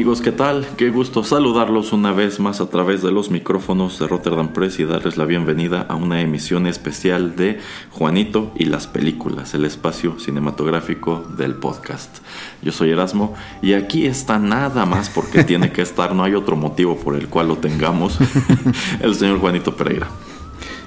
Amigos, 0.00 0.22
¿qué 0.22 0.32
tal? 0.32 0.66
Qué 0.78 0.88
gusto 0.88 1.22
saludarlos 1.24 1.92
una 1.92 2.10
vez 2.10 2.40
más 2.40 2.62
a 2.62 2.70
través 2.70 3.02
de 3.02 3.12
los 3.12 3.30
micrófonos 3.30 3.98
de 3.98 4.06
Rotterdam 4.06 4.48
Press 4.54 4.80
y 4.80 4.84
darles 4.84 5.18
la 5.18 5.26
bienvenida 5.26 5.82
a 5.90 5.94
una 5.94 6.22
emisión 6.22 6.66
especial 6.66 7.36
de 7.36 7.58
Juanito 7.90 8.50
y 8.56 8.64
las 8.64 8.86
películas, 8.86 9.52
el 9.52 9.66
espacio 9.66 10.18
cinematográfico 10.18 11.22
del 11.36 11.54
podcast. 11.54 12.16
Yo 12.62 12.72
soy 12.72 12.92
Erasmo 12.92 13.34
y 13.60 13.74
aquí 13.74 14.06
está 14.06 14.38
nada 14.38 14.86
más 14.86 15.10
porque 15.10 15.44
tiene 15.44 15.70
que 15.70 15.82
estar, 15.82 16.14
no 16.14 16.24
hay 16.24 16.34
otro 16.34 16.56
motivo 16.56 16.96
por 16.96 17.14
el 17.14 17.28
cual 17.28 17.48
lo 17.48 17.58
tengamos, 17.58 18.16
el 19.02 19.14
señor 19.14 19.38
Juanito 19.38 19.76
Pereira. 19.76 20.08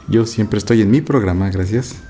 Yo 0.07 0.25
siempre 0.25 0.57
estoy 0.57 0.81
en 0.81 0.89
mi 0.89 1.01
programa, 1.01 1.51
gracias. 1.51 2.01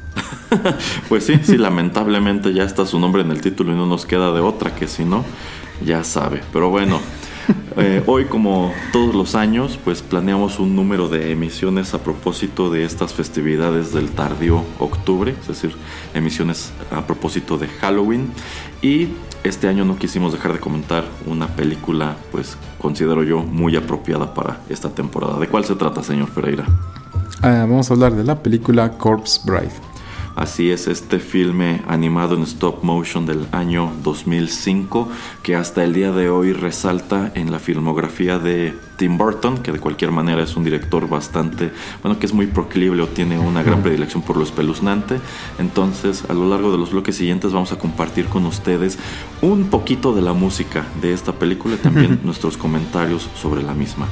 pues 1.10 1.26
sí, 1.26 1.34
sí, 1.44 1.58
lamentablemente 1.58 2.54
ya 2.54 2.64
está 2.64 2.86
su 2.86 2.98
nombre 2.98 3.24
en 3.24 3.32
el 3.32 3.42
título 3.42 3.74
y 3.74 3.76
no 3.76 3.88
nos 3.88 4.06
queda 4.06 4.32
de 4.32 4.40
otra 4.40 4.74
que 4.74 4.88
si 4.88 5.04
no 5.04 5.26
ya 5.84 6.04
sabe. 6.04 6.42
Pero 6.52 6.70
bueno, 6.70 7.00
eh, 7.78 8.04
hoy 8.06 8.26
como 8.26 8.74
todos 8.92 9.16
los 9.16 9.36
años, 9.36 9.80
pues 9.84 10.02
planeamos 10.02 10.60
un 10.60 10.76
número 10.76 11.10
de 11.10 11.32
emisiones 11.32 11.94
a 11.94 12.00
propósito 12.04 12.70
de 12.70 12.86
estas 12.86 13.14
festividades 13.14 13.94
del 13.94 14.12
tardío 14.12 14.64
octubre, 14.80 15.36
es 15.40 15.48
decir, 15.48 15.76
emisiones 16.14 16.72
a 16.92 17.06
propósito 17.06 17.58
de 17.58 17.68
Halloween. 17.68 18.32
Y 18.82 19.10
este 19.44 19.68
año 19.68 19.86
no 19.86 19.98
quisimos 19.98 20.32
dejar 20.32 20.54
de 20.54 20.60
comentar 20.60 21.04
una 21.26 21.48
película, 21.48 22.16
pues 22.32 22.58
considero 22.80 23.24
yo 23.24 23.40
muy 23.40 23.76
apropiada 23.76 24.34
para 24.34 24.62
esta 24.70 24.90
temporada. 24.90 25.40
¿De 25.40 25.48
cuál 25.48 25.66
se 25.66 25.76
trata, 25.76 26.04
señor 26.04 26.30
Pereira? 26.30 26.66
Ah, 27.42 27.66
vamos 27.68 27.90
a 27.90 27.94
hablar 27.94 28.16
de 28.16 28.24
la 28.24 28.42
película 28.42 28.98
Corpse 28.98 29.42
Bride. 29.44 29.93
Así 30.36 30.72
es 30.72 30.88
este 30.88 31.20
filme 31.20 31.82
animado 31.88 32.36
en 32.36 32.42
stop 32.42 32.84
motion 32.84 33.28
del 33.28 33.46
año 33.52 33.92
2005 34.04 35.08
que 35.44 35.56
hasta 35.56 35.84
el 35.84 35.94
día 35.94 36.12
de 36.12 36.30
hoy 36.30 36.54
resalta 36.54 37.32
en 37.36 37.52
la 37.52 37.60
filmografía 37.60 38.40
de 38.40 38.74
Tim 38.98 39.18
Burton, 39.18 39.60
que 39.60 39.72
de 39.72 39.80
cualquier 39.80 40.12
manera 40.12 40.42
es 40.42 40.56
un 40.56 40.64
director 40.64 41.08
bastante, 41.08 41.72
bueno, 42.02 42.18
que 42.18 42.26
es 42.26 42.34
muy 42.34 42.48
proclible 42.48 43.04
o 43.04 43.08
tiene 43.08 43.38
una 43.38 43.62
gran 43.62 43.84
predilección 43.84 44.24
por 44.24 44.38
lo 44.38 44.44
espeluznante. 44.44 45.20
Entonces, 45.60 46.24
a 46.30 46.34
lo 46.34 46.50
largo 46.50 46.72
de 46.72 46.78
los 46.80 46.92
bloques 46.92 47.16
siguientes 47.16 47.52
vamos 47.54 47.72
a 47.72 47.78
compartir 47.78 48.26
con 48.26 48.46
ustedes 48.48 48.98
un 49.42 49.66
poquito 49.66 50.14
de 50.14 50.22
la 50.22 50.34
música 50.34 50.86
de 51.02 51.14
esta 51.14 51.34
película 51.34 51.76
y 51.76 51.78
también 51.78 52.22
nuestros 52.24 52.58
comentarios 52.58 53.30
sobre 53.36 53.62
la 53.62 53.74
misma. 53.74 54.08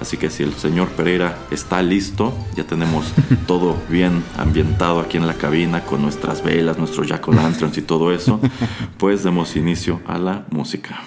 Así 0.00 0.16
que 0.16 0.30
si 0.30 0.42
el 0.42 0.54
señor 0.54 0.88
Pereira 0.88 1.38
está 1.50 1.82
listo, 1.82 2.36
ya 2.54 2.64
tenemos 2.64 3.12
todo 3.46 3.76
bien 3.88 4.22
ambientado 4.36 5.00
aquí 5.00 5.16
en 5.16 5.26
la 5.26 5.34
cabina 5.34 5.82
con 5.84 6.02
nuestras 6.02 6.42
velas, 6.42 6.78
nuestros 6.78 7.06
jack 7.06 7.26
o 7.28 7.32
lanterns 7.32 7.78
y 7.78 7.82
todo 7.82 8.12
eso, 8.12 8.40
pues 8.98 9.24
demos 9.24 9.56
inicio 9.56 10.00
a 10.06 10.18
la 10.18 10.44
música. 10.50 11.00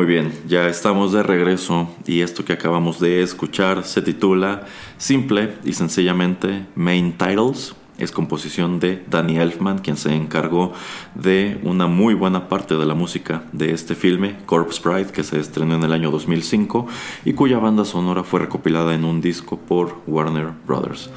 Muy 0.00 0.06
bien, 0.06 0.32
ya 0.48 0.66
estamos 0.66 1.12
de 1.12 1.22
regreso 1.22 1.86
y 2.06 2.22
esto 2.22 2.42
que 2.42 2.54
acabamos 2.54 3.00
de 3.00 3.20
escuchar 3.20 3.84
se 3.84 4.00
titula 4.00 4.64
simple 4.96 5.58
y 5.62 5.74
sencillamente 5.74 6.64
Main 6.74 7.18
Titles 7.18 7.74
es 7.98 8.10
composición 8.10 8.80
de 8.80 9.04
Danny 9.10 9.36
Elfman, 9.36 9.80
quien 9.80 9.98
se 9.98 10.14
encargó 10.14 10.72
de 11.14 11.60
una 11.64 11.86
muy 11.86 12.14
buena 12.14 12.48
parte 12.48 12.78
de 12.78 12.86
la 12.86 12.94
música 12.94 13.44
de 13.52 13.74
este 13.74 13.94
filme, 13.94 14.36
Corpse 14.46 14.80
Bride, 14.82 15.12
que 15.12 15.22
se 15.22 15.38
estrenó 15.38 15.74
en 15.74 15.84
el 15.84 15.92
año 15.92 16.10
2005 16.10 16.86
y 17.26 17.34
cuya 17.34 17.58
banda 17.58 17.84
sonora 17.84 18.24
fue 18.24 18.40
recopilada 18.40 18.94
en 18.94 19.04
un 19.04 19.20
disco 19.20 19.58
por 19.58 20.00
Warner 20.06 20.48
Brothers. 20.66 21.10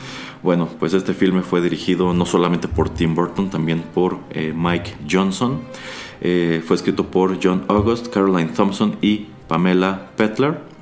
Bueno, 0.43 0.67
pues 0.77 0.93
este 0.93 1.13
filme 1.13 1.41
fue 1.41 1.61
dirigido 1.61 2.13
no 2.13 2.25
solamente 2.25 2.67
por 2.67 2.89
Tim 2.89 3.15
Burton, 3.15 3.49
también 3.49 3.81
por 3.93 4.19
eh, 4.31 4.53
Mike 4.53 4.93
Johnson. 5.09 5.61
Eh, 6.25 6.63
fue 6.65 6.77
escrito 6.77 7.07
por 7.07 7.37
John 7.43 7.65
August, 7.67 8.07
Caroline 8.07 8.49
Thompson 8.49 8.95
y 9.01 9.27
Pamela 9.47 10.07
Petler 10.15 10.73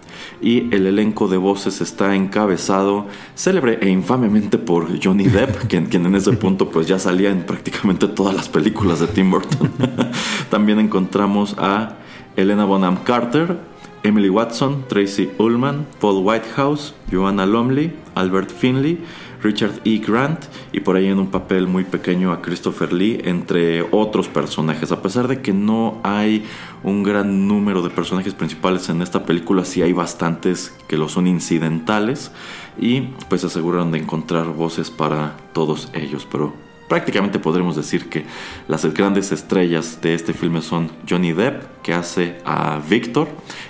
y 0.41 0.73
el 0.73 0.87
elenco 0.87 1.27
de 1.27 1.37
voces 1.37 1.81
está 1.81 2.15
encabezado 2.15 3.07
célebre 3.35 3.79
e 3.81 3.89
infamemente 3.89 4.57
por 4.57 4.87
Johnny 5.03 5.25
Depp, 5.25 5.67
quien, 5.67 6.05
en 6.05 6.15
ese 6.15 6.33
punto 6.33 6.69
pues 6.69 6.87
ya 6.87 6.99
salía 6.99 7.29
en 7.29 7.45
prácticamente 7.45 8.07
todas 8.07 8.35
las 8.35 8.49
películas 8.49 8.99
de 8.99 9.07
Tim 9.07 9.31
Burton. 9.31 9.71
También 10.49 10.79
encontramos 10.79 11.55
a 11.57 11.95
Elena 12.35 12.65
Bonham 12.65 12.97
Carter, 13.03 13.57
Emily 14.03 14.29
Watson, 14.29 14.85
Tracy 14.87 15.29
Ullman, 15.37 15.85
Paul 15.99 16.25
Whitehouse, 16.25 16.95
Joanna 17.11 17.45
Lumley, 17.45 17.93
Albert 18.15 18.49
Finley, 18.49 18.99
Richard 19.41 19.81
E. 19.85 19.97
Grant 19.97 20.45
y 20.71 20.79
por 20.79 20.95
ahí 20.95 21.07
en 21.07 21.19
un 21.19 21.31
papel 21.31 21.67
muy 21.67 21.83
pequeño 21.83 22.31
a 22.31 22.41
Christopher 22.41 22.93
Lee, 22.93 23.21
entre 23.23 23.81
otros 23.91 24.27
personajes. 24.27 24.91
A 24.91 25.01
pesar 25.01 25.27
de 25.27 25.41
que 25.41 25.53
no 25.53 25.99
hay 26.03 26.45
un 26.83 27.03
gran 27.03 27.47
número 27.47 27.81
de 27.81 27.89
personajes 27.89 28.33
principales 28.33 28.89
en 28.89 29.01
esta 29.01 29.25
película, 29.25 29.65
sí 29.65 29.81
hay 29.81 29.93
bastantes 29.93 30.73
que 30.87 30.97
lo 30.97 31.09
son 31.09 31.27
incidentales 31.27 32.31
y 32.79 33.01
pues 33.29 33.41
se 33.41 33.47
aseguraron 33.47 33.91
de 33.91 33.99
encontrar 33.99 34.47
voces 34.47 34.89
para 34.89 35.35
todos 35.53 35.89
ellos, 35.93 36.27
pero 36.31 36.53
prácticamente 36.91 37.39
podremos 37.39 37.77
decir 37.77 38.09
que 38.09 38.25
las 38.67 38.85
grandes 38.93 39.31
estrellas 39.31 39.99
de 40.01 40.13
este 40.13 40.33
filme 40.33 40.61
son 40.61 40.91
Johnny 41.09 41.31
Depp, 41.31 41.81
que 41.83 41.93
hace 41.93 42.39
a 42.43 42.81
Victor, 42.89 43.29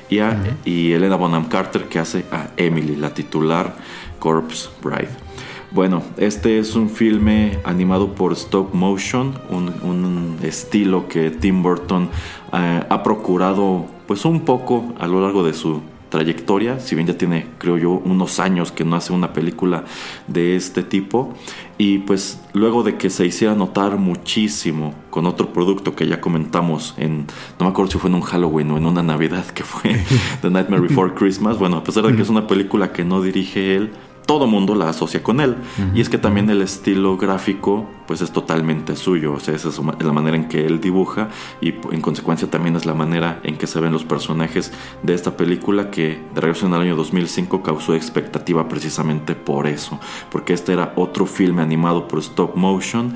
y, 0.09 0.17
y 0.65 0.93
Elena 0.93 1.17
Bonham 1.17 1.45
Carter, 1.45 1.83
que 1.83 1.99
hace 1.99 2.25
a 2.31 2.47
Emily, 2.57 2.95
la 2.95 3.13
titular 3.13 3.75
Corpse 4.17 4.69
Bride. 4.81 5.30
Bueno, 5.73 6.03
este 6.17 6.59
es 6.59 6.75
un 6.75 6.89
filme 6.89 7.57
animado 7.63 8.13
por 8.13 8.33
stop 8.33 8.73
motion, 8.73 9.33
un, 9.49 10.37
estilo 10.43 11.07
que 11.07 11.31
Tim 11.31 11.63
Burton 11.63 12.09
eh, 12.51 12.83
ha 12.89 13.03
procurado 13.03 13.85
pues 14.05 14.25
un 14.25 14.41
poco 14.41 14.93
a 14.99 15.07
lo 15.07 15.21
largo 15.21 15.43
de 15.43 15.53
su 15.53 15.81
trayectoria, 16.09 16.79
si 16.79 16.95
bien 16.95 17.07
ya 17.07 17.17
tiene, 17.17 17.47
creo 17.57 17.77
yo, 17.77 17.91
unos 17.91 18.39
años 18.39 18.73
que 18.73 18.83
no 18.83 18.97
hace 18.97 19.13
una 19.13 19.31
película 19.31 19.85
de 20.27 20.57
este 20.57 20.83
tipo. 20.83 21.33
Y 21.77 21.99
pues 21.99 22.41
luego 22.53 22.83
de 22.83 22.97
que 22.97 23.09
se 23.09 23.25
hiciera 23.25 23.55
notar 23.55 23.97
muchísimo 23.97 24.93
con 25.09 25.25
otro 25.25 25.53
producto 25.53 25.95
que 25.95 26.05
ya 26.05 26.19
comentamos 26.19 26.93
en, 26.97 27.27
no 27.59 27.65
me 27.65 27.67
acuerdo 27.67 27.93
si 27.93 27.97
fue 27.97 28.09
en 28.09 28.15
un 28.15 28.21
Halloween 28.21 28.71
o 28.71 28.77
en 28.77 28.85
una 28.85 29.01
Navidad 29.01 29.45
que 29.47 29.63
fue 29.63 29.99
The 30.41 30.49
Nightmare 30.49 30.81
Before 30.81 31.13
Christmas, 31.15 31.57
bueno, 31.57 31.77
a 31.77 31.83
pesar 31.83 32.05
de 32.05 32.15
que 32.15 32.21
es 32.21 32.29
una 32.29 32.45
película 32.45 32.91
que 32.91 33.05
no 33.05 33.21
dirige 33.21 33.75
él, 33.75 33.91
todo 34.31 34.47
mundo 34.47 34.75
la 34.75 34.87
asocia 34.87 35.21
con 35.21 35.41
él. 35.41 35.57
Y 35.93 35.99
es 35.99 36.07
que 36.07 36.17
también 36.17 36.49
el 36.49 36.61
estilo 36.61 37.17
gráfico 37.17 37.85
pues 38.07 38.21
es 38.21 38.31
totalmente 38.31 38.95
suyo, 38.95 39.33
o 39.33 39.41
sea, 39.41 39.53
esa 39.53 39.67
es 39.67 39.77
la 39.77 40.13
manera 40.13 40.37
en 40.37 40.47
que 40.47 40.65
él 40.65 40.79
dibuja 40.79 41.27
y 41.59 41.73
en 41.91 41.99
consecuencia 41.99 42.49
también 42.49 42.77
es 42.77 42.85
la 42.85 42.93
manera 42.93 43.41
en 43.43 43.57
que 43.57 43.67
se 43.67 43.81
ven 43.81 43.91
los 43.91 44.05
personajes 44.05 44.71
de 45.03 45.13
esta 45.13 45.35
película 45.35 45.91
que 45.91 46.21
de 46.33 46.39
regreso 46.39 46.65
en 46.65 46.73
el 46.75 46.81
año 46.81 46.95
2005 46.95 47.61
causó 47.61 47.93
expectativa 47.93 48.69
precisamente 48.69 49.35
por 49.35 49.67
eso, 49.67 49.99
porque 50.31 50.53
este 50.53 50.71
era 50.71 50.93
otro 50.95 51.25
filme 51.25 51.61
animado 51.61 52.07
por 52.07 52.19
stop 52.19 52.55
motion 52.55 53.13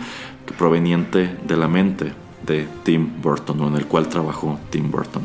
proveniente 0.57 1.37
de 1.47 1.55
la 1.55 1.69
mente 1.69 2.24
de 2.45 2.67
Tim 2.83 3.21
Burton 3.21 3.59
o 3.61 3.67
en 3.67 3.75
el 3.75 3.85
cual 3.87 4.07
trabajó 4.07 4.59
Tim 4.69 4.91
Burton. 4.91 5.23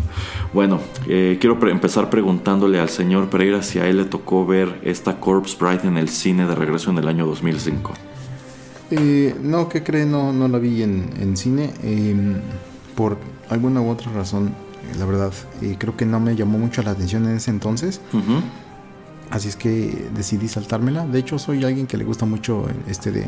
Bueno, 0.52 0.80
eh, 1.06 1.38
quiero 1.40 1.58
empezar 1.68 2.10
preguntándole 2.10 2.80
al 2.80 2.88
señor 2.88 3.28
Pereira 3.28 3.62
si 3.62 3.78
a 3.78 3.86
él 3.86 3.98
le 3.98 4.04
tocó 4.04 4.46
ver 4.46 4.80
esta 4.82 5.20
Corpse 5.20 5.56
Bride 5.58 5.86
en 5.86 5.96
el 5.96 6.08
cine 6.08 6.46
de 6.46 6.54
regreso 6.54 6.90
en 6.90 6.98
el 6.98 7.08
año 7.08 7.26
2005. 7.26 7.92
Eh, 8.90 9.36
no, 9.40 9.68
¿qué 9.68 9.82
cree? 9.82 10.06
No, 10.06 10.32
no 10.32 10.48
la 10.48 10.58
vi 10.58 10.82
en, 10.82 11.36
cine. 11.36 11.72
Em, 11.82 12.40
por 12.96 13.18
alguna 13.48 13.80
u 13.80 13.88
otra 13.88 14.10
razón, 14.12 14.48
eh, 14.48 14.98
la 14.98 15.04
verdad, 15.04 15.32
creo 15.78 15.96
que 15.96 16.06
no 16.06 16.18
me 16.18 16.34
llamó 16.34 16.58
mucho 16.58 16.82
la 16.82 16.92
atención 16.92 17.24
en 17.26 17.36
ese 17.36 17.50
entonces. 17.50 18.00
Así 19.30 19.48
es 19.48 19.54
que 19.54 20.08
decidí 20.12 20.48
saltármela. 20.48 21.06
De 21.06 21.20
hecho, 21.20 21.38
soy 21.38 21.64
alguien 21.64 21.86
que 21.86 21.96
le 21.96 22.04
gusta 22.04 22.26
mucho 22.26 22.66
este 22.88 23.12
de 23.12 23.26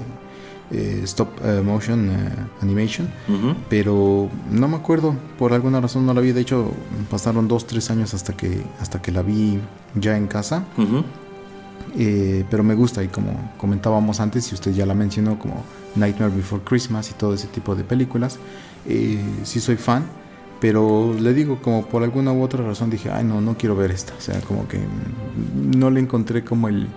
eh, 0.72 1.02
stop 1.04 1.28
eh, 1.44 1.60
motion 1.62 2.10
eh, 2.10 2.30
animation, 2.62 3.06
pero 3.68 4.30
no 4.50 4.68
me 4.68 4.76
acuerdo, 4.76 5.14
por 5.38 5.52
alguna 5.52 5.80
razón 5.82 6.06
no 6.06 6.14
la 6.14 6.22
vi, 6.22 6.32
de 6.32 6.40
hecho 6.40 6.70
pasaron 7.10 7.46
dos, 7.46 7.66
tres 7.66 7.90
años 7.90 8.14
hasta 8.14 8.32
que, 8.32 8.62
hasta 8.80 9.02
que 9.02 9.12
la 9.12 9.20
vi 9.20 9.58
ya 9.94 10.16
en 10.16 10.28
casa, 10.28 10.64
pero 12.50 12.62
me 12.62 12.74
gusta 12.74 13.02
y 13.02 13.08
como 13.08 13.52
comentábamos 13.58 14.20
antes, 14.20 14.50
y 14.50 14.54
usted 14.54 14.72
ya 14.72 14.86
la 14.86 14.94
mencionó 14.94 15.38
como 15.38 15.62
Nightmare 15.94 16.34
Before 16.34 16.62
Christmas 16.64 17.10
y 17.10 17.14
todo 17.14 17.34
ese 17.34 17.48
tipo 17.48 17.74
de 17.74 17.84
películas, 17.84 18.38
sí 18.86 19.60
soy 19.60 19.76
fan, 19.76 20.04
pero 20.58 21.14
le 21.18 21.34
digo, 21.34 21.58
como 21.60 21.84
por 21.84 22.02
alguna 22.02 22.32
u 22.32 22.42
otra 22.42 22.64
razón 22.64 22.88
dije, 22.88 23.10
ay 23.10 23.24
no, 23.24 23.42
no 23.42 23.58
quiero 23.58 23.76
ver 23.76 23.90
esta, 23.90 24.14
o 24.16 24.20
sea, 24.22 24.40
como 24.40 24.66
que 24.68 24.78
no 25.54 25.90
le 25.90 26.00
encontré 26.00 26.44
como 26.44 26.68
el 26.68 26.88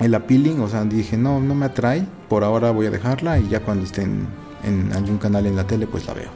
el 0.00 0.14
appealing, 0.14 0.60
o 0.60 0.68
sea, 0.68 0.84
dije, 0.84 1.16
no, 1.16 1.40
no 1.40 1.54
me 1.54 1.66
atrae, 1.66 2.06
por 2.28 2.44
ahora 2.44 2.70
voy 2.70 2.86
a 2.86 2.90
dejarla 2.90 3.38
y 3.38 3.48
ya 3.48 3.60
cuando 3.60 3.84
esté 3.84 4.02
en, 4.02 4.92
algún 4.94 5.18
canal 5.18 5.46
en 5.46 5.56
la 5.56 5.66
tele, 5.66 5.86
pues 5.86 6.06
la 6.06 6.14
veo. 6.14 6.30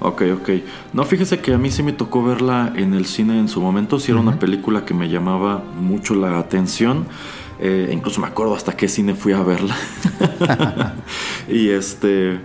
Ok, 0.00 0.22
ok. 0.32 0.50
No, 0.92 1.04
fíjese 1.04 1.40
que 1.40 1.52
a 1.54 1.58
mí 1.58 1.70
sí 1.70 1.82
me 1.82 1.92
tocó 1.92 2.22
verla 2.22 2.72
en 2.76 2.94
el 2.94 3.06
cine 3.06 3.38
en 3.38 3.48
su 3.48 3.60
momento, 3.60 3.98
sí 3.98 4.12
era 4.12 4.20
una 4.20 4.38
película 4.38 4.84
que 4.84 4.94
me 4.94 5.08
llamaba 5.08 5.62
mucho 5.80 6.14
la 6.14 6.38
atención. 6.38 7.06
Eh, 7.60 7.90
incluso 7.92 8.20
me 8.20 8.28
acuerdo 8.28 8.54
hasta 8.54 8.76
qué 8.76 8.86
cine 8.86 9.14
fui 9.14 9.32
a 9.32 9.42
verla. 9.42 9.74
y 11.48 11.70
este 11.70 12.38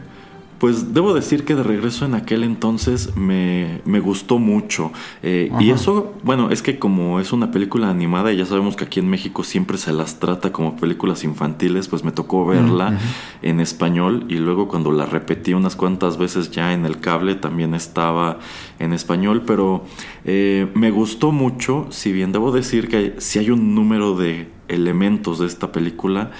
pues 0.63 0.94
debo 0.94 1.13
decir 1.13 1.44
que 1.44 1.56
de 1.56 1.63
regreso 1.63 2.06
en 2.06 2.15
aquel 2.15 2.42
entonces 2.42 3.18
me, 3.18 3.81
gustó 4.00 4.39
mucho. 4.39 4.94
Eh, 5.21 5.51
y 5.60 5.71
eso, 5.71 6.13
bueno, 6.24 6.51
es 6.51 6.62
que 6.62 6.80
como 6.80 7.19
es 7.19 7.33
una 7.33 7.51
película 7.51 7.89
animada 7.89 8.31
y 8.31 8.38
ya 8.38 8.45
sabemos 8.45 8.77
que 8.77 8.86
aquí 8.86 9.01
en 9.01 9.10
México 9.10 9.44
siempre 9.44 9.77
se 9.77 9.92
las 9.92 10.21
trata 10.21 10.54
como 10.54 10.77
películas 10.77 11.25
infantiles, 11.25 11.89
pues 11.89 12.06
me 12.06 12.13
tocó 12.13 12.45
verla 12.45 12.98
en 13.42 13.60
español 13.60 14.24
y 14.30 14.36
luego 14.36 14.69
cuando 14.69 14.94
la 14.94 15.06
repetí 15.06 15.54
unas 15.54 15.76
cuantas 15.76 16.18
veces 16.18 16.49
ya 16.49 16.71
en 16.71 16.85
el 16.85 17.02
cable 17.02 17.35
también 17.35 17.73
estaba 17.73 18.40
en 18.80 18.94
español, 18.94 19.44
pero 19.45 19.83
eh, 20.23 20.71
me 20.76 20.92
gustó 20.92 21.33
mucho, 21.33 21.88
si 21.90 22.14
bien 22.14 22.31
debo 22.31 22.54
decir 22.54 22.88
que 22.88 23.16
si 23.18 23.38
hay 23.38 23.49
un 23.49 23.76
número 23.76 24.16
de 24.16 24.47
elementos 24.69 25.40
de 25.40 25.47
esta 25.47 25.73
película, 25.73 26.31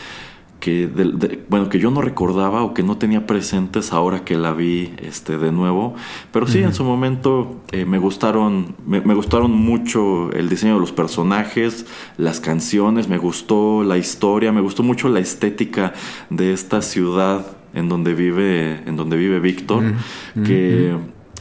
que 0.63 0.89
bueno 1.50 1.67
que 1.67 1.77
yo 1.77 1.91
no 1.91 2.01
recordaba 2.01 2.63
o 2.63 2.74
que 2.74 2.84
no 2.84 2.98
tenía 2.98 3.27
presentes 3.27 3.91
ahora 3.91 4.24
que 4.24 4.38
la 4.38 4.53
vi 4.53 4.93
este 4.98 5.38
de 5.38 5.51
nuevo. 5.51 5.93
Pero 6.32 6.48
sí 6.48 6.60
en 6.60 6.74
su 6.74 6.86
momento 6.86 7.62
eh, 7.74 7.84
me 7.84 7.98
gustaron 7.98 8.74
me, 8.88 9.01
gustaron 9.13 9.51
mucho 9.51 10.32
el 10.32 10.48
diseño 10.48 10.75
de 10.75 10.79
los 10.79 10.93
personajes 10.93 11.86
las 12.15 12.39
canciones 12.39 13.10
me 13.10 13.17
gustó 13.17 13.84
la 13.84 13.98
historia 13.98 14.53
me 14.53 14.62
gustó 14.62 14.84
mucho 14.84 15.10
la 15.10 15.20
estética 15.20 15.91
de 16.29 16.53
esta 16.53 16.82
ciudad 16.82 17.46
en 17.74 17.89
donde 17.89 18.13
vive 18.13 18.84
en 18.86 18.96
donde 18.96 19.17
vive 19.17 19.41
Víctor 19.41 19.84
que 20.46 20.96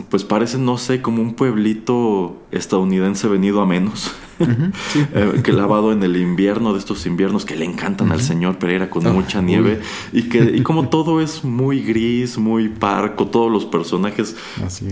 pues 0.09 0.25
parece 0.25 0.59
no 0.59 0.79
sé 0.79 1.00
como 1.00 1.23
un 1.23 1.35
pueblito 1.35 2.43
estadounidense 2.50 3.29
venido 3.29 3.61
a 3.61 3.67
menos 3.67 4.12
Eh, 5.14 5.40
que 5.42 5.52
lavado 5.52 5.92
en 5.92 6.02
el 6.02 6.16
invierno 6.16 6.72
de 6.72 6.78
estos 6.78 7.06
inviernos 7.06 7.44
que 7.44 7.56
le 7.56 7.64
encantan 7.64 8.12
al 8.12 8.20
señor 8.20 8.58
Pereira 8.58 8.90
con 8.90 9.06
ah, 9.06 9.12
mucha 9.12 9.40
nieve. 9.40 9.80
Y 10.12 10.25
que 10.25 10.38
y 10.54 10.62
como 10.62 10.88
todo 10.90 11.20
es 11.20 11.44
muy 11.44 11.82
gris, 11.82 12.38
muy 12.38 12.68
parco, 12.68 13.26
todos 13.26 13.50
los 13.50 13.64
personajes 13.64 14.37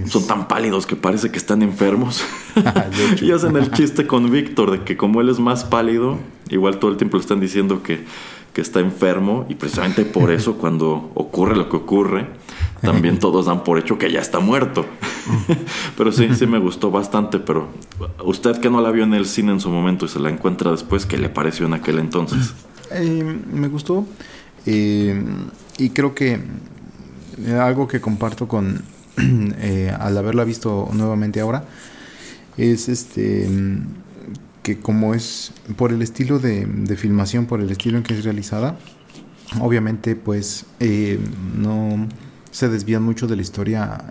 son 0.07 0.27
tan 0.27 0.49
pálidos 0.49 0.87
que 0.87 0.97
parece 0.97 1.31
que 1.31 1.39
están 1.39 1.63
enfermos. 1.63 2.23
Ah, 2.63 2.87
y 3.23 3.31
hacen 3.31 3.57
el 3.57 3.71
chiste 3.71 4.07
con 4.07 4.31
Víctor 4.31 4.73
de 4.73 4.83
que 4.83 4.97
como 4.97 5.21
él 5.21 5.29
es 5.29 5.39
más 5.39 5.65
pálido, 5.65 6.19
igual 6.51 6.79
todo 6.79 6.91
el 6.91 6.97
tiempo 6.97 7.17
le 7.17 7.23
están 7.23 7.41
diciendo 7.41 7.83
que, 7.83 8.05
que 8.53 8.61
está 8.61 8.81
enfermo 8.81 9.47
y 9.49 9.55
precisamente 9.55 10.05
por 10.05 10.31
eso 10.33 10.55
cuando 10.55 11.11
ocurre 11.15 11.57
lo 11.57 11.69
que 11.69 11.77
ocurre, 11.77 12.27
también 12.81 13.19
todos 13.19 13.47
dan 13.47 13.63
por 13.63 13.79
hecho 13.79 13.99
que 13.99 14.11
ya 14.11 14.21
está 14.21 14.41
muerto. 14.41 14.87
pero 15.97 16.13
sí, 16.13 16.29
sí 16.35 16.47
me 16.47 16.59
gustó 16.59 16.91
bastante, 16.91 17.39
pero 17.39 17.69
usted 18.25 18.59
que 18.59 18.71
no 18.71 18.81
la 18.81 18.91
vio 18.91 19.05
en 19.05 19.15
el 19.15 19.27
cine 19.27 19.53
en 19.53 19.61
su 19.61 19.71
momento 19.71 20.07
y 20.07 20.09
se 20.09 20.19
la 20.19 20.31
encuentra 20.31 20.71
después, 20.71 21.07
¿qué 21.07 21.19
le 21.19 21.29
pareció 21.29 21.67
en 21.67 21.75
aquel 21.75 21.99
entonces? 21.99 22.55
Eh, 22.91 23.39
me 23.53 23.69
gustó 23.69 24.07
eh, 24.67 25.23
y 25.79 25.91
creo 25.91 26.15
que 26.15 26.41
algo 27.61 27.87
que 27.87 28.01
comparto 28.01 28.49
con 28.49 28.83
eh, 29.59 29.95
al 29.99 30.17
haberla 30.19 30.45
visto 30.45 30.89
nuevamente 30.93 31.41
ahora 31.41 31.65
es 32.57 32.89
este 32.89 33.49
que 34.71 34.81
como 34.81 35.15
es 35.15 35.53
por 35.77 35.93
el 35.93 36.01
estilo 36.01 36.39
de, 36.39 36.65
de 36.65 36.97
filmación, 36.97 37.47
por 37.47 37.61
el 37.61 37.71
estilo 37.71 37.99
en 37.99 38.05
que 38.05 38.15
es 38.15 38.25
realizada, 38.25 38.77
obviamente 39.61 40.15
pues 40.15 40.67
eh, 40.79 41.19
no 41.57 42.07
se 42.53 42.69
desvían 42.69 43.03
mucho 43.03 43.27
de 43.27 43.37
la 43.37 43.43
historia 43.43 44.05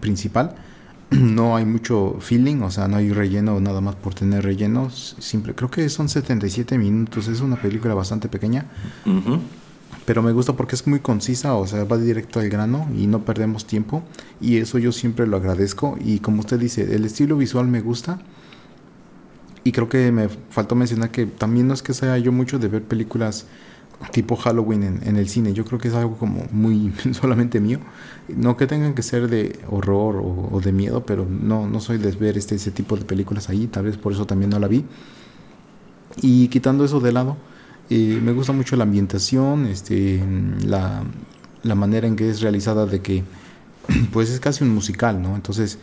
principal. 0.00 0.54
No 1.08 1.54
hay 1.54 1.64
mucho 1.64 2.16
feeling, 2.18 2.62
o 2.62 2.70
sea, 2.72 2.88
no 2.88 2.96
hay 2.96 3.12
relleno 3.12 3.60
nada 3.60 3.80
más 3.80 3.94
por 3.94 4.12
tener 4.12 4.42
rellenos. 4.42 5.14
Simple, 5.20 5.54
creo 5.54 5.70
que 5.70 5.88
son 5.88 6.08
77 6.08 6.76
minutos, 6.78 7.28
es 7.28 7.40
una 7.40 7.54
película 7.54 7.94
bastante 7.94 8.28
pequeña. 8.28 8.66
Pero 10.04 10.20
me 10.20 10.32
gusta 10.32 10.54
porque 10.54 10.74
es 10.74 10.84
muy 10.84 10.98
concisa, 10.98 11.54
o 11.54 11.64
sea, 11.64 11.84
va 11.84 11.96
directo 11.96 12.40
al 12.40 12.48
grano 12.48 12.88
y 12.96 13.06
no 13.06 13.24
perdemos 13.24 13.68
tiempo. 13.68 14.02
Y 14.40 14.56
eso 14.56 14.78
yo 14.78 14.90
siempre 14.90 15.28
lo 15.28 15.36
agradezco. 15.36 15.96
Y 16.04 16.18
como 16.18 16.40
usted 16.40 16.58
dice, 16.58 16.92
el 16.92 17.04
estilo 17.04 17.36
visual 17.36 17.68
me 17.68 17.80
gusta. 17.80 18.18
Y 19.66 19.72
creo 19.72 19.88
que 19.88 20.12
me 20.12 20.28
faltó 20.28 20.76
mencionar 20.76 21.10
que 21.10 21.26
también 21.26 21.66
no 21.66 21.74
es 21.74 21.82
que 21.82 21.92
sea 21.92 22.16
yo 22.18 22.30
mucho 22.30 22.60
de 22.60 22.68
ver 22.68 22.84
películas 22.84 23.46
tipo 24.12 24.36
Halloween 24.36 25.00
en, 25.02 25.16
el 25.16 25.28
cine. 25.28 25.54
Yo 25.54 25.64
creo 25.64 25.80
que 25.80 25.88
es 25.88 25.94
algo 25.94 26.16
como 26.16 26.46
muy 26.52 26.92
solamente 27.12 27.58
mío. 27.58 27.80
No 28.28 28.56
que 28.56 28.68
tengan 28.68 28.94
que 28.94 29.02
ser 29.02 29.26
de 29.26 29.58
horror 29.68 30.22
o, 30.22 30.60
de 30.60 30.70
miedo, 30.70 31.04
pero 31.04 31.26
no, 31.28 31.68
no 31.68 31.80
soy 31.80 31.98
de 31.98 32.12
ver 32.12 32.38
este, 32.38 32.54
ese 32.54 32.70
tipo 32.70 32.96
de 32.96 33.04
películas 33.04 33.48
ahí. 33.48 33.66
Tal 33.66 33.86
vez 33.86 33.96
por 33.96 34.12
eso 34.12 34.24
también 34.24 34.50
no 34.50 34.60
la 34.60 34.68
vi. 34.68 34.84
Y 36.22 36.46
quitando 36.46 36.84
eso 36.84 37.00
de 37.00 37.10
lado, 37.10 37.36
eh, 37.90 38.20
me 38.22 38.30
gusta 38.30 38.52
mucho 38.52 38.76
la 38.76 38.84
ambientación, 38.84 39.66
este, 39.66 40.22
la, 40.64 41.02
la 41.64 41.74
manera 41.74 42.06
en 42.06 42.14
que 42.14 42.30
es 42.30 42.40
realizada 42.40 42.86
de 42.86 43.00
que 43.00 43.24
pues 44.12 44.30
es 44.30 44.38
casi 44.38 44.62
un 44.62 44.70
musical, 44.70 45.20
¿no? 45.20 45.34
Entonces, 45.34 45.80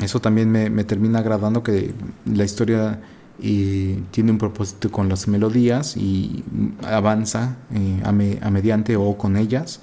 eso 0.00 0.20
también 0.20 0.50
me, 0.50 0.84
termina 0.84 1.18
agradando 1.18 1.62
que 1.62 1.92
la 2.24 2.44
historia 2.44 3.00
y 3.42 3.94
tiene 4.10 4.32
un 4.32 4.38
propósito 4.38 4.90
con 4.90 5.08
las 5.08 5.28
melodías 5.28 5.96
y 5.96 6.44
avanza 6.82 7.56
eh, 7.72 8.00
a, 8.04 8.50
mediante 8.50 8.96
o 8.96 9.16
con 9.16 9.36
ellas. 9.36 9.80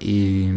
Y, 0.00 0.48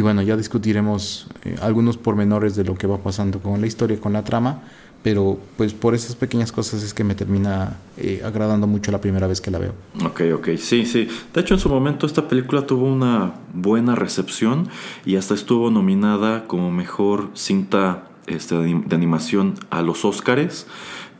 bueno, 0.00 0.20
ya 0.22 0.36
discutiremos 0.36 1.28
eh, 1.44 1.56
algunos 1.62 1.96
pormenores 1.96 2.56
de 2.56 2.64
lo 2.64 2.74
que 2.74 2.86
va 2.86 2.98
pasando 2.98 3.40
con 3.40 3.60
la 3.60 3.66
historia, 3.66 3.98
con 3.98 4.12
la 4.12 4.24
trama, 4.24 4.62
pero 5.02 5.38
pues 5.56 5.72
por 5.72 5.94
esas 5.94 6.16
pequeñas 6.16 6.52
cosas 6.52 6.82
es 6.82 6.92
que 6.92 7.04
me 7.04 7.14
termina 7.14 7.78
eh, 7.96 8.20
agradando 8.24 8.66
mucho 8.66 8.90
la 8.90 9.00
primera 9.00 9.26
vez 9.26 9.40
que 9.40 9.50
la 9.50 9.58
veo. 9.58 9.72
Ok, 10.04 10.22
ok, 10.34 10.48
sí, 10.58 10.84
sí. 10.84 11.08
De 11.32 11.40
hecho, 11.40 11.54
en 11.54 11.60
su 11.60 11.68
momento 11.68 12.06
esta 12.06 12.28
película 12.28 12.66
tuvo 12.66 12.86
una 12.86 13.34
buena 13.54 13.94
recepción 13.94 14.68
y 15.06 15.16
hasta 15.16 15.34
estuvo 15.34 15.70
nominada 15.70 16.46
como 16.46 16.70
mejor 16.70 17.30
cinta 17.34 18.08
este, 18.26 18.56
de 18.56 18.96
animación 18.96 19.54
a 19.70 19.82
los 19.82 20.04
Oscars 20.04 20.66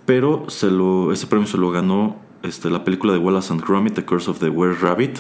pero 0.07 0.45
se 0.49 0.71
lo, 0.71 1.13
ese 1.13 1.27
premio 1.27 1.47
se 1.47 1.59
lo 1.59 1.71
ganó 1.71 2.17
este, 2.43 2.71
la 2.71 2.85
película 2.85 3.13
de 3.13 3.19
Wallace 3.19 3.53
and 3.53 3.63
Gromit, 3.63 3.95
The 3.95 4.05
Curse 4.05 4.31
of 4.31 4.39
the 4.39 4.49
Were 4.49 4.75
Rabbit, 4.75 5.19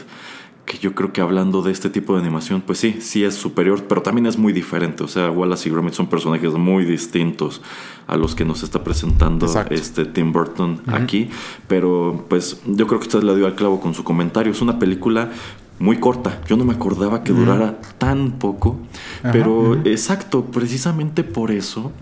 que 0.64 0.78
yo 0.78 0.94
creo 0.94 1.12
que 1.12 1.20
hablando 1.20 1.62
de 1.62 1.72
este 1.72 1.90
tipo 1.90 2.14
de 2.14 2.20
animación, 2.20 2.60
pues 2.60 2.78
sí, 2.78 2.96
sí 3.00 3.24
es 3.24 3.34
superior, 3.34 3.84
pero 3.88 4.02
también 4.02 4.26
es 4.26 4.38
muy 4.38 4.52
diferente. 4.52 5.04
O 5.04 5.08
sea, 5.08 5.30
Wallace 5.30 5.68
y 5.68 5.72
Gromit 5.72 5.94
son 5.94 6.08
personajes 6.08 6.52
muy 6.54 6.84
distintos 6.84 7.62
a 8.06 8.16
los 8.16 8.34
que 8.34 8.44
nos 8.44 8.62
está 8.62 8.82
presentando 8.82 9.46
este 9.70 10.06
Tim 10.06 10.32
Burton 10.32 10.80
aquí. 10.88 11.30
Pero 11.68 12.24
pues 12.28 12.60
yo 12.66 12.86
creo 12.86 12.98
que 12.98 13.06
usted 13.06 13.22
le 13.22 13.36
dio 13.36 13.46
al 13.46 13.54
clavo 13.54 13.80
con 13.80 13.94
su 13.94 14.02
comentario. 14.02 14.52
Es 14.52 14.60
una 14.60 14.78
película 14.78 15.30
muy 15.78 15.98
corta. 15.98 16.40
Yo 16.48 16.56
no 16.56 16.64
me 16.64 16.74
acordaba 16.74 17.22
que 17.22 17.32
durara 17.32 17.80
tan 17.98 18.32
poco. 18.32 18.78
pero 19.22 19.74
exacto, 19.84 20.44
precisamente 20.46 21.24
por 21.24 21.50
eso 21.50 21.92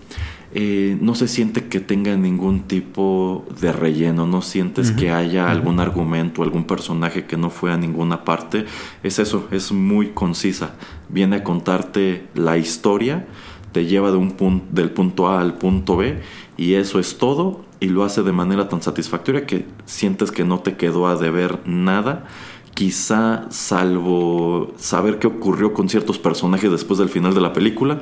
eh, 0.57 0.97
no 1.01 1.15
se 1.15 1.27
siente 1.27 1.65
que 1.65 1.81
tenga 1.81 2.15
ningún 2.15 2.61
tipo 2.61 3.45
de 3.59 3.73
relleno, 3.73 4.25
no 4.25 4.41
sientes 4.41 4.91
que 4.91 5.11
haya 5.11 5.51
algún 5.51 5.81
argumento, 5.81 6.43
algún 6.43 6.63
personaje 6.63 7.25
que 7.25 7.35
no 7.35 7.49
fue 7.49 7.73
a 7.73 7.77
ninguna 7.77 8.23
parte. 8.23 8.65
Es 9.03 9.19
eso, 9.19 9.49
es 9.51 9.73
muy 9.73 10.11
concisa. 10.11 10.75
Viene 11.09 11.35
a 11.35 11.43
contarte 11.43 12.27
la 12.35 12.57
historia, 12.57 13.25
te 13.73 13.85
lleva 13.85 14.11
de 14.11 14.17
un 14.17 14.31
punto, 14.31 14.65
del 14.71 14.91
punto 14.91 15.27
A 15.27 15.41
al 15.41 15.55
punto 15.55 15.97
B 15.97 16.21
y 16.55 16.75
eso 16.75 16.99
es 16.99 17.17
todo 17.17 17.65
y 17.81 17.89
lo 17.89 18.05
hace 18.05 18.23
de 18.23 18.31
manera 18.31 18.69
tan 18.69 18.81
satisfactoria 18.81 19.45
que 19.45 19.65
sientes 19.83 20.31
que 20.31 20.45
no 20.45 20.59
te 20.59 20.77
quedó 20.77 21.07
a 21.07 21.17
deber 21.17 21.59
nada 21.65 22.27
quizá 22.75 23.47
salvo 23.49 24.73
saber 24.77 25.17
qué 25.17 25.25
ocurrió 25.27 25.73
con 25.73 25.89
ciertos 25.89 26.19
personajes 26.19 26.69
después 26.69 26.99
del 26.99 27.09
final 27.09 27.33
de 27.33 27.41
la 27.41 27.53
película, 27.53 28.01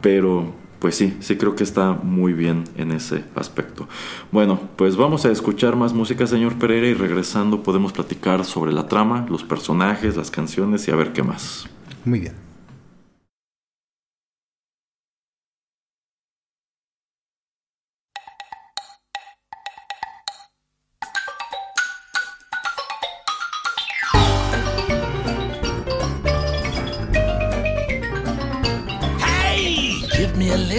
pero 0.00 0.52
pues 0.78 0.96
sí, 0.96 1.16
sí 1.20 1.36
creo 1.36 1.56
que 1.56 1.64
está 1.64 1.92
muy 1.94 2.34
bien 2.34 2.64
en 2.76 2.92
ese 2.92 3.24
aspecto. 3.34 3.88
Bueno, 4.30 4.60
pues 4.76 4.96
vamos 4.96 5.24
a 5.24 5.32
escuchar 5.32 5.76
más 5.76 5.94
música, 5.94 6.26
señor 6.26 6.58
Pereira, 6.58 6.86
y 6.86 6.94
regresando 6.94 7.62
podemos 7.62 7.92
platicar 7.92 8.44
sobre 8.44 8.72
la 8.72 8.86
trama, 8.86 9.26
los 9.30 9.42
personajes, 9.42 10.16
las 10.16 10.30
canciones 10.30 10.86
y 10.86 10.90
a 10.90 10.96
ver 10.96 11.14
qué 11.14 11.22
más. 11.22 11.66
Muy 12.04 12.20
bien. 12.20 12.43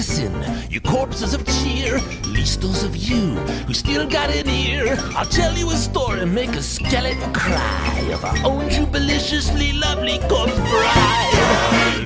Listen, 0.08 0.34
you 0.70 0.80
corpses 0.80 1.34
of 1.34 1.44
cheer, 1.48 1.98
least 2.28 2.62
those 2.62 2.84
of 2.84 2.96
you 2.96 3.34
who 3.66 3.74
still 3.74 4.08
got 4.08 4.30
an 4.30 4.48
ear. 4.48 4.96
I'll 5.18 5.26
tell 5.26 5.58
you 5.58 5.72
a 5.72 5.76
story, 5.76 6.20
and 6.22 6.34
make 6.34 6.52
a 6.52 6.62
skeleton 6.62 7.34
cry 7.34 8.10
of 8.14 8.24
our 8.24 8.38
own 8.46 8.70
jubiliciously 8.70 9.74
lovely 9.74 10.20
corpse 10.30 10.54
bride. 10.70 12.06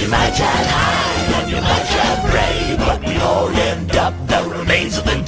You 0.00 0.08
might 0.08 0.34
try 0.34 0.56
high 0.74 1.42
and 1.42 1.50
you 1.50 1.60
might 1.60 1.86
try 1.92 2.10
brave, 2.30 2.78
but 2.78 3.00
we 3.06 3.16
all 3.18 3.48
end 3.48 3.96
up 3.96 4.14
the 4.28 4.40
remains 4.58 4.96
of 4.96 5.04
the 5.04 5.22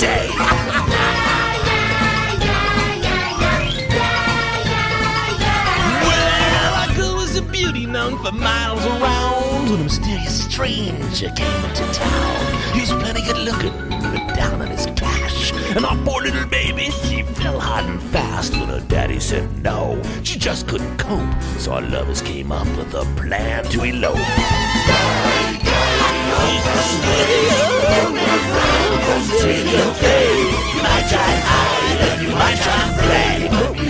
stranger 10.60 11.30
came 11.30 11.64
into 11.64 11.84
town. 11.92 12.74
He 12.74 12.80
was 12.80 12.90
plenty 12.90 13.22
good 13.22 13.38
looking, 13.38 13.72
but 13.88 14.34
down 14.36 14.60
on 14.60 14.68
his 14.68 14.86
cash. 14.94 15.52
And 15.74 15.86
our 15.86 15.96
poor 16.04 16.22
little 16.22 16.46
baby, 16.46 16.90
she 16.90 17.22
fell 17.22 17.58
hard 17.58 17.86
and 17.86 18.02
fast 18.02 18.52
when 18.52 18.68
her 18.68 18.80
daddy 18.80 19.20
said 19.20 19.62
no. 19.62 20.00
She 20.22 20.38
just 20.38 20.68
couldn't 20.68 20.98
cope, 20.98 21.42
so 21.58 21.72
our 21.72 21.82
lovers 21.82 22.20
came 22.20 22.52
up 22.52 22.66
with 22.76 22.92
a 22.94 23.04
plan 23.16 23.64
to 23.64 23.84
elope. 23.84 24.18
It's 29.32 29.44
really 29.44 29.76
okay. 29.90 30.26
You 30.74 30.82
might 30.82 31.06
try 31.08 31.32
hide 31.52 32.00
and 32.10 32.22
you 32.22 32.32
might 32.34 32.58
try 32.66 32.82
play, 33.00 33.48
but 33.50 33.70
we 33.78 33.88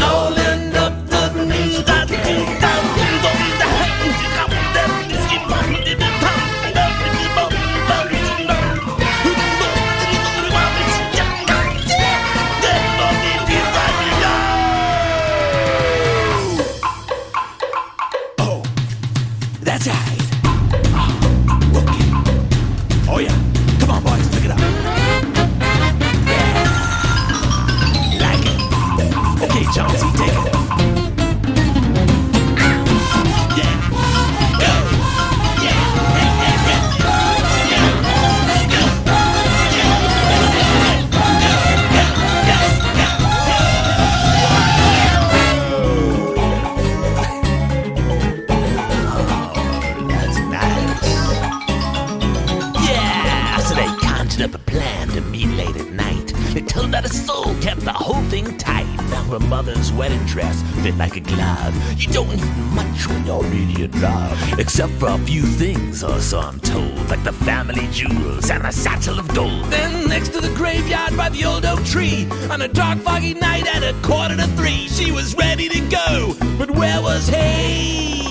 except 64.70 64.92
for 65.00 65.08
a 65.08 65.18
few 65.26 65.42
things, 65.42 66.04
or 66.04 66.20
so 66.20 66.38
I'm 66.38 66.60
told, 66.60 66.96
like 67.10 67.24
the 67.24 67.32
family 67.32 67.88
jewels 67.90 68.50
and 68.50 68.64
a 68.64 68.70
satchel 68.70 69.18
of 69.18 69.26
gold. 69.34 69.64
Then 69.64 70.08
next 70.08 70.28
to 70.28 70.40
the 70.40 70.54
graveyard 70.54 71.16
by 71.16 71.28
the 71.28 71.44
old 71.44 71.64
oak 71.64 71.84
tree, 71.84 72.28
on 72.48 72.62
a 72.62 72.68
dark 72.68 73.00
foggy 73.00 73.34
night 73.34 73.66
at 73.66 73.82
a 73.82 74.00
quarter 74.00 74.36
to 74.36 74.46
three, 74.56 74.86
she 74.86 75.10
was 75.10 75.34
ready 75.34 75.68
to 75.68 75.80
go, 75.88 76.36
but 76.56 76.70
where 76.70 77.02
was 77.02 77.26
he? 77.26 78.22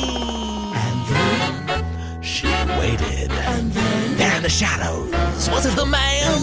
And 0.76 1.00
then 1.10 2.24
she 2.24 2.48
waited. 2.80 3.32
And 3.32 3.74
then 3.74 4.18
there 4.18 4.38
in 4.38 4.44
the 4.44 4.50
shadows 4.50 5.12
was 5.50 5.66
it 5.66 5.76
the 5.76 5.86
man? 5.86 6.42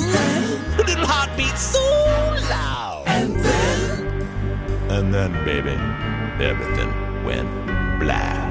Her 0.77 0.85
little 0.85 1.07
heart 1.07 1.35
beat 1.39 1.57
so 1.57 1.81
loud. 2.51 3.05
And 3.07 3.35
then, 3.35 4.91
and 4.91 5.15
then, 5.15 5.33
baby, 5.47 5.73
everything 6.45 6.93
went 7.25 7.49
black. 7.99 8.46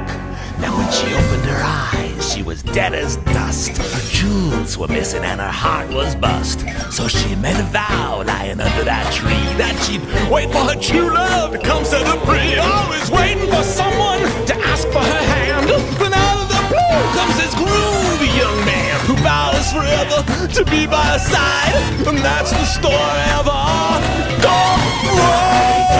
Now 0.59 0.77
when 0.77 0.91
she 0.91 1.07
opened 1.13 1.45
her 1.45 1.61
eyes, 1.63 2.33
she 2.33 2.41
was 2.43 2.63
dead 2.63 2.93
as 2.93 3.17
dust. 3.17 3.77
Her 3.77 4.09
jewels 4.09 4.77
were 4.77 4.87
missing 4.87 5.23
and 5.23 5.39
her 5.39 5.55
heart 5.63 5.89
was 5.89 6.15
bust. 6.15 6.65
So 6.91 7.07
she 7.07 7.35
made 7.35 7.59
a 7.59 7.63
vow 7.63 8.23
lying 8.25 8.59
under 8.59 8.83
that 8.83 9.11
tree 9.13 9.45
that 9.57 9.75
she'd 9.83 10.01
wait 10.31 10.51
for 10.51 10.63
her 10.63 10.79
true 10.79 11.13
love 11.13 11.51
to 11.53 11.59
come 11.59 11.83
set 11.83 12.05
her 12.07 12.19
free. 12.25 12.57
Always 12.57 13.11
waiting 13.11 13.49
for 13.51 13.63
someone 13.63 14.21
to 14.47 14.55
ask 14.71 14.87
for 14.87 15.03
her 15.03 15.23
hand. 15.35 15.69
Then 15.99 16.13
out 16.13 16.39
of 16.43 16.47
the 16.47 16.61
blue 16.71 17.01
comes 17.15 17.35
this 17.37 17.53
groovy 17.55 18.31
young 18.37 18.59
man 18.65 18.99
who 19.05 19.15
vows 19.23 19.71
forever 19.71 20.19
to 20.53 20.65
be 20.71 20.87
by 20.87 21.03
her 21.03 21.19
side. 21.19 22.07
And 22.07 22.17
that's 22.19 22.51
the 22.51 22.65
story 22.65 23.27
of 23.39 23.47
our 23.47 23.99
dog. 24.41 25.94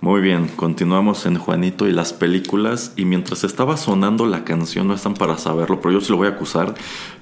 Muy 0.00 0.22
bien, 0.22 0.48
continuamos 0.48 1.26
en 1.26 1.36
Juanito 1.36 1.86
y 1.86 1.92
las 1.92 2.14
películas. 2.14 2.94
Y 2.96 3.04
mientras 3.04 3.44
estaba 3.44 3.76
sonando 3.76 4.24
la 4.24 4.42
canción, 4.42 4.88
no 4.88 4.94
están 4.94 5.12
para 5.12 5.36
saberlo, 5.36 5.82
pero 5.82 5.92
yo 5.92 6.00
sí 6.00 6.10
lo 6.10 6.16
voy 6.16 6.28
a 6.28 6.30
acusar. 6.30 6.72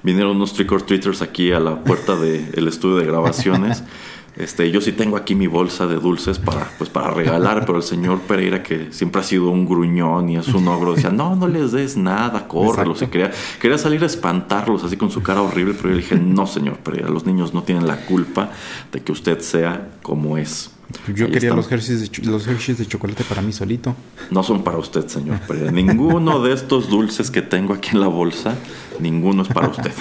Vinieron 0.03 0.37
unos 0.37 0.53
trick 0.53 0.71
or 0.71 0.81
treaters 0.81 1.21
aquí 1.21 1.51
a 1.51 1.59
la 1.59 1.83
puerta 1.83 2.15
del 2.15 2.65
estudio 2.65 2.95
de 2.95 3.05
grabaciones. 3.05 3.83
Este, 4.37 4.69
yo 4.69 4.81
sí 4.81 4.91
tengo 4.91 5.17
aquí 5.17 5.33
mi 5.33 5.47
bolsa 5.47 5.87
de 5.87 5.95
dulces 5.95 6.37
para, 6.37 6.69
pues, 6.77 6.91
para 6.91 7.09
regalar, 7.09 7.65
pero 7.65 7.77
el 7.77 7.83
señor 7.83 8.19
Pereira, 8.21 8.61
que 8.61 8.91
siempre 8.91 9.21
ha 9.21 9.23
sido 9.23 9.49
un 9.49 9.65
gruñón 9.65 10.29
y 10.29 10.37
es 10.37 10.49
un 10.49 10.67
ogro, 10.67 10.93
decía, 10.93 11.09
no, 11.09 11.35
no 11.35 11.47
les 11.47 11.71
des 11.71 11.97
nada, 11.97 12.47
córrelos. 12.47 13.01
Y 13.01 13.07
quería, 13.07 13.31
quería 13.59 13.79
salir 13.79 14.03
a 14.03 14.05
espantarlos 14.05 14.83
así 14.83 14.95
con 14.95 15.09
su 15.09 15.23
cara 15.23 15.41
horrible, 15.41 15.73
pero 15.73 15.89
yo 15.89 15.95
le 15.95 16.01
dije, 16.01 16.15
no, 16.15 16.45
señor 16.45 16.77
Pereira, 16.77 17.09
los 17.09 17.25
niños 17.25 17.55
no 17.55 17.63
tienen 17.63 17.87
la 17.87 18.05
culpa 18.05 18.51
de 18.91 19.01
que 19.01 19.11
usted 19.11 19.39
sea 19.39 19.89
como 20.03 20.37
es. 20.37 20.71
Yo 21.13 21.25
Ahí 21.25 21.31
quería 21.31 21.49
están. 21.49 21.57
los 21.57 21.71
Hershey's, 21.71 22.11
de, 22.11 22.27
los 22.27 22.47
Hershey's 22.47 22.77
de 22.77 22.85
chocolate 22.85 23.23
para 23.23 23.41
mí 23.41 23.51
solito. 23.51 23.95
No 24.29 24.43
son 24.43 24.63
para 24.63 24.77
usted, 24.77 25.07
señor 25.07 25.39
Pereira. 25.41 25.71
Ninguno 25.71 26.41
de 26.43 26.53
estos 26.53 26.89
dulces 26.89 27.31
que 27.31 27.41
tengo 27.41 27.73
aquí 27.73 27.89
en 27.93 28.01
la 28.01 28.07
bolsa, 28.07 28.55
ninguno 28.99 29.41
es 29.41 29.47
para 29.49 29.69
usted. 29.69 29.91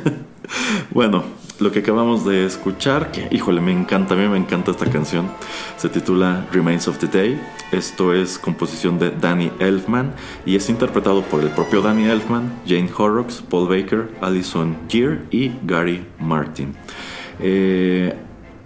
bueno, 0.90 1.24
lo 1.60 1.70
que 1.70 1.80
acabamos 1.80 2.24
de 2.24 2.44
escuchar, 2.44 3.12
que 3.12 3.28
híjole, 3.30 3.60
me 3.60 3.72
encanta, 3.72 4.14
a 4.14 4.16
mí 4.16 4.26
me 4.28 4.36
encanta 4.36 4.72
esta 4.72 4.90
canción, 4.90 5.30
se 5.76 5.88
titula 5.88 6.46
Remains 6.52 6.88
of 6.88 6.98
the 6.98 7.06
Day. 7.06 7.40
Esto 7.70 8.12
es 8.12 8.38
composición 8.38 8.98
de 8.98 9.10
Danny 9.10 9.50
Elfman 9.60 10.14
y 10.44 10.56
es 10.56 10.68
interpretado 10.68 11.22
por 11.22 11.42
el 11.42 11.50
propio 11.50 11.80
Danny 11.80 12.04
Elfman, 12.04 12.52
Jane 12.66 12.90
Horrocks, 12.96 13.42
Paul 13.42 13.68
Baker, 13.68 14.10
Alison 14.20 14.76
Gear 14.88 15.22
y 15.30 15.52
Gary 15.64 16.04
Martin. 16.18 16.74
Eh, 17.40 18.14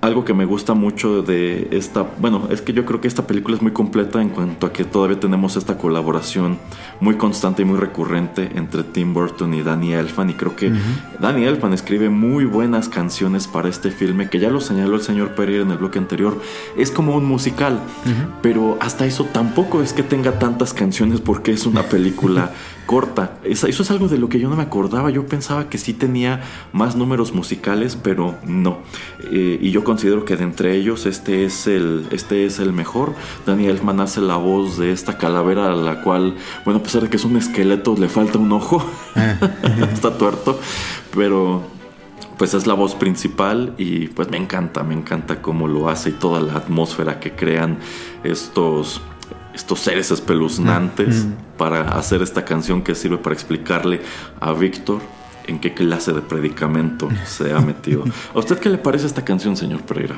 algo 0.01 0.25
que 0.25 0.33
me 0.33 0.45
gusta 0.45 0.75
mucho 0.75 1.23
de 1.23 1.69
esta, 1.73 2.07
bueno, 2.19 2.47
es 2.51 2.63
que 2.63 2.73
yo 2.73 2.85
creo 2.85 3.01
que 3.01 3.09
esta 3.09 3.27
película 3.27 3.57
es 3.57 3.63
muy 3.63 3.73
completa 3.73 4.23
en 4.23 4.29
cuanto 4.29 4.67
a 4.67 4.73
que 4.73 4.85
todavía 4.85 5.19
tenemos 5.19 5.57
esta 5.57 5.77
colaboración 5.77 6.59
muy 7.01 7.17
constante 7.17 7.63
y 7.63 7.65
muy 7.65 7.79
recurrente 7.79 8.51
entre 8.55 8.83
Tim 8.85 9.15
Burton 9.15 9.55
y 9.55 9.63
Danny 9.63 9.93
Elfman 9.93 10.31
y 10.31 10.35
creo 10.35 10.57
que 10.57 10.73
Danny 11.21 11.45
Elfman 11.45 11.73
escribe 11.73 12.09
muy 12.09 12.45
buenas 12.45 12.89
canciones 12.89 13.47
para 13.47 13.69
este 13.69 13.91
filme 13.91 14.29
que 14.29 14.39
ya 14.39 14.51
lo 14.51 14.61
señaló 14.61 14.97
el 14.97 15.03
señor 15.03 15.35
Pereira 15.35 15.63
en 15.63 15.71
el 15.71 15.79
bloque 15.79 15.99
anterior, 15.99 16.41
es 16.77 16.91
como 16.91 17.17
un 17.17 17.25
musical, 17.25 17.81
pero 18.43 18.79
hasta 18.81 19.07
eso 19.07 19.25
tampoco 19.25 19.83
es 19.83 19.93
que 19.93 20.03
tenga 20.03 20.39
tantas 20.39 20.75
canciones 20.75 21.21
porque 21.21 21.53
es 21.53 21.67
una 21.67 21.83
película 21.85 22.53
corta. 22.89 23.37
Eso 23.45 23.69
es 23.69 23.91
algo 23.91 24.09
de 24.09 24.17
lo 24.17 24.31
que 24.31 24.41
yo 24.41 24.49
no 24.49 24.57
me 24.57 24.63
acordaba. 24.63 25.11
Yo 25.11 25.27
pensaba 25.27 25.69
que 25.69 25.77
sí 25.77 25.93
tenía 25.93 26.41
más 26.73 26.97
números 26.97 27.35
musicales, 27.35 27.99
pero 28.03 28.37
no. 28.47 28.79
Eh, 29.31 29.59
y 29.61 29.71
yo 29.73 29.85
considero 29.85 30.25
que 30.25 30.37
de 30.37 30.45
entre 30.45 30.75
ellos 30.75 31.05
este 31.05 31.45
es 31.45 31.67
el, 31.67 32.07
este 32.13 32.47
es 32.47 32.59
el 32.59 32.73
mejor. 32.73 33.15
Danny 33.45 33.67
Elfman 33.67 34.01
hace 34.01 34.23
la 34.23 34.37
voz 34.37 34.79
de 34.79 34.91
esta 34.91 35.19
calavera 35.19 35.71
a 35.71 35.77
la 35.77 36.01
cual, 36.01 36.37
bueno, 36.65 36.83
pesar 36.89 37.03
de 37.03 37.11
que 37.11 37.19
es 37.19 37.25
un 37.27 37.37
esqueleto, 37.37 37.95
le 37.99 38.09
falta 38.09 38.39
un 38.39 38.51
ojo. 38.51 38.83
Está 39.93 40.17
tuerto. 40.17 40.59
Pero 41.15 41.63
pues 42.39 42.55
es 42.55 42.67
la 42.67 42.73
voz 42.73 42.95
principal 42.95 43.75
y 43.77 44.09
pues 44.09 44.31
me 44.31 44.39
encanta, 44.39 44.83
me 44.85 44.95
encanta 44.95 45.43
cómo 45.43 45.69
lo 45.69 45.91
hace 45.91 46.11
y 46.11 46.13
toda 46.13 46.41
la 46.41 46.55
atmósfera 46.55 47.21
que 47.21 47.33
crean 47.33 47.77
estos 48.25 49.03
estos 49.55 49.81
seres 49.81 50.11
espeluznantes 50.13 51.27
para 51.59 51.91
hacer 51.99 52.23
esta 52.23 52.45
canción 52.45 52.81
que 52.81 52.95
sirve 52.95 53.19
para 53.19 53.35
explicarle 53.35 54.01
a 54.41 54.53
Víctor 54.53 55.03
en 55.47 55.59
qué 55.59 55.75
clase 55.75 56.13
de 56.13 56.23
predicamento 56.23 57.09
se 57.27 57.53
ha 57.53 57.61
metido. 57.61 58.05
¿A 58.35 58.39
usted 58.39 58.59
qué 58.61 58.71
le 58.71 58.79
parece 58.79 59.07
esta 59.07 59.25
canción, 59.25 59.57
señor 59.57 59.83
Pereira? 59.83 60.15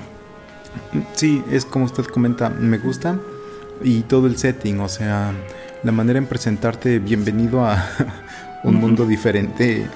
Sí, 1.15 1.43
es 1.51 1.65
como 1.65 1.87
usted 1.87 2.05
comenta, 2.05 2.49
me 2.49 2.79
gusta. 2.79 3.19
Y 3.83 4.03
todo 4.03 4.27
el 4.27 4.37
setting, 4.37 4.79
o 4.81 4.89
sea, 4.89 5.33
la 5.83 5.93
manera 5.93 6.19
en 6.19 6.27
presentarte 6.27 6.99
bienvenido 6.99 7.65
a 7.65 7.83
un 8.65 8.75
mundo 8.77 9.07
diferente. 9.07 9.87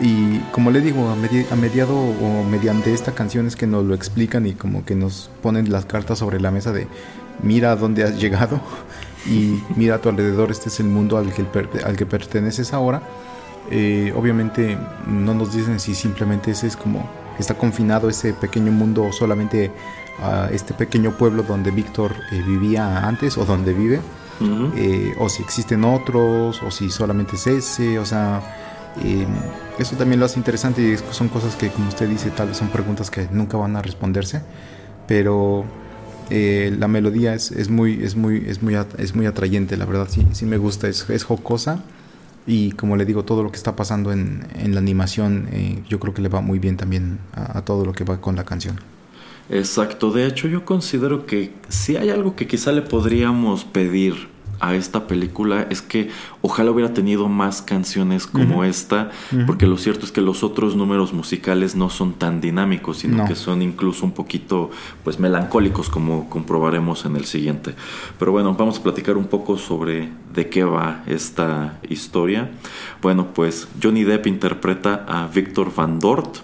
Y 0.00 0.38
como 0.50 0.70
le 0.70 0.80
digo, 0.80 1.08
a, 1.10 1.16
medi- 1.16 1.46
a 1.50 1.56
mediado 1.56 1.94
o 1.96 2.44
mediante 2.44 2.92
esta 2.92 3.12
canción 3.12 3.46
es 3.46 3.54
que 3.56 3.66
nos 3.66 3.84
lo 3.84 3.94
explican 3.94 4.46
y 4.46 4.52
como 4.54 4.84
que 4.84 4.94
nos 4.94 5.30
ponen 5.42 5.70
las 5.70 5.84
cartas 5.84 6.18
sobre 6.18 6.40
la 6.40 6.50
mesa 6.50 6.72
de 6.72 6.88
mira 7.42 7.72
a 7.72 7.76
dónde 7.76 8.02
has 8.04 8.18
llegado 8.20 8.60
y 9.26 9.60
mira 9.76 9.96
a 9.96 9.98
tu 9.98 10.08
alrededor, 10.08 10.50
este 10.50 10.68
es 10.68 10.80
el 10.80 10.86
mundo 10.86 11.16
al 11.16 11.32
que, 11.32 11.44
al 11.84 11.96
que 11.96 12.06
perteneces 12.06 12.72
ahora. 12.72 13.02
Eh, 13.70 14.12
obviamente 14.16 14.76
no 15.06 15.34
nos 15.34 15.54
dicen 15.54 15.78
si 15.78 15.94
simplemente 15.94 16.50
ese 16.50 16.66
es 16.66 16.76
como 16.76 17.08
está 17.38 17.54
confinado 17.54 18.08
ese 18.08 18.34
pequeño 18.34 18.72
mundo 18.72 19.10
solamente 19.12 19.70
a 20.20 20.48
este 20.52 20.74
pequeño 20.74 21.12
pueblo 21.12 21.44
donde 21.44 21.70
Víctor 21.70 22.12
eh, 22.32 22.42
vivía 22.44 23.06
antes 23.06 23.38
o 23.38 23.44
donde 23.44 23.72
vive 23.72 24.00
Ujú. 24.42 24.72
eh, 24.72 25.14
o 25.18 25.28
si 25.28 25.42
existen 25.42 25.84
otros 25.84 26.62
o 26.62 26.70
si 26.70 26.90
solamente 26.90 27.36
es 27.36 27.46
ese 27.46 27.98
o 27.98 28.04
sea 28.06 28.42
eh, 28.96 29.26
eso 29.78 29.96
también 29.96 30.20
lo 30.20 30.26
hace 30.26 30.38
interesante 30.38 30.82
y 30.82 30.96
son 31.14 31.28
cosas 31.28 31.56
que 31.56 31.70
como 31.70 31.88
usted 31.88 32.08
dice 32.08 32.30
tal 32.30 32.48
vez 32.48 32.58
son 32.58 32.70
preguntas 32.70 33.10
que 33.10 33.28
nunca 33.30 33.56
van 33.56 33.76
a 33.76 33.82
responderse 33.82 34.42
pero 35.06 35.64
eh, 36.30 36.74
la 36.78 36.88
melodía 36.88 37.34
es, 37.34 37.50
es 37.52 37.68
muy 37.70 38.02
es 38.02 38.16
muy 38.16 38.44
es 38.48 38.62
muy 38.62 38.76
es 38.98 39.14
muy 39.14 39.26
atrayente 39.26 39.76
la 39.76 39.86
verdad 39.86 40.08
sí 40.10 40.28
sí 40.32 40.46
me 40.46 40.56
gusta 40.58 40.88
es, 40.88 41.08
es 41.10 41.24
jocosa 41.24 41.84
y 42.46 42.72
como 42.72 42.96
le 42.96 43.04
digo 43.06 43.24
todo 43.24 43.42
lo 43.42 43.50
que 43.52 43.56
está 43.56 43.76
pasando 43.76 44.12
en, 44.12 44.46
en 44.54 44.74
la 44.74 44.80
animación 44.80 45.48
eh, 45.52 45.82
yo 45.88 46.00
creo 46.00 46.14
que 46.14 46.22
le 46.22 46.28
va 46.28 46.40
muy 46.40 46.58
bien 46.58 46.76
también 46.76 47.20
a, 47.34 47.58
a 47.58 47.64
todo 47.64 47.84
lo 47.84 47.92
que 47.94 48.04
va 48.04 48.20
con 48.20 48.36
la 48.36 48.44
canción 48.44 48.80
Exacto, 49.48 50.12
de 50.12 50.26
hecho 50.26 50.48
yo 50.48 50.64
considero 50.64 51.26
que 51.26 51.52
si 51.68 51.96
hay 51.96 52.10
algo 52.10 52.36
que 52.36 52.46
quizá 52.46 52.72
le 52.72 52.82
podríamos 52.82 53.64
pedir 53.64 54.28
a 54.62 54.74
esta 54.76 55.06
película 55.08 55.66
es 55.68 55.82
que 55.82 56.08
ojalá 56.40 56.70
hubiera 56.70 56.94
tenido 56.94 57.28
más 57.28 57.60
canciones 57.62 58.26
como 58.28 58.62
esta, 58.64 59.10
porque 59.46 59.66
lo 59.66 59.76
cierto 59.76 60.06
es 60.06 60.12
que 60.12 60.20
los 60.20 60.44
otros 60.44 60.76
números 60.76 61.12
musicales 61.12 61.74
no 61.74 61.90
son 61.90 62.14
tan 62.14 62.40
dinámicos, 62.40 62.98
sino 62.98 63.18
No. 63.18 63.24
que 63.26 63.34
son 63.34 63.60
incluso 63.60 64.06
un 64.06 64.12
poquito 64.12 64.70
pues 65.02 65.18
melancólicos 65.18 65.90
como 65.90 66.30
comprobaremos 66.30 67.04
en 67.04 67.16
el 67.16 67.24
siguiente. 67.24 67.74
Pero 68.18 68.32
bueno, 68.32 68.54
vamos 68.54 68.78
a 68.78 68.82
platicar 68.82 69.16
un 69.16 69.26
poco 69.26 69.58
sobre 69.58 70.08
de 70.32 70.48
qué 70.48 70.62
va 70.64 71.02
esta 71.06 71.80
historia. 71.88 72.50
Bueno, 73.02 73.34
pues 73.34 73.68
Johnny 73.82 74.04
Depp 74.04 74.28
interpreta 74.28 75.04
a 75.08 75.26
Victor 75.26 75.74
Van 75.74 75.98
Dort, 75.98 76.36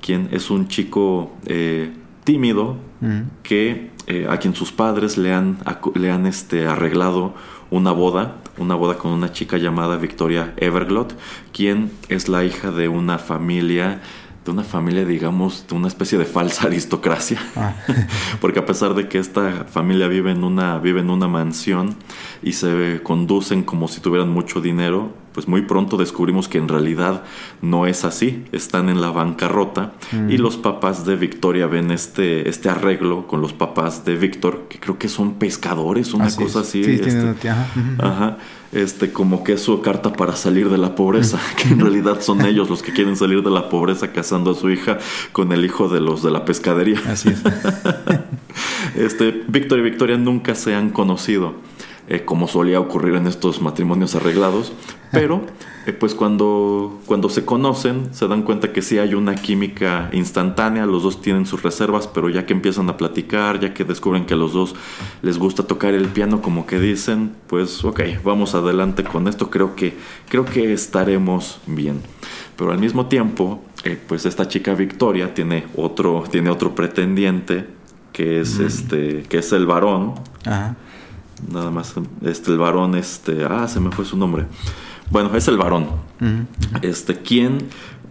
quien 0.00 0.28
es 0.30 0.50
un 0.50 0.68
chico 0.68 1.32
eh, 1.46 1.90
tímido 2.24 2.76
Mm. 3.00 3.22
que 3.42 3.90
eh, 4.06 4.26
a 4.30 4.38
quien 4.38 4.54
sus 4.54 4.72
padres 4.72 5.18
le 5.18 5.34
han, 5.34 5.58
le 5.94 6.10
han 6.10 6.26
este, 6.26 6.66
arreglado 6.66 7.34
una 7.70 7.92
boda, 7.92 8.36
una 8.58 8.74
boda 8.74 8.96
con 8.96 9.10
una 9.10 9.32
chica 9.32 9.58
llamada 9.58 9.96
Victoria 9.96 10.54
Everglot, 10.56 11.16
quien 11.52 11.90
es 12.08 12.28
la 12.28 12.44
hija 12.44 12.70
de 12.70 12.88
una 12.88 13.18
familia, 13.18 14.00
de 14.44 14.50
una 14.50 14.62
familia, 14.62 15.04
digamos, 15.04 15.66
de 15.68 15.74
una 15.74 15.88
especie 15.88 16.18
de 16.18 16.24
falsa 16.24 16.66
aristocracia. 16.68 17.40
Ah. 17.56 17.74
Porque 18.40 18.60
a 18.60 18.66
pesar 18.66 18.94
de 18.94 19.08
que 19.08 19.18
esta 19.18 19.64
familia 19.64 20.08
vive 20.08 20.30
en 20.30 20.44
una, 20.44 20.78
vive 20.78 21.00
en 21.00 21.10
una 21.10 21.28
mansión 21.28 21.96
y 22.42 22.52
se 22.52 23.00
conducen 23.02 23.62
como 23.64 23.88
si 23.88 24.00
tuvieran 24.00 24.30
mucho 24.30 24.60
dinero, 24.60 25.12
pues 25.36 25.48
muy 25.48 25.60
pronto 25.60 25.98
descubrimos 25.98 26.48
que 26.48 26.56
en 26.56 26.66
realidad 26.66 27.22
no 27.60 27.86
es 27.86 28.06
así. 28.06 28.46
Están 28.52 28.88
en 28.88 29.02
la 29.02 29.10
bancarrota 29.10 29.92
y 30.30 30.38
los 30.38 30.56
papás 30.56 31.04
de 31.04 31.14
Victoria 31.14 31.66
ven 31.66 31.90
este, 31.90 32.48
este 32.48 32.70
arreglo 32.70 33.26
con 33.26 33.42
los 33.42 33.52
papás 33.52 34.06
de 34.06 34.16
Víctor, 34.16 34.64
que 34.70 34.80
creo 34.80 34.98
que 34.98 35.10
son 35.10 35.34
pescadores, 35.34 36.14
una 36.14 36.24
Así 36.24 36.42
cosa 36.42 36.60
es. 36.60 36.68
así. 36.68 36.84
Sí, 36.84 36.92
este, 36.92 37.04
tiene 37.04 37.22
una 37.24 37.34
tía, 37.34 37.66
ajá, 37.98 38.38
este, 38.72 39.12
como 39.12 39.44
que 39.44 39.52
es 39.52 39.60
su 39.60 39.82
carta 39.82 40.10
para 40.10 40.34
salir 40.36 40.70
de 40.70 40.78
la 40.78 40.94
pobreza, 40.94 41.38
que 41.62 41.68
en 41.68 41.80
realidad 41.80 42.22
son 42.22 42.40
ellos 42.46 42.70
los 42.70 42.82
que 42.82 42.94
quieren 42.94 43.14
salir 43.14 43.42
de 43.42 43.50
la 43.50 43.68
pobreza 43.68 44.12
casando 44.12 44.52
a 44.52 44.54
su 44.54 44.70
hija 44.70 44.96
con 45.32 45.52
el 45.52 45.66
hijo 45.66 45.90
de 45.90 46.00
los 46.00 46.22
de 46.22 46.30
la 46.30 46.46
pescadería. 46.46 47.02
Así 47.06 47.28
es. 47.28 47.42
Este, 48.94 49.42
Víctor 49.48 49.80
y 49.80 49.82
Victoria 49.82 50.16
nunca 50.16 50.54
se 50.54 50.74
han 50.74 50.88
conocido, 50.88 51.52
eh, 52.08 52.24
como 52.24 52.46
solía 52.46 52.78
ocurrir 52.78 53.16
en 53.16 53.26
estos 53.26 53.60
matrimonios 53.60 54.14
arreglados, 54.14 54.72
pero 55.10 55.42
eh, 55.86 55.92
pues 55.92 56.14
cuando, 56.14 57.00
cuando 57.06 57.28
se 57.28 57.44
conocen 57.44 58.14
se 58.14 58.28
dan 58.28 58.42
cuenta 58.42 58.72
que 58.72 58.80
sí 58.80 58.98
hay 58.98 59.14
una 59.14 59.34
química 59.34 60.08
instantánea, 60.12 60.86
los 60.86 61.02
dos 61.02 61.20
tienen 61.20 61.46
sus 61.46 61.64
reservas, 61.64 62.06
pero 62.06 62.28
ya 62.28 62.46
que 62.46 62.52
empiezan 62.52 62.88
a 62.90 62.96
platicar, 62.96 63.58
ya 63.58 63.74
que 63.74 63.84
descubren 63.84 64.24
que 64.24 64.34
a 64.34 64.36
los 64.36 64.52
dos 64.52 64.76
les 65.22 65.36
gusta 65.36 65.64
tocar 65.64 65.94
el 65.94 66.06
piano, 66.06 66.42
como 66.42 66.64
que 66.64 66.78
dicen, 66.78 67.34
pues 67.48 67.84
ok, 67.84 68.00
vamos 68.22 68.54
adelante 68.54 69.02
con 69.02 69.26
esto, 69.26 69.50
creo 69.50 69.74
que, 69.74 69.96
creo 70.28 70.44
que 70.44 70.72
estaremos 70.72 71.58
bien. 71.66 72.02
Pero 72.56 72.70
al 72.70 72.78
mismo 72.78 73.06
tiempo, 73.06 73.64
eh, 73.82 73.98
pues 74.06 74.26
esta 74.26 74.46
chica 74.46 74.74
Victoria 74.74 75.34
tiene 75.34 75.66
otro, 75.76 76.22
tiene 76.30 76.50
otro 76.50 76.74
pretendiente 76.74 77.66
que 78.12 78.40
es 78.40 78.60
este 78.60 79.24
que 79.28 79.38
es 79.38 79.52
el 79.52 79.66
varón 79.66 80.14
Ajá. 80.46 80.74
Nada 81.52 81.70
más 81.70 81.94
este 82.22 82.50
el 82.52 82.58
varón 82.58 82.94
este 82.94 83.44
ah 83.44 83.68
se 83.68 83.80
me 83.80 83.90
fue 83.90 84.04
su 84.04 84.16
nombre. 84.16 84.46
Bueno 85.10 85.34
es 85.36 85.46
el 85.48 85.56
varón. 85.56 85.86
Este 86.82 87.16
quien 87.16 87.58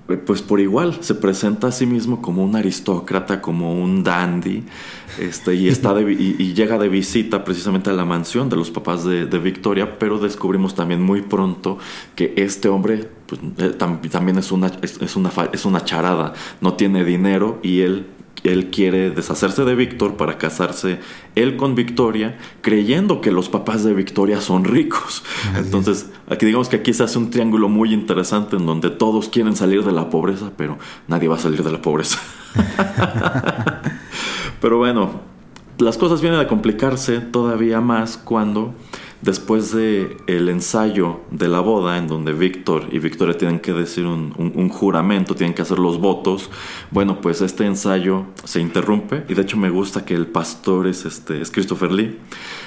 eh, 0.08 0.18
pues 0.18 0.44
por 0.44 0.60
igual 0.60 0.98
se 1.02 1.16
presenta 1.16 1.68
a 1.68 1.72
sí 1.72 1.88
mismo 1.88 2.22
como 2.22 2.44
un 2.44 2.56
aristócrata 2.56 3.42
como 3.42 3.74
un 3.74 4.04
dandy 4.04 4.64
este 5.20 5.56
y 5.56 5.68
está 5.68 5.94
de 5.96 6.14
y, 6.14 6.36
y 6.38 6.54
llega 6.54 6.78
de 6.78 6.88
visita 6.88 7.44
precisamente 7.44 7.90
a 7.90 7.94
la 7.94 8.06
mansión 8.06 8.48
de 8.48 8.56
los 8.56 8.70
papás 8.70 9.04
de, 9.04 9.26
de 9.26 9.40
Victoria 9.40 9.98
pero 9.98 10.20
descubrimos 10.20 10.76
también 10.76 11.02
muy 11.02 11.22
pronto 11.24 11.80
que 12.16 12.34
este 12.38 12.70
hombre 12.70 13.10
pues, 13.26 13.42
eh, 13.58 13.76
tam- 13.78 14.08
también 14.10 14.38
es 14.38 14.52
una 14.52 14.68
es, 14.84 15.02
es 15.02 15.16
una 15.16 15.32
es 15.52 15.66
una 15.66 15.84
charada. 15.84 16.34
No 16.62 16.76
tiene 16.76 17.04
dinero 17.04 17.60
y 17.64 17.80
él 17.82 18.06
él 18.44 18.70
quiere 18.70 19.10
deshacerse 19.10 19.64
de 19.66 19.76
Víctor 19.76 20.18
para 20.18 20.38
casarse 20.38 21.00
él 21.36 21.56
con 21.56 21.76
Victoria, 21.76 22.38
creyendo 22.62 23.22
que 23.22 23.32
los 23.32 23.50
papás 23.50 23.84
de 23.84 23.94
Victoria 23.94 24.42
son 24.42 24.64
ricos. 24.64 25.24
Entonces, 25.56 26.12
aquí 26.30 26.46
digamos 26.46 26.70
que 26.70 26.78
aquí 26.78 26.94
se 26.94 27.04
hace 27.04 27.18
un 27.18 27.30
triángulo 27.30 27.70
muy 27.70 27.94
interesante 27.94 28.56
en 28.56 28.66
donde 28.66 28.90
todos 28.90 29.30
quieren 29.30 29.56
salir 29.56 29.84
de 29.84 29.92
la 29.92 30.10
pobreza, 30.10 30.52
pero 30.56 30.78
nadie 31.08 31.28
va 31.28 31.36
a 31.36 31.40
salir 31.40 31.64
de 31.64 31.72
la 31.72 31.82
pobreza. 31.82 32.20
pero 34.62 34.78
bueno, 34.78 35.22
las 35.78 35.98
cosas 35.98 36.22
vienen 36.22 36.40
a 36.40 36.48
complicarse 36.48 37.20
todavía 37.20 37.82
más 37.82 38.18
cuando 38.18 38.74
después 39.26 39.72
de 39.74 40.18
el 40.28 40.50
ensayo 40.50 41.22
de 41.32 41.48
la 41.48 41.60
boda 41.60 41.98
en 41.98 42.08
donde 42.08 42.32
Víctor 42.32 42.88
y 42.92 43.00
Victoria 43.00 43.36
tienen 43.38 43.60
que 43.60 43.74
decir 43.74 44.06
un, 44.06 44.34
un- 44.38 44.54
un 44.56 44.70
juramento, 44.70 45.34
tienen 45.36 45.56
que 45.56 45.64
hacer 45.64 45.80
los 45.80 46.00
votos, 46.00 46.52
bueno, 46.92 47.20
pues 47.22 47.42
este 47.42 47.66
ensayo 47.66 48.26
se 48.44 48.62
interrumpe 48.62 49.26
y 49.28 49.34
de 49.34 49.42
hecho 49.42 49.58
me 49.58 49.70
gusta 49.72 50.06
que 50.06 50.14
el 50.14 50.28
pastor 50.28 50.86
es, 50.88 51.06
este, 51.06 51.42
es 51.42 51.50
Christopher 51.52 51.92
Lee. 51.92 52.18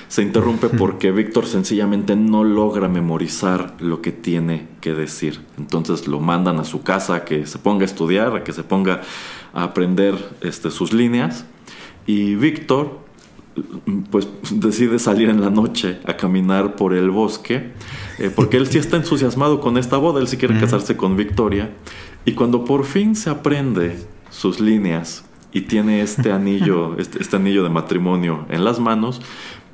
Se 0.09 0.23
interrumpe 0.23 0.69
porque 0.69 1.13
Víctor 1.13 1.47
sencillamente 1.47 2.17
no 2.17 2.43
logra 2.43 2.89
memorizar 2.89 3.77
lo 3.79 4.01
que 4.03 4.11
tiene 4.11 4.67
que 4.81 4.95
decir. 4.95 5.41
Entonces 5.59 6.09
lo 6.09 6.19
mandan 6.19 6.59
a 6.59 6.65
su 6.65 6.83
casa 6.83 7.15
a 7.17 7.25
que 7.25 7.47
se 7.47 7.59
ponga 7.59 7.83
a 7.83 7.85
estudiar, 7.87 8.35
a 8.35 8.43
que 8.43 8.53
se 8.53 8.65
ponga 8.65 9.03
a 9.53 9.63
aprender 9.65 10.17
este, 10.41 10.71
sus 10.71 10.93
líneas. 10.95 11.45
Y 12.07 12.37
Víctor 12.37 13.07
pues 14.11 14.29
decide 14.51 14.99
salir 14.99 15.29
en 15.29 15.41
la 15.41 15.51
noche 15.51 15.99
a 16.05 16.17
caminar 16.17 16.77
por 16.77 16.95
el 16.95 17.11
bosque, 17.11 17.73
eh, 18.19 18.31
porque 18.35 18.57
él 18.57 18.67
sí 18.67 18.79
está 18.79 18.97
entusiasmado 18.97 19.61
con 19.61 19.79
esta 19.79 19.97
boda, 19.97 20.21
él 20.21 20.29
sí 20.29 20.37
quiere 20.37 20.59
casarse 20.59 20.97
con 20.97 21.17
Victoria, 21.17 21.71
y 22.25 22.33
cuando 22.33 22.65
por 22.65 22.85
fin 22.85 23.17
se 23.17 23.31
aprende 23.31 23.97
sus 24.31 24.61
líneas 24.61 25.25
y 25.53 25.63
tiene 25.63 26.03
este 26.03 26.33
anillo, 26.33 26.95
este, 26.99 27.23
este 27.23 27.37
anillo 27.37 27.63
de 27.63 27.71
matrimonio 27.71 28.47
en 28.49 28.65
las 28.65 28.81
manos, 28.81 29.21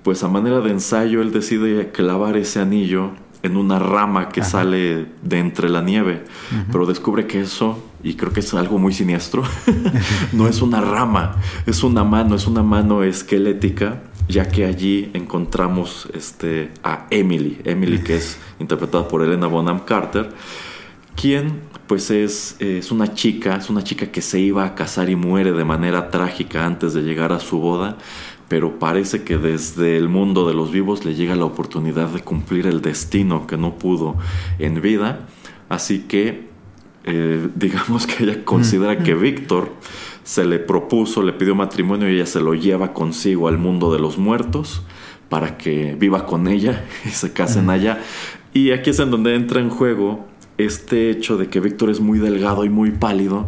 pues 0.02 0.22
a 0.22 0.28
manera 0.28 0.60
de 0.60 0.70
ensayo 0.70 1.22
él 1.22 1.32
decide 1.32 1.90
clavar 1.90 2.36
ese 2.36 2.60
anillo 2.60 3.12
en 3.44 3.58
una 3.58 3.78
rama 3.78 4.30
que 4.30 4.42
sale 4.42 5.06
de 5.22 5.38
entre 5.38 5.68
la 5.68 5.82
nieve, 5.82 6.24
pero 6.72 6.86
descubre 6.86 7.26
que 7.26 7.42
eso, 7.42 7.78
y 8.02 8.14
creo 8.14 8.32
que 8.32 8.40
es 8.40 8.54
algo 8.54 8.78
muy 8.78 8.94
siniestro, 8.94 9.42
no 10.32 10.48
es 10.48 10.62
una 10.62 10.80
rama, 10.80 11.36
es 11.66 11.84
una 11.84 12.04
mano, 12.04 12.34
es 12.34 12.46
una 12.46 12.62
mano 12.62 13.02
esquelética, 13.02 14.00
ya 14.28 14.48
que 14.48 14.64
allí 14.64 15.10
encontramos 15.12 16.08
este, 16.14 16.70
a 16.82 17.06
Emily, 17.10 17.60
Emily 17.64 17.98
que 17.98 18.16
es 18.16 18.38
interpretada 18.58 19.06
por 19.06 19.22
Elena 19.22 19.46
Bonham 19.46 19.80
Carter, 19.80 20.30
quien 21.14 21.60
pues 21.86 22.10
es, 22.10 22.56
es 22.60 22.90
una 22.90 23.12
chica, 23.12 23.56
es 23.56 23.68
una 23.68 23.84
chica 23.84 24.06
que 24.06 24.22
se 24.22 24.40
iba 24.40 24.64
a 24.64 24.74
casar 24.74 25.10
y 25.10 25.16
muere 25.16 25.52
de 25.52 25.66
manera 25.66 26.08
trágica 26.08 26.64
antes 26.64 26.94
de 26.94 27.02
llegar 27.02 27.30
a 27.30 27.40
su 27.40 27.58
boda, 27.58 27.98
pero 28.48 28.78
parece 28.78 29.22
que 29.22 29.38
desde 29.38 29.96
el 29.96 30.08
mundo 30.08 30.46
de 30.46 30.54
los 30.54 30.70
vivos 30.70 31.04
le 31.04 31.14
llega 31.14 31.34
la 31.34 31.44
oportunidad 31.44 32.08
de 32.08 32.20
cumplir 32.20 32.66
el 32.66 32.80
destino 32.80 33.46
que 33.46 33.56
no 33.56 33.78
pudo 33.78 34.16
en 34.58 34.80
vida, 34.80 35.26
así 35.68 36.00
que 36.00 36.48
eh, 37.04 37.48
digamos 37.54 38.06
que 38.06 38.24
ella 38.24 38.44
considera 38.44 38.98
que 38.98 39.14
Víctor 39.14 39.70
se 40.24 40.44
le 40.44 40.58
propuso, 40.58 41.22
le 41.22 41.32
pidió 41.32 41.54
matrimonio 41.54 42.10
y 42.10 42.14
ella 42.14 42.26
se 42.26 42.40
lo 42.40 42.54
lleva 42.54 42.92
consigo 42.92 43.48
al 43.48 43.58
mundo 43.58 43.92
de 43.92 43.98
los 43.98 44.18
muertos 44.18 44.82
para 45.28 45.58
que 45.58 45.94
viva 45.98 46.26
con 46.26 46.48
ella 46.48 46.84
y 47.04 47.10
se 47.10 47.32
casen 47.32 47.70
allá. 47.70 48.00
Y 48.52 48.70
aquí 48.70 48.90
es 48.90 49.00
en 49.00 49.10
donde 49.10 49.34
entra 49.34 49.60
en 49.60 49.68
juego 49.68 50.26
este 50.58 51.10
hecho 51.10 51.36
de 51.36 51.48
que 51.48 51.60
Víctor 51.60 51.90
es 51.90 52.00
muy 52.00 52.18
delgado 52.18 52.64
y 52.64 52.68
muy 52.68 52.90
pálido, 52.90 53.46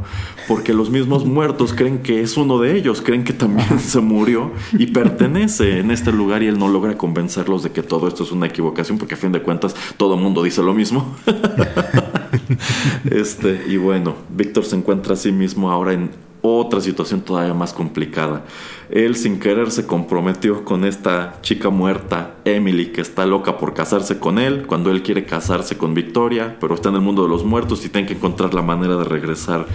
porque 0.48 0.74
los 0.74 0.90
mismos 0.90 1.24
muertos 1.26 1.72
creen 1.72 1.98
que 1.98 2.20
es 2.20 2.36
uno 2.36 2.58
de 2.58 2.76
ellos, 2.76 3.02
creen 3.02 3.24
que 3.24 3.32
también 3.32 3.78
se 3.78 4.00
murió 4.00 4.52
y 4.72 4.86
pertenece 4.88 5.78
en 5.78 5.90
este 5.90 6.12
lugar 6.12 6.42
y 6.42 6.46
él 6.46 6.58
no 6.58 6.68
logra 6.68 6.96
convencerlos 6.96 7.62
de 7.62 7.70
que 7.70 7.82
todo 7.82 8.08
esto 8.08 8.22
es 8.24 8.32
una 8.32 8.46
equivocación, 8.46 8.98
porque 8.98 9.14
a 9.14 9.18
fin 9.18 9.32
de 9.32 9.42
cuentas 9.42 9.74
todo 9.96 10.14
el 10.14 10.20
mundo 10.20 10.42
dice 10.42 10.62
lo 10.62 10.74
mismo. 10.74 11.16
este, 13.10 13.64
y 13.68 13.76
bueno, 13.76 14.14
Víctor 14.30 14.64
se 14.64 14.76
encuentra 14.76 15.14
a 15.14 15.16
sí 15.16 15.32
mismo 15.32 15.70
ahora 15.70 15.92
en 15.92 16.10
otra 16.42 16.80
situación 16.80 17.20
todavía 17.22 17.54
más 17.54 17.72
complicada. 17.72 18.44
Él 18.90 19.16
sin 19.16 19.40
querer 19.40 19.70
se 19.72 19.86
comprometió 19.86 20.64
con 20.64 20.84
esta 20.84 21.38
chica 21.42 21.70
muerta, 21.70 22.34
Emily, 22.44 22.92
que 22.92 23.00
está 23.00 23.26
loca 23.26 23.58
por 23.58 23.74
casarse 23.74 24.18
con 24.20 24.38
él, 24.38 24.64
cuando 24.66 24.90
él 24.90 25.02
quiere 25.02 25.24
casarse 25.24 25.76
con 25.76 25.94
Victoria, 25.94 26.56
pero 26.60 26.74
está 26.74 26.90
en 26.90 26.96
el 26.96 27.00
mundo 27.00 27.22
de 27.24 27.28
los 27.28 27.44
muertos 27.44 27.84
y 27.84 27.88
tiene 27.88 28.06
que 28.06 28.14
encontrar 28.14 28.54
la 28.54 28.62
manera 28.62 28.96
de 28.96 29.04
regresar, 29.04 29.66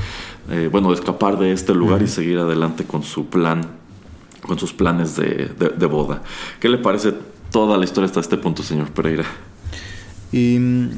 eh, 0.50 0.70
bueno, 0.72 0.90
de 0.90 0.96
escapar 0.96 1.38
de 1.38 1.52
este 1.52 1.74
lugar 1.74 2.02
y 2.02 2.08
seguir 2.08 2.38
adelante 2.38 2.86
con 2.86 3.04
su 3.04 3.26
plan, 3.28 3.62
con 4.46 4.58
sus 4.58 4.72
planes 4.72 5.18
de, 5.18 5.52
de- 5.60 5.70
de 5.78 5.86
boda. 5.88 6.22
¿Qué 6.62 6.70
le 6.70 6.78
parece 6.78 7.14
toda 7.52 7.78
la 7.78 7.84
historia 7.84 8.06
hasta 8.06 8.22
este 8.22 8.38
punto, 8.38 8.64
señor 8.64 8.92
Pereira? 8.92 9.26
Y 10.32 10.58
mm, 10.58 10.90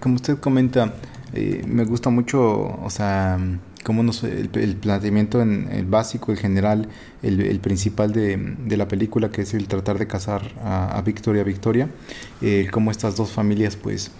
como 0.00 0.16
usted 0.16 0.38
comenta, 0.40 0.94
eh, 1.32 1.62
me 1.66 1.84
gusta 1.84 2.10
mucho, 2.10 2.42
o 2.42 2.90
sea, 2.90 3.38
como 3.82 4.02
nos, 4.02 4.22
el, 4.24 4.50
el 4.54 4.76
planteamiento 4.76 5.42
en 5.42 5.68
el 5.72 5.86
básico, 5.86 6.32
el 6.32 6.38
general, 6.38 6.88
el, 7.22 7.40
el 7.40 7.60
principal 7.60 8.12
de, 8.12 8.36
de 8.36 8.76
la 8.76 8.88
película, 8.88 9.30
que 9.30 9.42
es 9.42 9.54
el 9.54 9.66
tratar 9.68 9.98
de 9.98 10.06
casar 10.06 10.42
a, 10.62 10.96
a 10.96 11.02
Victoria 11.02 11.42
Victoria, 11.42 11.88
eh, 12.40 12.68
como 12.70 12.90
estas 12.90 13.16
dos 13.16 13.30
familias, 13.30 13.76
pues, 13.76 14.10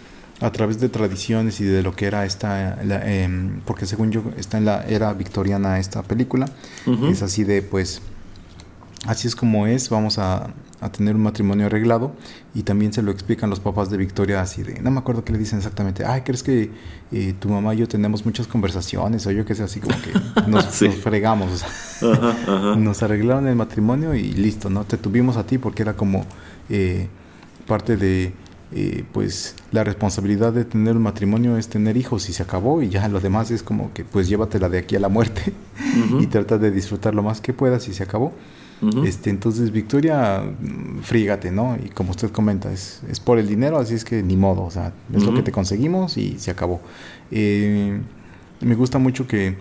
a 0.41 0.51
través 0.51 0.81
de 0.81 0.89
tradiciones 0.89 1.61
y 1.61 1.65
de 1.65 1.83
lo 1.83 1.95
que 1.95 2.07
era 2.07 2.25
esta, 2.25 2.83
la, 2.83 3.09
em, 3.09 3.61
porque 3.65 3.87
según 3.87 4.11
yo 4.11 4.25
está 4.37 4.59
en 4.59 4.65
la 4.65 4.85
era 4.87 5.13
victoriana 5.13 5.79
esta 5.79 6.03
película, 6.03 6.47
es 7.09 7.23
así 7.23 7.45
de, 7.45 7.63
pues, 7.63 8.03
así 9.07 9.29
es 9.29 9.37
como 9.37 9.69
es, 9.69 9.89
vamos 9.89 10.19
a, 10.19 10.53
a 10.83 10.91
tener 10.91 11.15
un 11.15 11.23
matrimonio 11.23 11.67
arreglado 11.67 12.13
y 12.55 12.65
también 12.65 12.93
se 12.93 13.03
lo 13.03 13.13
explican 13.13 13.49
los 13.49 13.61
papás 13.61 13.89
de 13.89 13.97
Victoria 13.97 14.41
así 14.41 14.65
de, 14.65 14.81
no 14.81 14.91
me 14.91 14.99
acuerdo 14.99 15.25
qué 15.25 15.33
le 15.33 15.39
dicen 15.39 15.59
exactamente, 15.59 16.05
ay, 16.05 16.23
¿crees 16.23 16.43
que 16.43 16.71
eh, 17.13 17.35
tu 17.39 17.49
mamá 17.49 17.73
y 17.75 17.79
yo 17.79 17.89
tenemos 17.89 18.27
muchas 18.27 18.49
conversaciones? 18.49 19.25
O 19.29 19.31
yo 19.31 19.45
que 19.45 19.55
sé, 19.55 19.63
así 19.63 19.79
como 19.79 19.97
que 20.03 20.51
nos, 20.51 20.67
fregamos, 21.03 21.65
nos 22.77 23.03
arreglaron 23.03 23.47
el 23.47 23.55
matrimonio 23.55 24.13
y 24.15 24.33
listo, 24.33 24.71
¿no? 24.71 24.83
Te 24.83 24.97
tuvimos 24.97 25.37
a 25.37 25.47
ti 25.47 25.57
porque 25.57 25.83
era 25.83 25.95
como 25.95 26.27
eh, 26.69 27.09
parte 27.67 27.97
de... 27.97 28.35
Eh, 28.75 29.05
pues 29.13 29.55
la 29.71 29.85
responsabilidad 29.85 30.55
de 30.55 30.65
tener 30.65 30.97
un 30.97 31.03
matrimonio 31.03 31.59
es 31.59 31.69
tener 31.69 31.99
hijos 31.99 32.31
y 32.31 32.33
se 32.33 32.43
acabó 32.43 32.81
y 32.81 32.89
ya 32.89 33.07
lo 33.09 33.21
demás 33.21 33.51
es 33.51 33.63
como 33.63 33.93
que 33.93 34.03
pues 34.03 34.31
llévatela 34.31 34.71
de 34.71 34.79
aquí 34.79 34.97
a 34.97 34.99
la 34.99 35.11
muerte 35.11 35.53
y 36.19 36.27
trata 36.29 36.57
de 36.57 36.71
disfrutar 36.71 37.15
lo 37.15 37.23
más 37.23 37.43
que 37.43 37.53
puedas 37.53 37.87
y 37.89 37.93
se 37.93 38.03
acabó 38.03 38.33
este, 39.05 39.31
entonces, 39.31 39.71
Victoria, 39.71 40.41
mm, 40.43 41.01
frígate, 41.03 41.51
¿no? 41.51 41.77
Y 41.85 41.89
como 41.91 42.11
usted 42.11 42.31
comenta, 42.31 42.73
es, 42.73 43.01
es 43.09 43.21
por 43.21 43.39
el 43.39 43.47
dinero, 43.47 43.79
así 43.79 43.95
es 43.95 44.05
que 44.05 44.23
ni 44.23 44.37
modo, 44.37 44.63
o 44.65 44.71
sea, 44.71 44.93
es 45.15 45.23
lo 45.23 45.35
que 45.35 45.43
te 45.43 45.53
conseguimos 45.53 46.17
y 46.17 46.39
se 46.39 46.51
acabó. 46.51 46.81
Eh, 47.31 48.01
me 48.61 48.75
gusta 48.75 48.99
mucho 48.99 49.27
que 49.27 49.57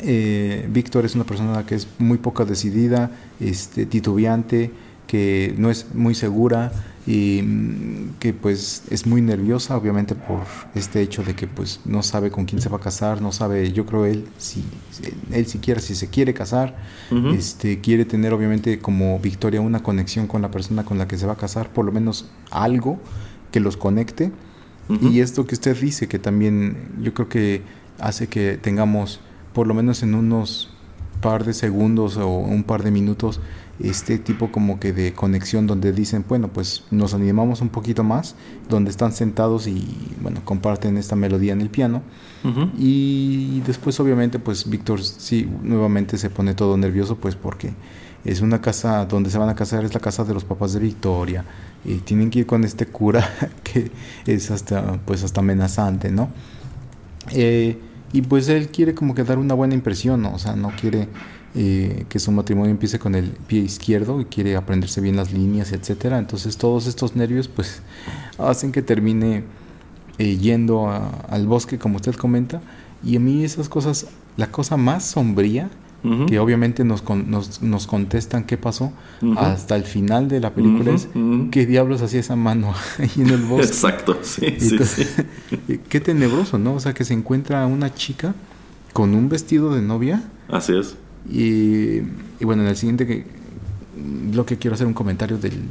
eh, 0.00 0.68
Víctor 0.70 1.04
es 1.04 1.14
una 1.14 1.24
persona 1.24 1.64
que 1.64 1.76
es 1.76 1.86
muy 1.98 2.18
poca 2.18 2.44
decidida, 2.44 3.10
este, 3.40 3.86
titubeante, 3.86 4.70
que 5.06 5.54
no 5.58 5.70
es 5.70 5.94
muy 5.94 6.14
segura 6.14 6.72
y 7.06 7.42
mm, 7.42 8.18
que 8.18 8.32
pues 8.32 8.84
es 8.90 9.06
muy 9.06 9.20
nerviosa 9.20 9.76
obviamente 9.76 10.14
por 10.14 10.40
este 10.74 11.02
hecho 11.02 11.22
de 11.22 11.34
que 11.34 11.46
pues 11.46 11.80
no 11.84 12.02
sabe 12.02 12.30
con 12.30 12.46
quién 12.46 12.62
se 12.62 12.68
va 12.68 12.78
a 12.78 12.80
casar 12.80 13.20
no 13.20 13.30
sabe 13.30 13.72
yo 13.72 13.84
creo 13.84 14.06
él 14.06 14.26
si 14.38 14.64
él 15.30 15.46
siquiera 15.46 15.80
si 15.80 15.94
se 15.94 16.08
quiere 16.08 16.32
casar 16.32 16.76
este 17.36 17.80
quiere 17.80 18.04
tener 18.04 18.32
obviamente 18.32 18.78
como 18.78 19.18
Victoria 19.18 19.60
una 19.60 19.82
conexión 19.82 20.26
con 20.26 20.40
la 20.42 20.50
persona 20.50 20.84
con 20.84 20.98
la 20.98 21.06
que 21.06 21.18
se 21.18 21.26
va 21.26 21.34
a 21.34 21.36
casar 21.36 21.72
por 21.72 21.84
lo 21.84 21.92
menos 21.92 22.30
algo 22.50 22.98
que 23.54 23.60
los 23.60 23.76
conecte. 23.76 24.32
Y 25.00 25.20
esto 25.20 25.46
que 25.46 25.54
usted 25.54 25.80
dice 25.80 26.08
que 26.08 26.18
también 26.18 26.88
yo 27.00 27.14
creo 27.14 27.28
que 27.28 27.62
hace 28.00 28.26
que 28.26 28.58
tengamos 28.60 29.20
por 29.54 29.68
lo 29.68 29.74
menos 29.74 30.02
en 30.02 30.14
unos 30.14 30.70
par 31.22 31.44
de 31.44 31.54
segundos 31.54 32.16
o 32.16 32.28
un 32.28 32.64
par 32.64 32.82
de 32.82 32.90
minutos 32.90 33.40
este 33.80 34.18
tipo 34.18 34.52
como 34.52 34.78
que 34.78 34.92
de 34.92 35.12
conexión 35.12 35.66
donde 35.66 35.92
dicen, 35.92 36.24
bueno, 36.28 36.48
pues 36.48 36.84
nos 36.90 37.14
animamos 37.14 37.60
un 37.60 37.68
poquito 37.68 38.04
más, 38.04 38.36
donde 38.68 38.90
están 38.90 39.12
sentados 39.12 39.66
y 39.66 40.14
bueno, 40.20 40.40
comparten 40.44 40.96
esta 40.96 41.16
melodía 41.16 41.52
en 41.52 41.60
el 41.60 41.70
piano. 41.70 42.02
Y 42.76 43.62
después 43.66 43.98
obviamente 44.00 44.38
pues 44.38 44.68
Víctor 44.68 45.02
sí 45.02 45.48
nuevamente 45.62 46.18
se 46.18 46.28
pone 46.28 46.52
todo 46.52 46.76
nervioso 46.76 47.16
pues 47.16 47.36
porque 47.36 47.72
es 48.22 48.42
una 48.42 48.60
casa 48.60 49.06
donde 49.06 49.30
se 49.30 49.38
van 49.38 49.48
a 49.48 49.54
casar, 49.54 49.82
es 49.82 49.94
la 49.94 50.00
casa 50.00 50.24
de 50.24 50.34
los 50.34 50.44
papás 50.44 50.74
de 50.74 50.80
Victoria 50.80 51.42
y 51.86 51.96
tienen 51.96 52.28
que 52.28 52.40
ir 52.40 52.46
con 52.46 52.64
este 52.64 52.84
cura 52.84 53.26
que 53.62 53.90
es 54.26 54.50
hasta 54.50 54.98
pues 55.06 55.24
hasta 55.24 55.40
amenazante, 55.40 56.10
¿no? 56.10 56.28
Eh, 57.30 57.78
y 58.12 58.22
pues 58.22 58.48
él 58.48 58.68
quiere 58.68 58.94
como 58.94 59.14
que 59.14 59.24
dar 59.24 59.38
una 59.38 59.54
buena 59.54 59.72
impresión, 59.74 60.20
¿no? 60.20 60.34
o 60.34 60.38
sea, 60.38 60.54
no 60.54 60.70
quiere 60.78 61.08
eh, 61.56 62.04
que 62.08 62.18
su 62.18 62.32
matrimonio 62.32 62.72
empiece 62.72 62.98
con 62.98 63.14
el 63.14 63.30
pie 63.30 63.60
izquierdo 63.60 64.20
y 64.20 64.24
quiere 64.24 64.56
aprenderse 64.56 65.00
bien 65.00 65.14
las 65.14 65.32
líneas, 65.32 65.72
etcétera. 65.72 66.18
Entonces 66.18 66.56
todos 66.56 66.86
estos 66.86 67.14
nervios 67.14 67.46
pues 67.46 67.80
hacen 68.38 68.72
que 68.72 68.82
termine 68.82 69.44
eh, 70.18 70.36
yendo 70.36 70.90
al 71.28 71.46
bosque, 71.46 71.78
como 71.78 71.96
usted 71.96 72.14
comenta. 72.14 72.60
Y 73.04 73.16
a 73.16 73.20
mí 73.20 73.44
esas 73.44 73.68
cosas, 73.68 74.08
la 74.36 74.50
cosa 74.50 74.76
más 74.76 75.04
sombría, 75.04 75.70
que 76.28 76.38
obviamente 76.38 76.84
nos, 76.84 77.02
nos, 77.08 77.62
nos, 77.62 77.86
contestan 77.86 78.44
qué 78.44 78.58
pasó 78.58 78.92
hasta 79.38 79.74
el 79.74 79.84
final 79.84 80.28
de 80.28 80.38
la 80.38 80.52
película 80.52 80.92
es 80.92 81.08
qué 81.50 81.64
diablos 81.64 82.02
hacía 82.02 82.20
esa 82.20 82.36
mano 82.36 82.74
ahí 82.98 83.22
en 83.22 83.30
el 83.30 83.42
bosque. 83.44 83.68
Exacto, 83.68 84.18
sí, 84.20 84.54
sí, 84.58 84.76
sí. 84.84 85.06
Qué 85.88 86.00
tenebroso, 86.00 86.58
¿no? 86.58 86.74
O 86.74 86.80
sea, 86.80 86.92
que 86.92 87.06
se 87.06 87.14
encuentra 87.14 87.66
una 87.66 87.94
chica 87.94 88.34
con 88.92 89.14
un 89.14 89.30
vestido 89.30 89.74
de 89.74 89.80
novia. 89.80 90.22
Así 90.48 90.76
es. 90.76 90.94
Y, 91.30 92.00
bueno, 92.42 92.62
en 92.62 92.68
el 92.68 92.76
siguiente 92.76 93.06
que, 93.06 93.24
lo 94.32 94.44
que 94.44 94.58
quiero 94.58 94.74
hacer 94.74 94.86
un 94.86 94.94
comentario 94.94 95.38
del, 95.38 95.62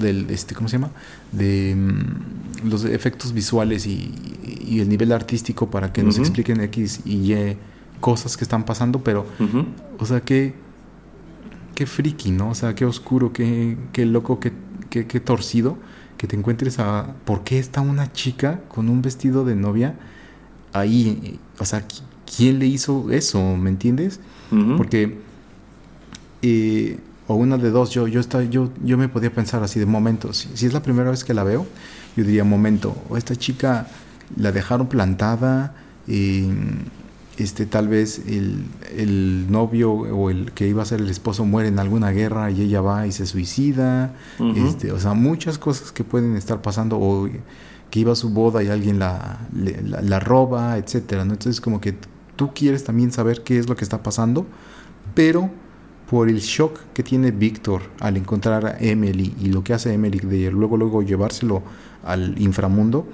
del 0.00 0.30
este, 0.30 0.54
¿cómo 0.54 0.68
se 0.68 0.76
llama? 0.76 0.90
De 1.30 1.74
mm, 1.74 2.68
los 2.68 2.84
efectos 2.84 3.32
visuales 3.32 3.86
y, 3.86 4.12
el 4.72 4.88
nivel 4.88 5.12
artístico 5.12 5.70
para 5.70 5.92
que 5.92 6.02
nos 6.02 6.18
expliquen 6.18 6.62
X 6.62 7.00
y 7.04 7.34
Y 7.34 7.56
cosas 8.00 8.38
que 8.38 8.44
están 8.44 8.64
pasando, 8.64 9.04
pero, 9.04 9.26
o 9.98 10.06
sea, 10.06 10.22
qué, 10.22 10.54
qué 11.74 11.86
friki, 11.86 12.30
¿no? 12.30 12.50
O 12.50 12.54
sea, 12.54 12.74
qué 12.74 12.86
oscuro, 12.86 13.34
qué, 13.34 13.76
qué 13.92 14.06
loco, 14.06 14.40
qué, 14.40 14.52
qué, 14.88 15.06
qué 15.06 15.20
torcido 15.20 15.76
que 16.16 16.26
te 16.26 16.36
encuentres 16.36 16.78
a... 16.78 17.14
¿Por 17.24 17.42
qué 17.42 17.58
está 17.58 17.80
una 17.80 18.12
chica 18.12 18.60
con 18.68 18.88
un 18.88 19.02
vestido 19.02 19.44
de 19.44 19.56
novia 19.56 19.96
ahí? 20.72 21.38
O 21.58 21.64
sea, 21.64 21.84
¿quién 22.36 22.58
le 22.60 22.66
hizo 22.66 23.10
eso? 23.10 23.56
¿Me 23.56 23.70
entiendes? 23.70 24.20
Porque, 24.76 25.18
o 27.26 27.34
una 27.34 27.56
de 27.56 27.70
dos, 27.70 27.90
yo, 27.90 28.06
yo, 28.08 28.20
yo, 28.50 28.70
yo 28.84 28.98
me 28.98 29.08
podía 29.08 29.32
pensar 29.32 29.62
así 29.62 29.80
de 29.80 29.86
momentos. 29.86 30.48
Si, 30.54 30.66
es 30.66 30.72
la 30.72 30.82
primera 30.82 31.10
vez 31.10 31.24
que 31.24 31.34
la 31.34 31.44
veo, 31.44 31.66
yo 32.16 32.24
diría, 32.24 32.44
momento, 32.44 32.96
o 33.08 33.16
esta 33.16 33.36
chica 33.36 33.86
la 34.36 34.52
dejaron 34.52 34.88
plantada, 34.88 35.74
y, 36.06 36.48
este, 37.38 37.64
tal 37.64 37.88
vez 37.88 38.22
el, 38.26 38.64
el, 38.96 39.50
novio 39.50 39.92
o 39.92 40.30
el 40.30 40.52
que 40.52 40.68
iba 40.68 40.82
a 40.82 40.84
ser 40.84 41.00
el 41.00 41.08
esposo 41.08 41.44
muere 41.46 41.68
en 41.68 41.78
alguna 41.78 42.10
guerra 42.10 42.50
y 42.50 42.60
ella 42.60 42.80
va 42.82 43.06
y 43.06 43.12
se 43.12 43.24
suicida. 43.26 44.14
este, 44.56 44.92
o 44.92 45.00
sea, 45.00 45.14
muchas 45.14 45.58
cosas 45.58 45.92
que 45.92 46.04
pueden 46.04 46.36
estar 46.36 46.60
pasando, 46.60 46.98
o 46.98 47.28
que 47.90 48.00
iba 48.00 48.12
a 48.12 48.16
su 48.16 48.30
boda 48.30 48.62
y 48.62 48.68
alguien 48.68 48.98
la, 48.98 49.38
la, 49.54 50.02
la 50.02 50.20
roba, 50.20 50.76
etcétera. 50.78 51.24
¿no? 51.24 51.34
Entonces, 51.34 51.60
como 51.60 51.80
que 51.80 51.94
tú 52.42 52.50
quieres 52.52 52.82
también 52.82 53.12
saber 53.12 53.44
qué 53.44 53.56
es 53.56 53.68
lo 53.68 53.76
que 53.76 53.84
está 53.84 54.02
pasando, 54.02 54.46
pero 55.14 55.48
por 56.10 56.28
el 56.28 56.40
shock 56.40 56.80
que 56.92 57.04
tiene 57.04 57.30
Víctor 57.30 57.82
al 58.00 58.16
encontrar 58.16 58.66
a 58.66 58.76
Emily 58.80 59.32
y 59.40 59.46
lo 59.46 59.62
que 59.62 59.74
hace 59.74 59.94
Emily 59.94 60.18
de 60.18 60.50
luego 60.50 60.76
luego 60.76 61.02
llevárselo 61.02 61.62
al 62.02 62.34
inframundo, 62.42 63.06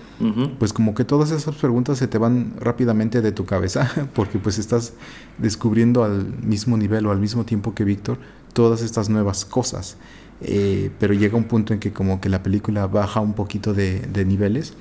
pues 0.59 0.73
como 0.73 0.95
que 0.95 1.05
todas 1.05 1.31
esas 1.31 1.57
preguntas 1.57 1.99
se 1.99 2.09
te 2.09 2.17
van 2.17 2.55
rápidamente 2.59 3.21
de 3.21 3.31
tu 3.31 3.45
cabeza 3.45 4.09
porque 4.15 4.39
pues 4.39 4.59
estás 4.59 4.95
descubriendo 5.37 6.05
al 6.05 6.25
mismo 6.43 6.79
nivel 6.79 7.05
o 7.05 7.11
al 7.11 7.21
mismo 7.21 7.45
tiempo 7.45 7.75
que 7.75 7.85
Víctor 7.85 8.17
todas 8.55 8.81
estas 8.81 9.11
nuevas 9.11 9.45
cosas. 9.45 9.99
Eh, 10.41 10.91
pero 10.99 11.13
llega 11.13 11.37
un 11.37 11.45
punto 11.45 11.75
en 11.75 11.81
que 11.81 11.93
como 11.93 12.19
que 12.23 12.31
la 12.31 12.43
película 12.43 12.87
baja 12.87 13.21
un 13.21 13.35
poquito 13.35 13.75
de, 13.75 14.25
niveles, 14.25 14.73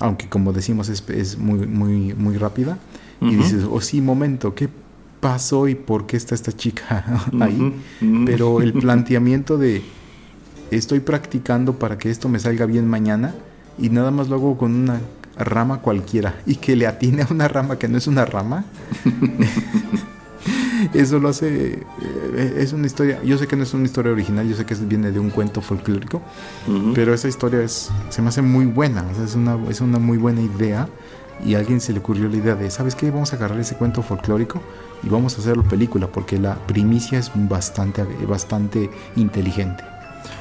aunque 0.00 0.28
como 0.28 0.52
decimos 0.52 0.88
es, 0.88 1.08
es 1.10 1.38
muy, 1.38 1.68
muy, 1.68 2.12
muy 2.14 2.36
rápida 2.38 2.76
y 3.20 3.36
dices, 3.36 3.64
oh 3.70 3.80
sí, 3.80 4.00
momento, 4.00 4.54
¿qué 4.54 4.68
pasó 5.20 5.68
y 5.68 5.74
por 5.74 6.06
qué 6.06 6.16
está 6.16 6.34
esta 6.34 6.52
chica 6.52 7.22
ahí? 7.40 7.74
Pero 8.26 8.60
el 8.60 8.72
planteamiento 8.72 9.56
de 9.56 9.82
estoy 10.70 11.00
practicando 11.00 11.78
para 11.78 11.98
que 11.98 12.10
esto 12.10 12.28
me 12.28 12.38
salga 12.38 12.66
bien 12.66 12.88
mañana 12.88 13.34
y 13.78 13.88
nada 13.88 14.10
más 14.10 14.28
lo 14.28 14.36
hago 14.36 14.56
con 14.56 14.74
una 14.74 15.00
rama 15.36 15.80
cualquiera 15.80 16.36
y 16.46 16.56
que 16.56 16.76
le 16.76 16.86
atine 16.86 17.22
a 17.22 17.28
una 17.30 17.48
rama 17.48 17.78
que 17.78 17.88
no 17.88 17.98
es 17.98 18.06
una 18.06 18.24
rama. 18.24 18.64
Eso 20.92 21.18
lo 21.18 21.28
hace, 21.28 21.78
eh, 22.36 22.54
es 22.58 22.74
una 22.74 22.86
historia, 22.86 23.22
yo 23.22 23.38
sé 23.38 23.46
que 23.46 23.56
no 23.56 23.62
es 23.62 23.72
una 23.72 23.84
historia 23.84 24.12
original, 24.12 24.46
yo 24.46 24.54
sé 24.54 24.66
que 24.66 24.74
viene 24.74 25.12
de 25.12 25.18
un 25.18 25.30
cuento 25.30 25.62
folclórico, 25.62 26.20
pero 26.94 27.14
esa 27.14 27.28
historia 27.28 27.62
es, 27.62 27.90
se 28.10 28.20
me 28.20 28.28
hace 28.28 28.42
muy 28.42 28.66
buena, 28.66 29.04
es, 29.24 29.34
una, 29.34 29.56
es 29.70 29.80
una 29.80 29.98
muy 29.98 30.18
buena 30.18 30.42
idea 30.42 30.88
y 31.44 31.54
a 31.54 31.58
alguien 31.58 31.80
se 31.80 31.92
le 31.92 32.00
ocurrió 32.00 32.28
la 32.28 32.36
idea 32.36 32.54
de, 32.54 32.70
¿sabes 32.70 32.94
qué? 32.94 33.10
Vamos 33.10 33.32
a 33.32 33.36
agarrar 33.36 33.58
ese 33.58 33.76
cuento 33.76 34.02
folclórico 34.02 34.62
y 35.02 35.08
vamos 35.08 35.36
a 35.36 35.40
hacerlo 35.40 35.62
película, 35.64 36.06
porque 36.06 36.38
la 36.38 36.54
primicia 36.54 37.18
es 37.18 37.30
bastante, 37.34 38.04
bastante 38.26 38.90
inteligente. 39.16 39.84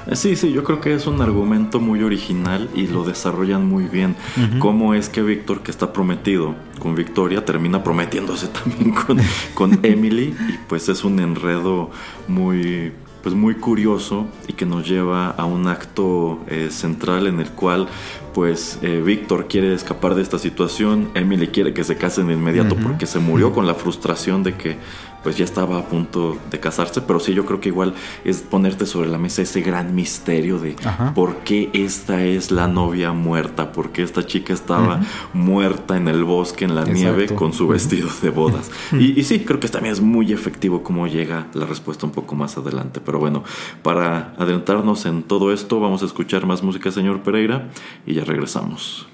Eh, 0.07 0.15
sí, 0.15 0.35
sí, 0.35 0.51
yo 0.51 0.63
creo 0.63 0.81
que 0.81 0.93
es 0.93 1.07
un 1.07 1.21
argumento 1.21 1.79
muy 1.79 2.03
original 2.03 2.69
y 2.75 2.87
lo 2.87 3.03
desarrollan 3.03 3.65
muy 3.65 3.85
bien. 3.85 4.15
Cómo 4.59 4.93
es 4.93 5.09
que 5.09 5.21
Víctor, 5.21 5.61
que 5.61 5.71
está 5.71 5.93
prometido 5.93 6.55
con 6.79 6.95
Victoria, 6.95 7.45
termina 7.45 7.83
prometiéndose 7.83 8.47
también 8.47 8.91
con, 8.91 9.19
con 9.53 9.79
Emily 9.83 10.35
y 10.49 10.57
pues 10.67 10.89
es 10.89 11.03
un 11.03 11.19
enredo 11.19 11.89
muy 12.27 12.91
pues 13.23 13.33
muy 13.33 13.55
curioso 13.55 14.27
y 14.47 14.53
que 14.53 14.65
nos 14.65 14.87
lleva 14.87 15.29
a 15.29 15.45
un 15.45 15.67
acto 15.67 16.41
eh, 16.47 16.67
central 16.69 17.25
en 17.25 17.39
el 17.39 17.49
cual 17.51 17.87
pues 18.33 18.79
eh, 18.81 19.01
Víctor 19.03 19.47
quiere 19.47 19.73
escapar 19.73 20.13
de 20.13 20.21
esta 20.21 20.37
situación, 20.37 21.09
Emily 21.15 21.47
quiere 21.47 21.73
que 21.73 21.85
se 21.85 21.95
casen 21.95 22.27
de 22.27 22.33
inmediato 22.33 22.75
porque 22.75 23.05
se 23.05 23.19
murió 23.19 23.53
con 23.53 23.65
la 23.65 23.75
frustración 23.75 24.43
de 24.43 24.55
que 24.55 24.77
pues 25.23 25.37
ya 25.37 25.45
estaba 25.45 25.79
a 25.79 25.85
punto 25.85 26.37
de 26.51 26.59
casarse, 26.59 27.01
pero 27.01 27.19
sí 27.19 27.33
yo 27.33 27.45
creo 27.45 27.59
que 27.59 27.69
igual 27.69 27.93
es 28.23 28.41
ponerte 28.41 28.85
sobre 28.85 29.09
la 29.09 29.17
mesa 29.17 29.41
ese 29.41 29.61
gran 29.61 29.95
misterio 29.95 30.59
de 30.59 30.75
por 31.15 31.37
qué 31.37 31.69
esta 31.73 32.23
es 32.23 32.51
la 32.51 32.67
novia 32.67 33.13
muerta, 33.13 33.71
por 33.71 33.91
qué 33.91 34.03
esta 34.03 34.25
chica 34.25 34.53
estaba 34.53 35.01
muerta 35.33 35.97
en 35.97 36.07
el 36.07 36.23
bosque, 36.23 36.65
en 36.65 36.75
la 36.75 36.83
nieve, 36.83 37.27
con 37.33 37.53
su 37.53 37.67
vestido 37.67 38.09
de 38.21 38.29
bodas. 38.29 38.69
y, 38.91 39.19
y, 39.19 39.23
sí, 39.23 39.39
creo 39.39 39.59
que 39.59 39.69
también 39.69 39.93
es 39.93 40.01
muy 40.01 40.33
efectivo 40.33 40.83
cómo 40.83 41.07
llega 41.07 41.47
la 41.53 41.65
respuesta 41.65 42.05
un 42.05 42.11
poco 42.11 42.35
más 42.35 42.57
adelante. 42.57 42.99
Pero 43.03 43.19
bueno, 43.19 43.43
para 43.81 44.33
adentrarnos 44.37 45.05
en 45.05 45.23
todo 45.23 45.53
esto, 45.53 45.79
vamos 45.79 46.03
a 46.03 46.05
escuchar 46.05 46.45
más 46.45 46.63
música, 46.63 46.91
señor 46.91 47.21
Pereira, 47.21 47.69
y 48.05 48.13
ya 48.13 48.23
regresamos. 48.23 49.07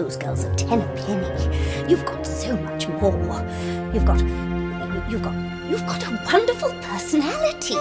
Those 0.00 0.16
girls 0.16 0.44
are 0.46 0.54
ten 0.54 0.80
a 0.80 0.86
penny. 0.96 1.28
You've 1.86 2.06
got 2.06 2.26
so 2.26 2.56
much 2.56 2.88
more. 2.88 3.12
You've 3.92 4.06
got. 4.06 4.18
You've 5.10 5.22
got. 5.22 5.34
You've 5.68 5.86
got 5.86 6.02
a 6.08 6.18
wonderful 6.24 6.72
personality. 6.80 7.74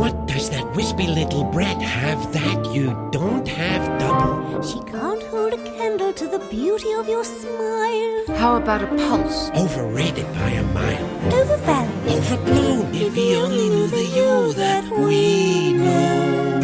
What 0.00 0.26
does 0.26 0.50
that 0.50 0.66
wispy 0.74 1.06
little 1.06 1.44
brat 1.44 1.80
have 1.80 2.32
that 2.32 2.74
you 2.74 2.86
don't 3.12 3.46
have 3.46 4.00
double? 4.00 4.62
She 4.62 4.80
to 6.16 6.28
the 6.28 6.38
beauty 6.38 6.92
of 6.92 7.08
your 7.08 7.24
smile. 7.24 8.36
How 8.36 8.56
about 8.56 8.82
a 8.82 8.86
pulse? 8.86 9.50
Overrated 9.50 10.26
by 10.34 10.50
a 10.50 10.62
mile. 10.62 11.04
Overvalued. 11.32 12.08
Overblown. 12.08 12.94
If 12.94 13.14
he 13.14 13.34
only 13.34 13.68
knew 13.68 13.88
the 13.88 14.04
you 14.04 14.52
that 14.52 14.84
we 14.96 15.72
know. 15.72 16.60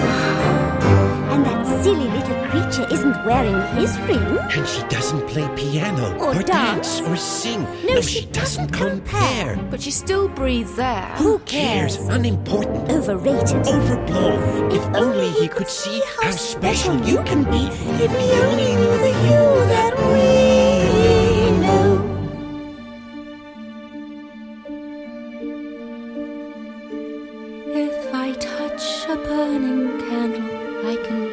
And 1.32 1.44
that 1.44 1.66
silly 1.82 2.08
little 2.08 2.36
creature 2.50 2.86
isn't 2.92 3.24
wearing 3.24 3.60
his 3.76 3.98
ring. 4.00 4.38
And 4.56 4.66
she 4.66 4.82
doesn't 4.88 5.26
play 5.28 5.48
piano 5.56 6.16
Or 6.18 6.34
dance. 6.42 7.00
or 7.02 7.16
sing. 7.16 7.62
No, 7.84 8.00
she, 8.00 8.20
she 8.20 8.26
doesn't 8.26 8.70
doesn't 8.70 8.70
compare. 8.70 9.56
But 9.70 9.80
she 9.82 9.90
still 9.90 10.28
breathes 10.28 10.78
air. 10.78 11.06
Who 11.16 11.38
Cares? 11.40 11.96
cares? 11.96 12.08
Unimportant. 12.08 12.90
Overrated. 12.90 13.66
Overblown. 13.66 14.70
If 14.72 14.82
oh, 14.94 15.04
only 15.04 15.30
he 15.30 15.48
could 15.48 15.68
see 15.68 16.02
how 16.20 16.30
special 16.32 16.96
you 17.06 17.22
can 17.24 17.44
be. 17.44 17.62
If 18.04 18.10
he 18.10 18.30
only 18.46 18.70
knew 18.80 18.96
the 19.06 19.12
you 19.26 19.42
that 19.74 19.94
we 20.10 21.50
know. 21.64 22.06
If 27.72 28.14
I 28.14 28.32
touch 28.32 29.06
a 29.08 29.16
burning 29.16 29.98
candle, 30.00 30.86
I 30.88 30.96
can 30.96 31.20
feel 31.20 31.20
no 31.20 31.28
pain. 31.28 31.29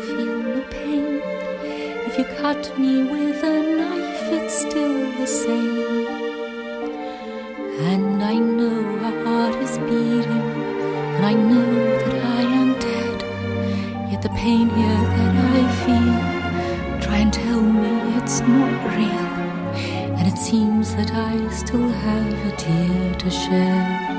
You 2.18 2.26
cut 2.42 2.80
me 2.80 3.04
with 3.04 3.44
a 3.44 3.62
knife, 3.78 4.24
it's 4.34 4.62
still 4.62 5.12
the 5.20 5.28
same. 5.28 6.08
And 7.92 8.24
I 8.24 8.34
know 8.34 8.80
our 9.06 9.24
heart 9.24 9.56
is 9.62 9.78
beating, 9.78 10.48
and 11.16 11.24
I 11.24 11.34
know 11.34 11.72
that 12.00 12.16
I 12.26 12.42
am 12.42 12.74
dead. 12.80 14.12
Yet 14.12 14.24
the 14.24 14.30
pain 14.30 14.68
here 14.68 15.04
that 15.18 15.34
I 15.58 15.62
feel, 15.86 17.02
try 17.02 17.18
and 17.18 17.32
tell 17.32 17.62
me 17.62 17.94
it's 18.18 18.40
not 18.40 18.98
real. 18.98 19.28
And 20.18 20.28
it 20.28 20.40
seems 20.40 20.96
that 20.96 21.14
I 21.14 21.48
still 21.50 21.88
have 21.88 22.34
a 22.52 22.56
tear 22.58 23.14
to 23.14 23.30
shed. 23.30 24.17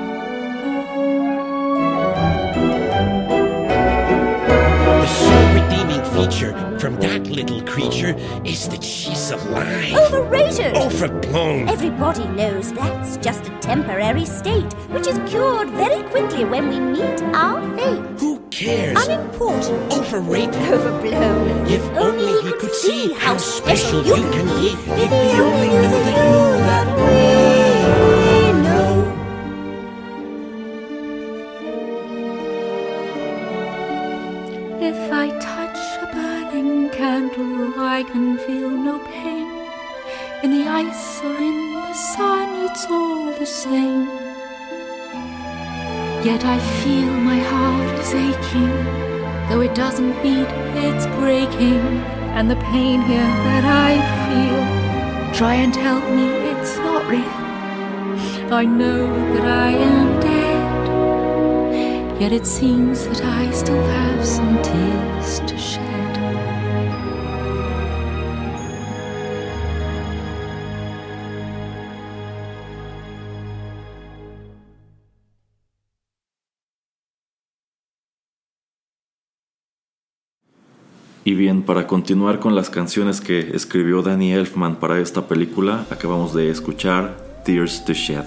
From 6.78 6.96
that 6.96 7.26
little 7.26 7.60
creature 7.62 8.14
is 8.44 8.68
that 8.68 8.82
she's 8.84 9.30
alive. 9.30 9.94
Overrated. 9.94 10.72
Oh, 10.76 10.86
Overblown. 10.86 11.68
Everybody 11.68 12.24
knows 12.28 12.72
that's 12.72 13.16
just 13.16 13.48
a 13.48 13.58
temporary 13.58 14.24
state, 14.24 14.72
which 14.90 15.06
is 15.06 15.18
cured 15.28 15.70
very 15.70 16.02
quickly 16.10 16.44
when 16.44 16.68
we 16.68 16.78
meet 16.78 17.22
our 17.34 17.60
fate. 17.76 18.20
Who 18.20 18.40
cares? 18.50 19.06
Unimportant. 19.06 19.92
Overrated. 19.92 20.54
Overblown. 20.54 21.66
If 21.66 21.84
only 21.96 22.42
he 22.42 22.52
could 22.58 22.72
see 22.72 23.12
how 23.14 23.36
special 23.36 24.04
you 24.04 24.14
can 24.14 24.46
be. 24.60 24.68
If 25.02 25.10
he 25.10 25.40
only 25.40 25.68
knew 25.68 25.88
the 25.88 25.98
you 25.98 26.58
that 26.68 27.37
Yet 46.38 46.46
I 46.46 46.58
feel 46.84 47.12
my 47.14 47.40
heart 47.40 47.98
is 47.98 48.14
aching. 48.14 48.70
Though 49.48 49.60
it 49.60 49.74
doesn't 49.74 50.22
beat, 50.22 50.46
it's 50.86 51.06
breaking. 51.18 51.82
And 52.36 52.48
the 52.48 52.54
pain 52.70 53.02
here 53.02 53.26
that 53.48 53.64
I 53.64 53.98
feel, 54.28 54.64
try 55.34 55.54
and 55.54 55.74
help 55.74 56.04
me 56.10 56.28
it's 56.52 56.76
not 56.76 57.10
real. 57.10 57.24
I 58.54 58.64
know 58.64 59.08
that 59.34 59.46
I 59.46 59.70
am 59.70 60.20
dead. 60.20 60.88
Yet 62.20 62.32
it 62.32 62.46
seems 62.46 63.04
that 63.08 63.24
I 63.24 63.50
still 63.50 63.82
have 63.82 64.24
some 64.24 64.62
tears 64.62 65.40
to 65.40 65.58
shed. 65.58 65.87
Y 81.28 81.34
bien, 81.34 81.60
para 81.60 81.86
continuar 81.86 82.40
con 82.40 82.54
las 82.54 82.70
canciones 82.70 83.20
que 83.20 83.50
escribió 83.54 84.00
Danny 84.00 84.32
Elfman 84.32 84.76
para 84.76 84.98
esta 84.98 85.28
película, 85.28 85.84
acabamos 85.90 86.32
de 86.32 86.48
escuchar 86.48 87.18
Tears 87.44 87.84
to 87.84 87.92
Shed. 87.92 88.24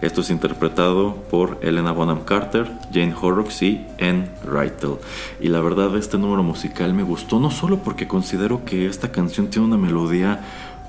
Esto 0.00 0.22
es 0.22 0.30
interpretado 0.30 1.16
por 1.30 1.58
Elena 1.60 1.92
Bonham 1.92 2.20
Carter, 2.24 2.66
Jane 2.90 3.14
Horrocks 3.14 3.60
y 3.60 3.86
Anne 4.00 4.30
Reitel. 4.42 4.94
Y 5.38 5.48
la 5.48 5.60
verdad, 5.60 5.94
este 5.98 6.16
número 6.16 6.42
musical 6.42 6.94
me 6.94 7.02
gustó 7.02 7.38
no 7.40 7.50
solo 7.50 7.80
porque 7.80 8.08
considero 8.08 8.64
que 8.64 8.86
esta 8.86 9.12
canción 9.12 9.48
tiene 9.48 9.66
una 9.66 9.76
melodía 9.76 10.40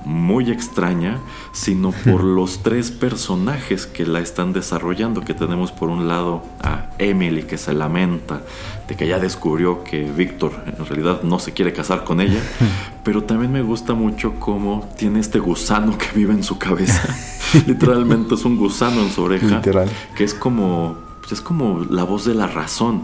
muy 0.06 0.52
extraña, 0.52 1.20
sino 1.52 1.92
por 1.92 2.24
los 2.24 2.64
tres 2.64 2.92
personajes 2.92 3.88
que 3.88 4.06
la 4.06 4.22
están 4.22 4.54
desarrollando, 4.54 5.20
que 5.20 5.34
tenemos 5.34 5.74
por 5.74 5.90
un 5.90 6.08
lado 6.08 6.44
a 6.62 6.91
Emily 7.02 7.44
que 7.44 7.58
se 7.58 7.74
lamenta 7.74 8.42
de 8.88 8.96
que 8.96 9.08
ya 9.08 9.20
descubrió 9.20 9.84
que 9.84 10.04
Víctor 10.04 10.52
en 10.66 10.86
realidad 10.86 11.22
no 11.24 11.40
se 11.40 11.54
quiere 11.54 11.74
casar 11.74 12.04
con 12.04 12.22
ella, 12.22 12.42
pero 13.04 13.24
también 13.24 13.52
me 13.52 13.62
gusta 13.62 13.94
mucho 13.94 14.34
cómo 14.40 14.90
tiene 14.98 15.20
este 15.20 15.40
gusano 15.40 15.98
que 15.98 16.08
vive 16.16 16.34
en 16.34 16.44
su 16.44 16.58
cabeza. 16.58 17.04
Literalmente 17.68 18.36
es 18.36 18.46
un 18.46 18.58
gusano 18.58 19.02
en 19.02 19.12
su 19.12 19.24
oreja, 19.24 19.58
Literal. 19.58 19.90
que 20.16 20.24
es 20.24 20.34
como 20.34 20.96
pues 21.20 21.34
es 21.34 21.42
como 21.42 21.86
la 21.90 22.04
voz 22.04 22.26
de 22.26 22.34
la 22.34 22.48
razón, 22.48 23.04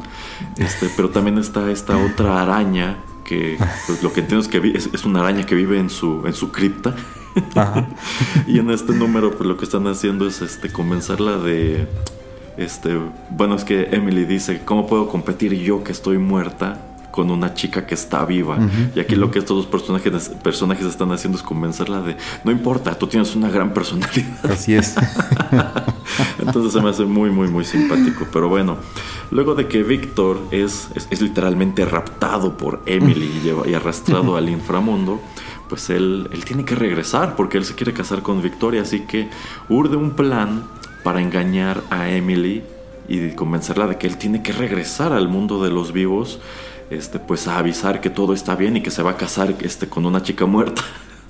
este, 0.58 0.90
pero 0.96 1.10
también 1.10 1.38
está 1.38 1.70
esta 1.70 1.98
otra 1.98 2.42
araña 2.42 2.98
que 3.24 3.58
pues, 3.86 4.02
lo 4.02 4.12
que 4.12 4.22
entiendo 4.22 4.44
es 4.44 4.48
que 4.48 4.72
es, 4.76 4.90
es 4.92 5.06
una 5.06 5.20
araña 5.20 5.46
que 5.46 5.54
vive 5.54 5.80
en 5.80 5.90
su, 5.90 6.24
en 6.26 6.34
su 6.34 6.52
cripta. 6.52 6.96
y 8.48 8.58
en 8.58 8.72
este 8.72 8.94
número 8.94 9.38
pues 9.38 9.48
lo 9.48 9.58
que 9.58 9.66
están 9.66 9.86
haciendo 9.86 10.28
es 10.28 10.42
este 10.42 10.72
convencerla 10.72 11.38
de 11.38 11.88
este 12.58 12.98
bueno 13.30 13.56
es 13.56 13.63
que 13.63 13.89
Emily 13.91 14.26
dice 14.26 14.62
cómo 14.65 14.88
puedo 14.88 15.08
competir 15.08 15.54
yo 15.54 15.84
que 15.84 15.91
estoy 15.91 16.17
muerta 16.17 16.80
con 17.12 17.32
una 17.32 17.54
chica 17.56 17.88
que 17.88 17.96
está 17.96 18.26
viva 18.26 18.60
y 18.96 19.00
aquí 19.00 19.15
lo 19.15 19.32
que 19.32 19.39
estos 19.39 19.58
dos 19.58 19.65
personajes 19.65 20.30
personajes 20.43 20.86
están 20.86 21.12
haciendo 21.12 21.38
es 21.38 21.43
convencerla 21.43 22.02
de 22.02 22.15
no 22.43 22.52
importa 22.52 22.93
tú 22.98 23.08
tienes 23.08 23.36
una 23.36 23.50
gran 23.50 23.74
personalidad 23.74 24.52
Así 24.52 24.76
es. 24.76 24.96
entonces 26.39 26.74
se 26.74 26.82
me 26.82 26.89
hace 26.89 27.06
muy, 27.06 27.30
muy, 27.30 27.48
muy 27.48 27.65
simpático. 27.65 28.26
Pero 28.32 28.50
bueno, 28.50 28.78
luego 29.32 29.56
de 29.56 29.67
que 29.67 29.84
Víctor 29.84 30.39
es, 30.52 30.89
es, 30.96 31.08
es 31.10 31.22
literalmente 31.22 31.86
raptado 31.86 32.58
por 32.58 32.82
Emily 32.86 33.32
y, 33.38 33.41
lleva- 33.48 33.67
y 33.67 33.74
arrastrado 33.74 34.38
al 34.38 34.50
inframundo, 34.50 35.20
pues 35.70 35.89
él, 35.89 36.30
él 36.32 36.46
tiene 36.46 36.65
que 36.65 36.76
regresar 36.76 37.36
porque 37.36 37.58
él 37.58 37.65
se 37.65 37.76
quiere 37.76 37.93
casar 37.93 38.22
con 38.22 38.41
Victoria. 38.41 38.82
Así 38.82 39.02
que 39.02 39.30
urde 39.70 39.96
un 39.98 40.12
plan 40.12 40.63
para 41.08 41.22
engañar 41.22 41.84
a 41.89 42.10
Emily 42.10 42.63
y 43.08 43.30
convencerla 43.30 43.88
de 43.88 43.98
que 43.98 44.08
él 44.08 44.17
tiene 44.17 44.43
que 44.43 44.52
regresar 44.52 45.13
al 45.13 45.30
mundo 45.30 45.63
de 45.63 45.70
los 45.70 45.93
vivos. 45.93 46.41
Este, 46.89 47.17
pues 47.17 47.48
a 47.48 47.58
avisar 47.58 48.02
que 48.02 48.10
todo 48.10 48.34
está 48.34 48.58
bien 48.58 48.76
y 48.76 48.82
que 48.82 48.91
se 48.91 49.04
va 49.04 49.12
a 49.12 49.15
casar 49.15 49.56
este, 49.62 49.88
con 49.88 50.06
una 50.06 50.22
chica 50.22 50.46
muerta. 50.46 50.82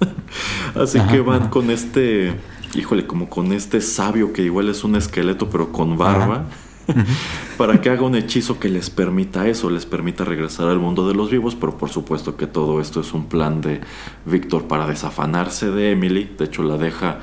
Así 0.76 1.00
que 1.02 1.20
van 1.20 1.50
con 1.50 1.70
este, 1.70 2.34
híjole, 2.74 3.06
como 3.06 3.30
con 3.30 3.54
este 3.54 3.80
sabio 3.80 4.34
que 4.34 4.42
igual 4.42 4.68
es 4.70 4.84
un 4.84 4.96
esqueleto 4.96 5.48
pero 5.48 5.72
con 5.72 5.96
barba. 5.96 6.46
para 7.58 7.82
que 7.82 7.90
haga 7.90 8.04
un 8.04 8.16
hechizo 8.16 8.60
que 8.60 8.70
les 8.70 8.90
permita 8.90 9.48
eso, 9.48 9.70
les 9.70 9.86
permita 9.86 10.24
regresar 10.24 10.68
al 10.68 10.80
mundo 10.80 11.08
de 11.08 11.14
los 11.14 11.30
vivos, 11.30 11.56
pero 11.56 11.78
por 11.78 11.90
supuesto 11.90 12.38
que 12.38 12.48
todo 12.48 12.82
esto 12.82 13.02
es 13.02 13.14
un 13.14 13.26
plan 13.26 13.62
de 13.62 13.82
Víctor 14.26 14.68
para 14.68 14.88
desafanarse 14.88 15.72
de 15.72 15.92
Emily, 15.92 16.30
de 16.38 16.46
hecho 16.46 16.64
la 16.64 16.78
deja 16.78 17.20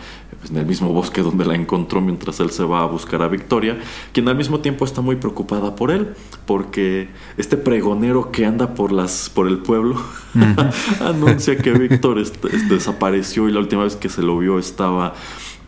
en 0.51 0.57
el 0.57 0.67
mismo 0.67 0.93
bosque 0.93 1.23
donde 1.23 1.45
la 1.45 1.55
encontró 1.55 2.01
mientras 2.01 2.41
él 2.41 2.51
se 2.51 2.65
va 2.65 2.83
a 2.83 2.87
buscar 2.87 3.23
a 3.23 3.29
Victoria, 3.29 3.79
quien 4.13 4.29
al 4.29 4.37
mismo 4.37 4.61
tiempo 4.61 4.85
está 4.85 5.01
muy 5.01 5.17
preocupada 5.17 5.75
por 5.75 5.91
él, 5.91 6.15
porque 6.47 7.09
este 7.37 7.57
pregonero 7.57 8.31
que 8.31 8.45
anda 8.45 8.75
por 8.75 8.93
las 8.93 9.31
por 9.31 9.49
el 9.49 9.59
pueblo 9.59 10.01
anuncia 11.01 11.57
que 11.57 11.73
Víctor 11.73 12.23
desapareció 12.69 13.49
y 13.49 13.53
la 13.53 13.61
última 13.61 13.85
vez 13.85 13.97
que 13.97 14.09
se 14.09 14.23
lo 14.23 14.39
vio 14.39 14.59
estaba 14.59 15.15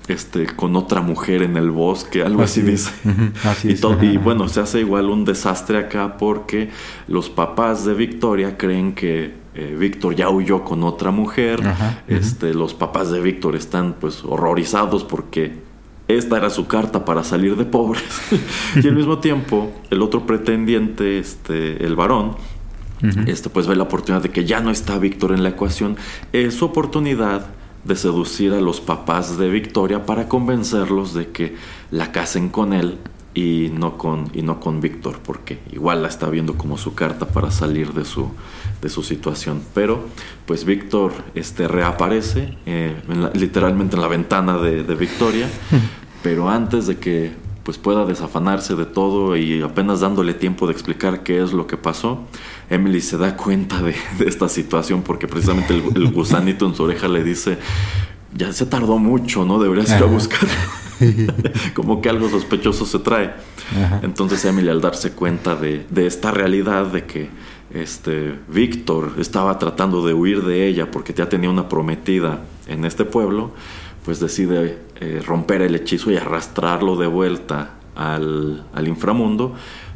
este, 0.08 0.46
con 0.46 0.76
otra 0.76 1.00
mujer 1.00 1.42
en 1.42 1.56
el 1.56 1.70
bosque, 1.70 2.22
algo 2.22 2.42
así, 2.42 2.62
dice. 2.62 2.92
y, 4.02 4.16
bueno, 4.18 4.48
se 4.48 4.60
hace 4.60 4.80
igual 4.80 5.10
un 5.10 5.24
desastre 5.24 5.78
acá 5.78 6.16
porque 6.16 6.70
los 7.08 7.28
papás 7.28 7.84
de 7.84 7.94
Victoria 7.94 8.56
creen 8.56 8.94
que 8.94 9.34
eh, 9.54 9.76
Víctor 9.78 10.14
ya 10.14 10.28
huyó 10.28 10.64
con 10.64 10.84
otra 10.84 11.10
mujer. 11.10 11.60
este, 12.08 12.54
los 12.54 12.74
papás 12.74 13.10
de 13.10 13.20
Víctor 13.20 13.56
están 13.56 13.94
pues 13.98 14.22
horrorizados 14.24 15.02
porque 15.04 15.66
esta 16.08 16.36
era 16.36 16.50
su 16.50 16.66
carta 16.66 17.04
para 17.04 17.24
salir 17.24 17.56
de 17.56 17.64
pobres. 17.64 18.04
y 18.76 18.86
al 18.86 18.94
mismo 18.94 19.18
tiempo, 19.18 19.72
el 19.90 20.02
otro 20.02 20.26
pretendiente, 20.26 21.18
este, 21.18 21.84
el 21.84 21.96
varón, 21.96 22.36
este, 23.26 23.50
pues 23.50 23.66
ve 23.66 23.76
la 23.76 23.82
oportunidad 23.82 24.22
de 24.22 24.30
que 24.30 24.44
ya 24.44 24.60
no 24.60 24.70
está 24.70 24.98
Víctor 24.98 25.32
en 25.32 25.42
la 25.42 25.50
ecuación. 25.50 25.96
Es 26.32 26.54
su 26.54 26.64
oportunidad 26.64 27.46
de 27.86 27.96
seducir 27.96 28.52
a 28.52 28.60
los 28.60 28.80
papás 28.80 29.38
de 29.38 29.48
Victoria 29.48 30.04
para 30.04 30.28
convencerlos 30.28 31.14
de 31.14 31.28
que 31.28 31.56
la 31.90 32.12
casen 32.12 32.48
con 32.48 32.72
él 32.72 32.98
y 33.32 33.70
no 33.72 33.98
con, 33.98 34.30
y 34.32 34.42
no 34.42 34.60
con 34.60 34.80
Víctor, 34.80 35.18
porque 35.22 35.60
igual 35.70 36.02
la 36.02 36.08
está 36.08 36.28
viendo 36.28 36.56
como 36.56 36.78
su 36.78 36.94
carta 36.94 37.28
para 37.28 37.50
salir 37.50 37.92
de 37.92 38.04
su, 38.04 38.30
de 38.80 38.88
su 38.88 39.02
situación. 39.02 39.62
Pero 39.74 40.00
pues 40.46 40.64
Víctor 40.64 41.12
este, 41.34 41.68
reaparece 41.68 42.56
eh, 42.64 42.94
literalmente 43.34 43.94
en 43.96 44.02
la 44.02 44.08
ventana 44.08 44.56
de, 44.58 44.82
de 44.82 44.94
Victoria, 44.94 45.48
pero 46.22 46.48
antes 46.48 46.86
de 46.86 46.98
que 46.98 47.45
pues 47.66 47.78
pueda 47.78 48.04
desafanarse 48.04 48.76
de 48.76 48.86
todo 48.86 49.36
y 49.36 49.60
apenas 49.60 49.98
dándole 49.98 50.34
tiempo 50.34 50.68
de 50.68 50.72
explicar 50.72 51.24
qué 51.24 51.42
es 51.42 51.52
lo 51.52 51.66
que 51.66 51.76
pasó, 51.76 52.20
Emily 52.70 53.00
se 53.00 53.18
da 53.18 53.36
cuenta 53.36 53.82
de, 53.82 53.96
esta 54.24 54.48
situación 54.48 55.02
porque 55.02 55.26
precisamente 55.26 55.74
el, 55.74 56.12
gusanito 56.12 56.64
en 56.64 56.76
su 56.76 56.84
oreja 56.84 57.08
le 57.08 57.24
dice, 57.24 57.58
ya 58.36 58.52
se 58.52 58.66
tardó 58.66 58.98
mucho, 58.98 59.44
¿no? 59.44 59.58
Deberías 59.58 59.90
ir 59.90 59.96
a 60.04 60.06
buscarlo. 60.06 60.54
Como 61.74 62.00
que 62.00 62.08
algo 62.08 62.30
sospechoso 62.30 62.86
se 62.86 63.00
trae. 63.00 63.34
Entonces 64.02 64.44
Emily 64.44 64.68
al 64.68 64.80
darse 64.80 65.10
cuenta 65.10 65.56
de, 65.56 65.86
de 65.90 66.06
esta 66.06 66.30
realidad 66.30 66.86
de 66.86 67.04
que 67.04 67.30
este 67.74 68.38
Víctor 68.46 69.14
estaba 69.18 69.58
tratando 69.58 70.06
de 70.06 70.14
huir 70.14 70.44
de 70.44 70.68
ella 70.68 70.88
porque 70.92 71.12
ya 71.12 71.28
tenía 71.28 71.50
una 71.50 71.68
prometida 71.68 72.44
en 72.68 72.84
este 72.84 73.04
pueblo, 73.04 73.50
pues 74.06 74.20
decide 74.20 74.78
eh, 75.00 75.20
romper 75.26 75.62
el 75.62 75.74
hechizo 75.74 76.12
y 76.12 76.16
arrastrarlo 76.16 76.94
de 76.96 77.08
vuelta 77.08 77.72
al, 77.96 78.64
inframundo, 78.86 79.54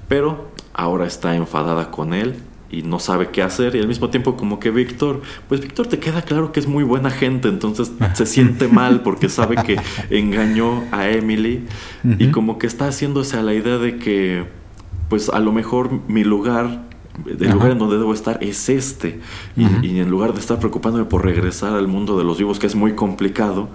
pero 0.09 0.51
ahora 0.75 1.07
está 1.07 1.37
enfadada 1.37 1.93
con 1.93 2.13
él 2.13 2.35
y 2.73 2.83
no 2.83 2.99
sabe 2.99 3.29
qué 3.29 3.41
hacer. 3.41 3.77
Y 3.77 3.79
al 3.79 3.87
mismo 3.87 4.11
tiempo 4.11 4.37
como 4.37 4.59
que 4.59 4.73
Víctor, 4.73 5.23
pues 5.49 5.61
Víctor 5.61 5.87
te 5.87 6.01
queda 6.01 6.23
claro 6.23 6.51
que 6.51 6.59
es 6.59 6.67
muy 6.67 6.83
buena 6.83 7.11
gente, 7.11 7.49
entonces 7.49 7.93
se 8.15 8.27
siente 8.27 8.67
mal 8.67 9.03
porque 9.03 9.29
sabe 9.29 9.55
que 9.65 9.77
engañó 10.11 10.83
a 10.91 11.09
Emily 11.09 11.69
y 12.19 12.33
como 12.33 12.59
que 12.59 12.67
está 12.67 12.89
haciéndose 12.89 13.37
a 13.37 13.43
la 13.43 13.55
idea 13.55 13.79
de 13.79 13.99
que 13.99 14.45
pues 15.09 15.29
a 15.29 15.39
lo 15.39 15.53
mejor 15.53 15.91
mi 16.09 16.25
lugar 16.25 16.90
el 17.27 17.51
lugar 17.51 17.73
en 17.73 17.79
donde 17.79 17.99
debo 17.99 18.15
estar 18.15 18.43
es 18.43 18.69
este. 18.69 19.21
Y, 19.57 19.99
en 19.99 20.11
lugar 20.11 20.33
de 20.33 20.41
estar 20.41 20.59
preocupándome 20.59 21.05
por 21.05 21.25
regresar 21.25 21.75
al 21.75 21.89
mundo 21.89 22.17
de 22.17 22.25
los 22.25 22.39
vivos, 22.39 22.59
que 22.59 22.67
es 22.67 22.75
muy 22.75 22.95
complicado, 22.95 23.69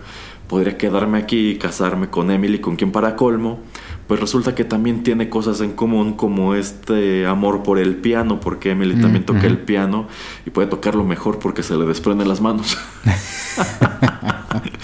podría 0.48 0.78
quedarme 0.78 1.18
aquí 1.18 1.52
y 1.52 1.58
casarme 1.58 2.10
con 2.10 2.32
Emily, 2.32 2.60
con 2.60 2.76
quien 2.76 2.92
para 2.92 3.16
colmo, 3.16 3.60
pues 4.08 4.20
resulta 4.20 4.54
que 4.54 4.64
también 4.64 5.04
tiene 5.04 5.30
cosas 5.30 5.62
en 5.62 5.72
común 5.72 6.14
como 6.14 6.54
este 6.54 7.26
amor 7.26 7.64
por 7.64 7.80
el 7.80 7.96
piano, 7.96 8.40
porque 8.40 8.72
Emily 8.72 9.02
también 9.02 9.26
toca 9.26 9.48
el 9.48 9.58
piano 9.58 10.08
y 10.46 10.52
puede 10.52 10.68
tocarlo 10.68 11.04
mejor 11.04 11.40
porque 11.40 11.64
se 11.64 11.76
le 11.76 11.86
desprenden 11.86 12.28
las 12.28 12.42
manos. 12.42 12.78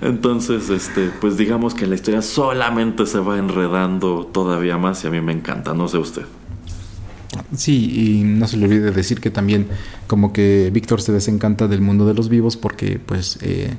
Entonces, 0.00 0.70
este, 0.70 1.10
pues 1.20 1.36
digamos 1.36 1.74
que 1.74 1.88
la 1.88 1.96
historia 1.96 2.22
solamente 2.22 3.04
se 3.06 3.18
va 3.18 3.36
enredando 3.36 4.30
todavía 4.32 4.78
más 4.78 5.02
y 5.02 5.08
a 5.08 5.10
mí 5.10 5.20
me 5.20 5.32
encanta, 5.32 5.74
no 5.74 5.88
sé 5.88 5.98
usted. 5.98 6.24
Sí, 7.54 8.18
y 8.18 8.22
no 8.24 8.48
se 8.48 8.56
le 8.56 8.66
olvide 8.66 8.90
decir 8.90 9.20
que 9.20 9.30
también 9.30 9.68
como 10.06 10.32
que 10.32 10.70
Víctor 10.72 11.02
se 11.02 11.12
desencanta 11.12 11.68
del 11.68 11.80
mundo 11.80 12.06
de 12.06 12.14
los 12.14 12.28
vivos 12.28 12.56
porque 12.56 12.98
pues 12.98 13.38
eh, 13.42 13.74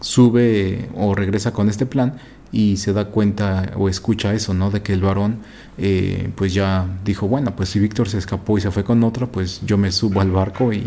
sube 0.00 0.88
o 0.96 1.14
regresa 1.14 1.52
con 1.52 1.68
este 1.68 1.86
plan 1.86 2.14
y 2.50 2.76
se 2.76 2.92
da 2.92 3.06
cuenta 3.06 3.72
o 3.76 3.88
escucha 3.88 4.34
eso, 4.34 4.52
¿no? 4.52 4.70
De 4.70 4.82
que 4.82 4.92
el 4.92 5.00
varón 5.00 5.38
eh, 5.78 6.30
pues 6.36 6.52
ya 6.52 6.86
dijo, 7.04 7.26
bueno, 7.26 7.56
pues 7.56 7.70
si 7.70 7.78
Víctor 7.78 8.08
se 8.08 8.18
escapó 8.18 8.58
y 8.58 8.60
se 8.60 8.70
fue 8.70 8.84
con 8.84 9.02
otra, 9.04 9.26
pues 9.26 9.62
yo 9.64 9.78
me 9.78 9.90
subo 9.90 10.20
al 10.20 10.30
barco 10.30 10.72
y 10.72 10.84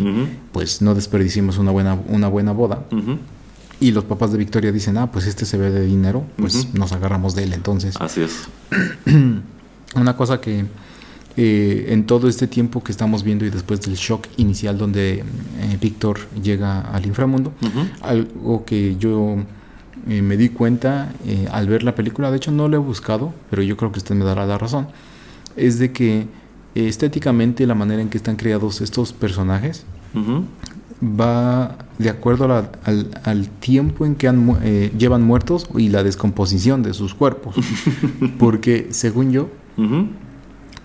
pues 0.51 0.81
no 0.81 0.93
desperdicimos 0.93 1.57
una 1.57 1.71
buena, 1.71 1.97
una 2.07 2.27
buena 2.27 2.51
boda. 2.51 2.85
Y 3.79 3.91
los 3.91 4.05
papás 4.05 4.31
de 4.31 4.37
Victoria 4.37 4.71
dicen, 4.71 4.97
ah, 4.97 5.11
pues 5.11 5.25
este 5.25 5.45
se 5.45 5.57
ve 5.57 5.71
de 5.71 5.85
dinero, 5.85 6.23
pues 6.37 6.73
nos 6.73 6.91
agarramos 6.91 7.35
de 7.35 7.43
él 7.43 7.53
entonces. 7.53 7.95
Así 7.99 8.21
es. 8.21 8.47
una 9.95 10.15
cosa 10.15 10.39
que 10.39 10.65
eh, 11.37 11.87
en 11.89 12.05
todo 12.05 12.29
este 12.29 12.47
tiempo 12.47 12.81
que 12.81 12.93
estamos 12.93 13.23
viendo 13.23 13.45
y 13.45 13.49
después 13.49 13.81
del 13.81 13.95
shock 13.95 14.25
inicial 14.37 14.77
donde 14.77 15.15
eh, 15.15 15.23
Víctor 15.81 16.17
llega 16.41 16.79
al 16.79 17.05
inframundo, 17.05 17.51
algo 18.01 18.63
que 18.63 18.95
yo 18.95 19.35
eh, 20.07 20.21
me 20.21 20.37
di 20.37 20.47
cuenta 20.47 21.11
al 21.51 21.67
ver 21.67 21.83
la 21.83 21.93
película, 21.93 22.31
de 22.31 22.37
hecho 22.37 22.51
no 22.51 22.69
lo 22.69 22.77
he 22.77 22.79
buscado, 22.79 23.33
pero 23.49 23.61
yo 23.63 23.75
creo 23.75 23.91
que 23.91 23.99
usted 23.99 24.15
me 24.15 24.23
dará 24.23 24.45
la 24.45 24.57
razón, 24.57 24.87
es 25.57 25.77
de 25.77 25.91
que 25.91 26.27
estéticamente 26.73 27.67
la 27.67 27.75
manera 27.75 28.01
en 28.01 28.07
que 28.07 28.17
están 28.17 28.37
creados 28.37 28.79
estos 28.79 29.11
personajes 29.11 29.83
va 31.01 31.77
de 31.97 32.09
acuerdo 32.09 32.65
al, 32.85 33.49
tiempo 33.59 34.05
en 34.05 34.15
que 34.15 34.29
han, 34.29 34.57
llevan 34.97 35.23
muertos 35.23 35.67
y 35.75 35.89
la 35.89 36.01
descomposición 36.01 36.81
de 36.81 36.93
sus 36.93 37.13
cuerpos. 37.13 37.55
Porque 38.39 38.87
según 38.91 39.31
yo, 39.31 39.49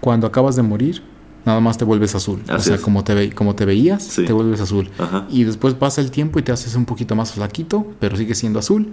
cuando 0.01 0.27
acabas 0.27 0.57
de 0.57 0.63
morir, 0.63 1.03
nada 1.45 1.61
más 1.61 1.79
te 1.79 1.85
vuelves 1.85 2.15
azul. 2.15 2.43
o 2.49 2.59
sea, 2.59 2.79
como 2.79 3.05
te, 3.05 3.15
ve, 3.15 3.33
como 3.33 3.55
te 3.55 3.65
veías, 3.65 4.09
te 4.09 4.33
vuelves 4.33 4.61
azul. 4.61 4.91
Y 5.31 5.45
después 5.45 5.75
pasa 5.75 6.01
el 6.01 6.11
tiempo 6.11 6.39
y 6.39 6.43
te 6.43 6.53
haces 6.53 6.75
un 6.75 6.85
poquito 6.85 7.15
más 7.15 7.33
flaquito, 7.33 7.87
pero 7.99 8.17
sigue 8.17 8.35
siendo 8.35 8.59
azul. 8.59 8.93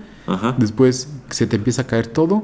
Después 0.58 1.10
se 1.30 1.48
te 1.48 1.56
empieza 1.56 1.84
a 1.84 1.88
caer 1.88 2.08
todo. 2.08 2.44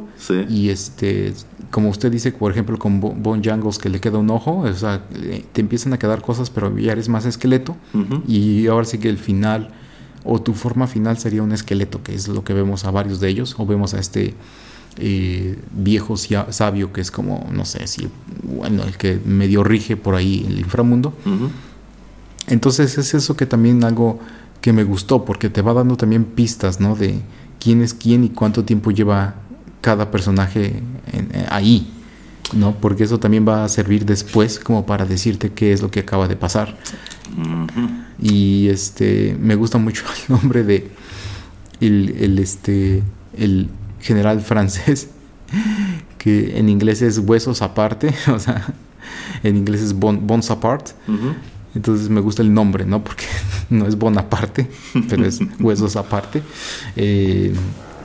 Y 0.50 0.70
este, 0.70 1.34
como 1.72 1.90
usted 1.90 2.12
dice, 2.12 2.32
por 2.32 2.52
ejemplo, 2.52 2.78
con 2.78 3.00
Bon 3.00 3.44
Jangles 3.44 3.78
que 3.78 3.90
le 3.90 4.00
queda 4.00 4.18
un 4.18 4.30
ojo, 4.30 4.60
o 4.60 4.74
sea, 4.74 5.04
te 5.52 5.62
empiezan 5.62 5.94
a 5.94 6.00
quedar 6.00 6.22
cosas, 6.22 6.50
pero 6.50 6.78
ya 6.78 6.92
eres 6.92 7.10
más 7.10 7.26
esqueleto. 7.26 7.76
Y 8.28 8.68
ahora 8.68 8.86
sí 8.86 8.98
que 8.98 9.10
el 9.10 9.18
final, 9.18 9.70
o 10.24 10.42
tu 10.42 10.54
forma 10.54 10.88
final 10.88 11.18
sería 11.18 11.44
un 11.44 11.52
esqueleto, 11.52 12.02
que 12.04 12.14
es 12.14 12.28
lo 12.28 12.44
que 12.44 12.54
vemos 12.54 12.86
a 12.86 12.92
varios 12.92 13.20
de 13.20 13.30
ellos, 13.30 13.56
o 13.58 13.66
vemos 13.66 13.94
a 13.94 14.00
este 14.00 14.34
eh, 14.98 15.58
viejo 15.72 16.16
sabio 16.18 16.94
que 16.94 17.02
es 17.02 17.10
como, 17.10 17.50
no 17.52 17.66
sé 17.66 17.88
si, 17.88 18.08
bueno, 18.44 18.84
el 18.84 18.98
que 18.98 19.20
medio 19.26 19.64
rige 19.64 19.98
por 19.98 20.16
ahí 20.16 20.46
el 20.48 20.60
inframundo. 20.60 21.14
Entonces 22.48 22.98
es 22.98 23.14
eso 23.14 23.36
que 23.36 23.46
también 23.46 23.84
algo 23.84 24.20
que 24.62 24.74
me 24.74 24.84
gustó, 24.84 25.26
porque 25.26 25.50
te 25.50 25.62
va 25.62 25.74
dando 25.74 25.98
también 25.98 26.26
pistas, 26.26 26.80
¿no? 26.80 26.96
De 26.96 27.20
quién 27.60 27.82
es 27.82 27.94
quién 27.94 28.24
y 28.24 28.30
cuánto 28.30 28.64
tiempo 28.64 28.92
lleva 28.92 29.36
cada 29.82 30.12
personaje 30.12 30.82
eh, 31.12 31.46
ahí, 31.50 31.92
¿no? 32.54 32.76
Porque 32.76 33.04
eso 33.04 33.20
también 33.20 33.48
va 33.48 33.66
a 33.66 33.70
servir 33.70 34.06
después 34.06 34.60
como 34.60 34.86
para 34.86 35.06
decirte 35.06 35.52
qué 35.52 35.74
es 35.74 35.82
lo 35.82 35.90
que 35.90 36.02
acaba 36.02 36.28
de 36.28 36.36
pasar. 36.36 36.78
Y 38.20 38.70
este, 38.70 39.36
me 39.40 39.56
gusta 39.56 39.78
mucho 39.78 40.04
el 40.28 40.36
nombre 40.36 40.64
de 40.64 40.92
el, 41.82 42.16
el 42.20 42.40
este, 42.40 43.04
el 43.38 43.70
general 44.04 44.42
francés, 44.42 45.08
que 46.20 46.60
en 46.60 46.70
inglés 46.70 47.02
es 47.02 47.18
huesos 47.18 47.62
aparte, 47.62 48.14
o 48.28 48.38
sea, 48.38 48.74
en 49.42 49.58
inglés 49.58 49.82
es 49.82 49.94
bon, 49.94 50.28
bones 50.28 50.52
apart. 50.52 50.90
Entonces 51.76 52.08
me 52.10 52.22
gusta 52.22 52.44
el 52.44 52.54
nombre, 52.54 52.86
¿no? 52.86 53.04
Porque 53.04 53.26
no 53.72 53.88
es 53.88 53.98
Bonaparte, 53.98 54.70
pero 55.10 55.26
es 55.26 55.40
huesos 55.60 55.96
aparte. 55.96 56.44
Eh, 56.96 57.54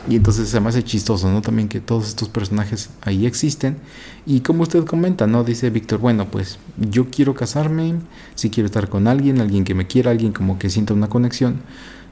y 0.09 0.17
entonces 0.17 0.49
se 0.49 0.59
me 0.59 0.71
hace 0.71 0.83
chistoso, 0.83 1.31
¿no? 1.31 1.43
También 1.43 1.69
que 1.69 1.81
todos 1.81 2.09
estos 2.09 2.31
personajes 2.31 2.89
ahí 3.03 3.27
existen. 3.27 3.77
Y 4.25 4.41
como 4.41 4.63
usted 4.63 4.87
comenta, 4.87 5.27
¿no? 5.27 5.45
Dice 5.45 5.69
Víctor, 5.69 5.99
bueno, 5.99 6.31
pues 6.31 6.59
yo 6.79 7.11
quiero 7.11 7.35
casarme, 7.35 7.97
si 8.35 8.49
quiero 8.49 8.67
estar 8.67 8.89
con 8.89 9.07
alguien, 9.07 9.39
alguien 9.43 9.65
que 9.65 9.75
me 9.75 9.87
quiera, 9.87 10.11
alguien 10.11 10.33
como 10.33 10.59
que 10.59 10.71
sienta 10.71 10.95
una 10.95 11.09
conexión. 11.09 11.61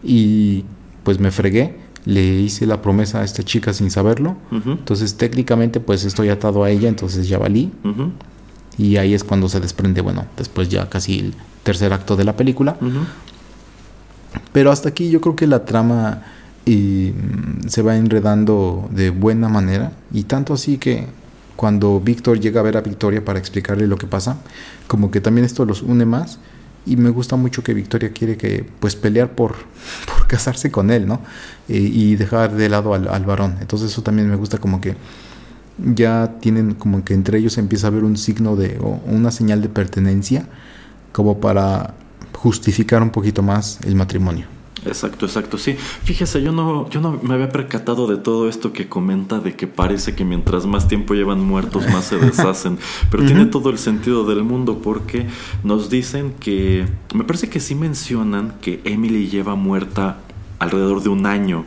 Y 0.03 0.65
pues 1.05 1.21
me 1.21 1.31
fregué 1.31 1.86
le 2.07 2.23
hice 2.23 2.67
la 2.67 2.81
promesa 2.81 3.21
a 3.21 3.25
esta 3.25 3.43
chica 3.43 3.73
sin 3.73 3.91
saberlo. 3.91 4.37
Entonces 4.51 5.17
técnicamente 5.17 5.81
pues 5.81 6.05
estoy 6.05 6.31
atado 6.31 6.65
a 6.65 6.71
ella, 6.71 6.89
entonces 6.89 7.29
ya 7.29 7.39
valí. 7.39 7.71
Y 8.79 8.97
ahí 8.97 9.13
es 9.13 9.25
cuando 9.25 9.49
se 9.49 9.61
desprende, 9.61 10.01
bueno, 10.01 10.25
después 10.37 10.69
ya 10.69 10.89
casi 10.89 11.19
el 11.19 11.35
tercer 11.65 11.93
acto 11.93 12.17
de 12.17 12.25
la 12.25 12.37
película. 12.37 12.77
Pero 14.53 14.71
hasta 14.71 14.89
aquí 14.89 15.11
yo 15.11 15.21
creo 15.21 15.35
que 15.35 15.47
la 15.47 15.65
trama 15.65 16.23
mm, 16.65 17.69
se 17.69 17.83
va 17.83 17.97
enredando 17.97 18.89
de 18.93 19.11
buena 19.11 19.49
manera. 19.49 19.93
Y 20.13 20.25
tanto 20.25 20.55
así 20.55 20.79
que 20.79 21.07
cuando 21.57 22.01
Víctor 22.01 22.39
llega 22.39 22.61
a 22.61 22.63
ver 22.63 22.77
a 22.77 22.83
Victoria 22.83 23.25
para 23.25 23.39
explicarle 23.39 23.87
lo 23.89 23.97
que 23.97 24.07
pasa, 24.07 24.39
como 24.87 25.11
que 25.11 25.21
también 25.21 25.45
esto 25.45 25.65
los 25.65 25.83
une 25.83 26.05
más. 26.05 26.39
Y 26.85 26.97
me 26.97 27.11
gusta 27.11 27.35
mucho 27.35 27.65
que 27.65 27.75
Victoria 27.75 28.13
quiere 28.13 28.37
que 28.37 28.65
pues 28.79 28.95
pelear 28.95 29.33
por 29.33 29.57
casarse 30.27 30.71
con 30.71 30.91
él, 30.91 31.07
¿no? 31.07 31.21
Eh, 31.69 31.79
y 31.79 32.17
dejar 32.17 32.53
de 32.53 32.69
lado 32.69 32.95
al, 32.95 33.09
al 33.09 33.25
varón. 33.25 33.57
Entonces 33.61 33.93
eso 33.93 34.03
también 34.03 34.29
me 34.29 34.37
gusta 34.37 34.59
como 34.59 34.81
que 34.81 34.97
ya 35.79 36.35
tienen 36.41 36.75
como 36.75 37.05
que 37.05 37.15
entre 37.15 37.39
ellos 37.39 37.59
empieza 37.59 37.87
a 37.87 37.91
haber 37.91 38.05
un 38.05 38.17
signo 38.17 38.57
de 38.57 38.79
o 38.81 39.01
una 39.07 39.31
señal 39.31 39.61
de 39.61 39.69
pertenencia 39.69 40.47
como 41.13 41.39
para 41.41 41.95
justificar 42.33 43.03
un 43.03 43.11
poquito 43.11 43.43
más 43.43 43.79
el 43.85 43.95
matrimonio. 43.95 44.56
Exacto, 44.87 45.27
exacto, 45.27 45.59
sí. 45.59 45.77
Fíjese, 46.05 46.43
yo 46.43 46.53
no, 46.53 46.89
yo 46.91 47.01
no 47.01 47.19
me 47.23 47.35
había 47.35 47.51
percatado 47.51 48.07
de 48.07 48.17
todo 48.17 48.49
esto 48.49 48.73
que 48.73 48.89
comenta 48.89 49.41
de 49.41 49.55
que 49.55 49.67
parece 49.67 50.15
que 50.15 50.25
mientras 50.25 50.67
más 50.67 50.89
tiempo 50.89 51.15
llevan 51.15 51.41
muertos, 51.43 51.87
más 51.89 52.05
se 52.05 52.19
deshacen. 52.21 52.79
Pero 53.11 53.25
tiene 53.25 53.47
todo 53.47 53.71
el 53.71 53.79
sentido 53.79 54.25
del 54.25 54.43
mundo 54.43 54.81
porque 54.83 55.27
nos 55.65 55.91
dicen 55.91 56.35
que, 56.39 56.87
me 57.15 57.25
parece 57.25 57.49
que 57.49 57.61
sí 57.61 57.75
mencionan 57.75 58.55
que 58.61 58.81
Emily 58.85 59.29
lleva 59.29 59.55
muerta 59.55 60.19
alrededor 60.59 61.03
de 61.03 61.11
un 61.11 61.27
año 61.27 61.67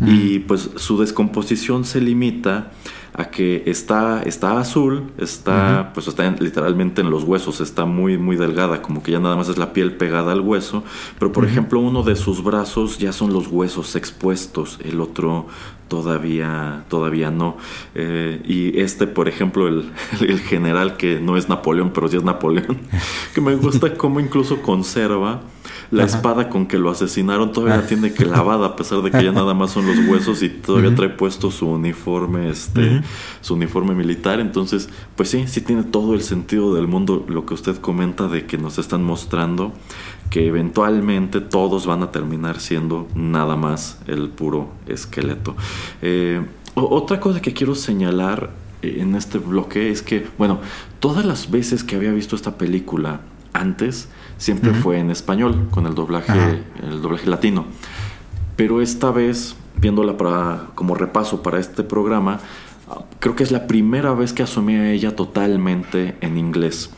y 0.00 0.38
pues 0.40 0.70
su 0.76 0.96
descomposición 0.98 1.84
se 1.84 2.00
limita 2.00 2.70
a 3.18 3.30
que 3.30 3.64
está, 3.66 4.22
está 4.22 4.58
azul, 4.60 5.10
está, 5.18 5.90
pues 5.92 6.06
está 6.06 6.24
en- 6.24 6.36
literalmente 6.38 7.00
en 7.02 7.10
los 7.10 7.24
huesos, 7.24 7.60
está 7.60 7.84
muy, 7.84 8.16
muy 8.16 8.36
delgada, 8.36 8.80
como 8.80 9.02
que 9.02 9.10
ya 9.12 9.18
nada 9.18 9.34
más 9.34 9.48
es 9.48 9.58
la 9.58 9.72
piel 9.72 9.96
pegada 9.96 10.30
al 10.32 10.40
hueso, 10.40 10.84
pero 11.18 11.32
por 11.32 11.44
ejemplo 11.44 11.80
uno 11.80 12.04
de 12.04 12.14
sus 12.14 12.44
brazos 12.44 12.98
ya 12.98 13.12
son 13.12 13.32
los 13.32 13.48
huesos 13.48 13.96
expuestos, 13.96 14.78
el 14.84 15.00
otro 15.00 15.48
todavía, 15.88 16.84
todavía 16.88 17.30
no. 17.30 17.56
Eh, 17.94 18.40
y 18.46 18.80
este, 18.80 19.06
por 19.06 19.28
ejemplo, 19.28 19.68
el, 19.68 19.90
el 20.20 20.40
general 20.40 20.96
que 20.96 21.20
no 21.20 21.36
es 21.36 21.48
Napoleón, 21.48 21.92
pero 21.92 22.08
sí 22.08 22.16
es 22.16 22.24
Napoleón, 22.24 22.78
que 23.34 23.40
me 23.40 23.54
gusta 23.56 23.94
cómo 23.94 24.20
incluso 24.20 24.62
conserva 24.62 25.40
la 25.90 26.04
espada 26.04 26.48
con 26.48 26.66
que 26.66 26.78
lo 26.78 26.90
asesinaron. 26.90 27.52
Todavía 27.52 27.78
la 27.78 27.86
tiene 27.86 28.12
clavada 28.12 28.66
a 28.66 28.76
pesar 28.76 29.02
de 29.02 29.10
que 29.10 29.24
ya 29.24 29.32
nada 29.32 29.54
más 29.54 29.70
son 29.70 29.86
los 29.86 29.98
huesos 30.06 30.42
y 30.42 30.48
todavía 30.48 30.94
trae 30.94 31.08
puesto 31.08 31.50
su 31.50 31.68
uniforme 31.68 32.50
este 32.50 33.02
su 33.40 33.54
uniforme 33.54 33.94
militar. 33.94 34.40
Entonces 34.40 34.88
pues 35.16 35.30
sí 35.30 35.46
sí 35.46 35.60
tiene 35.60 35.84
todo 35.84 36.14
el 36.14 36.22
sentido 36.22 36.74
del 36.74 36.86
mundo 36.86 37.24
lo 37.28 37.46
que 37.46 37.54
usted 37.54 37.76
comenta 37.76 38.28
de 38.28 38.46
que 38.46 38.58
nos 38.58 38.78
están 38.78 39.02
mostrando 39.02 39.72
que 40.30 40.46
eventualmente 40.46 41.40
todos 41.40 41.86
van 41.86 42.02
a 42.02 42.10
terminar 42.10 42.60
siendo 42.60 43.08
nada 43.14 43.56
más 43.56 43.98
el 44.06 44.28
puro 44.28 44.70
esqueleto. 44.86 45.56
Eh, 46.02 46.42
otra 46.74 47.18
cosa 47.18 47.40
que 47.40 47.52
quiero 47.52 47.74
señalar 47.74 48.50
eh, 48.82 48.98
en 49.00 49.14
este 49.14 49.38
bloque 49.38 49.90
es 49.90 50.02
que 50.02 50.26
bueno 50.38 50.60
todas 51.00 51.24
las 51.24 51.50
veces 51.50 51.82
que 51.82 51.96
había 51.96 52.12
visto 52.12 52.36
esta 52.36 52.56
película 52.56 53.20
antes 53.52 54.08
siempre 54.36 54.72
fue 54.74 54.98
en 54.98 55.10
español 55.10 55.68
con 55.70 55.86
el 55.86 55.94
doblaje 55.94 56.62
el 56.82 57.02
doblaje 57.02 57.28
latino. 57.28 57.64
Pero 58.56 58.82
esta 58.82 59.10
vez 59.10 59.56
viéndola 59.80 60.16
para 60.16 60.66
como 60.74 60.94
repaso 60.94 61.42
para 61.42 61.58
este 61.58 61.82
programa 61.82 62.40
creo 63.18 63.34
que 63.34 63.42
es 63.42 63.50
la 63.50 63.66
primera 63.66 64.12
vez 64.14 64.32
que 64.32 64.42
asumí 64.42 64.74
a 64.74 64.90
ella 64.90 65.16
totalmente 65.16 66.16
en 66.20 66.38
inglés. 66.38 66.90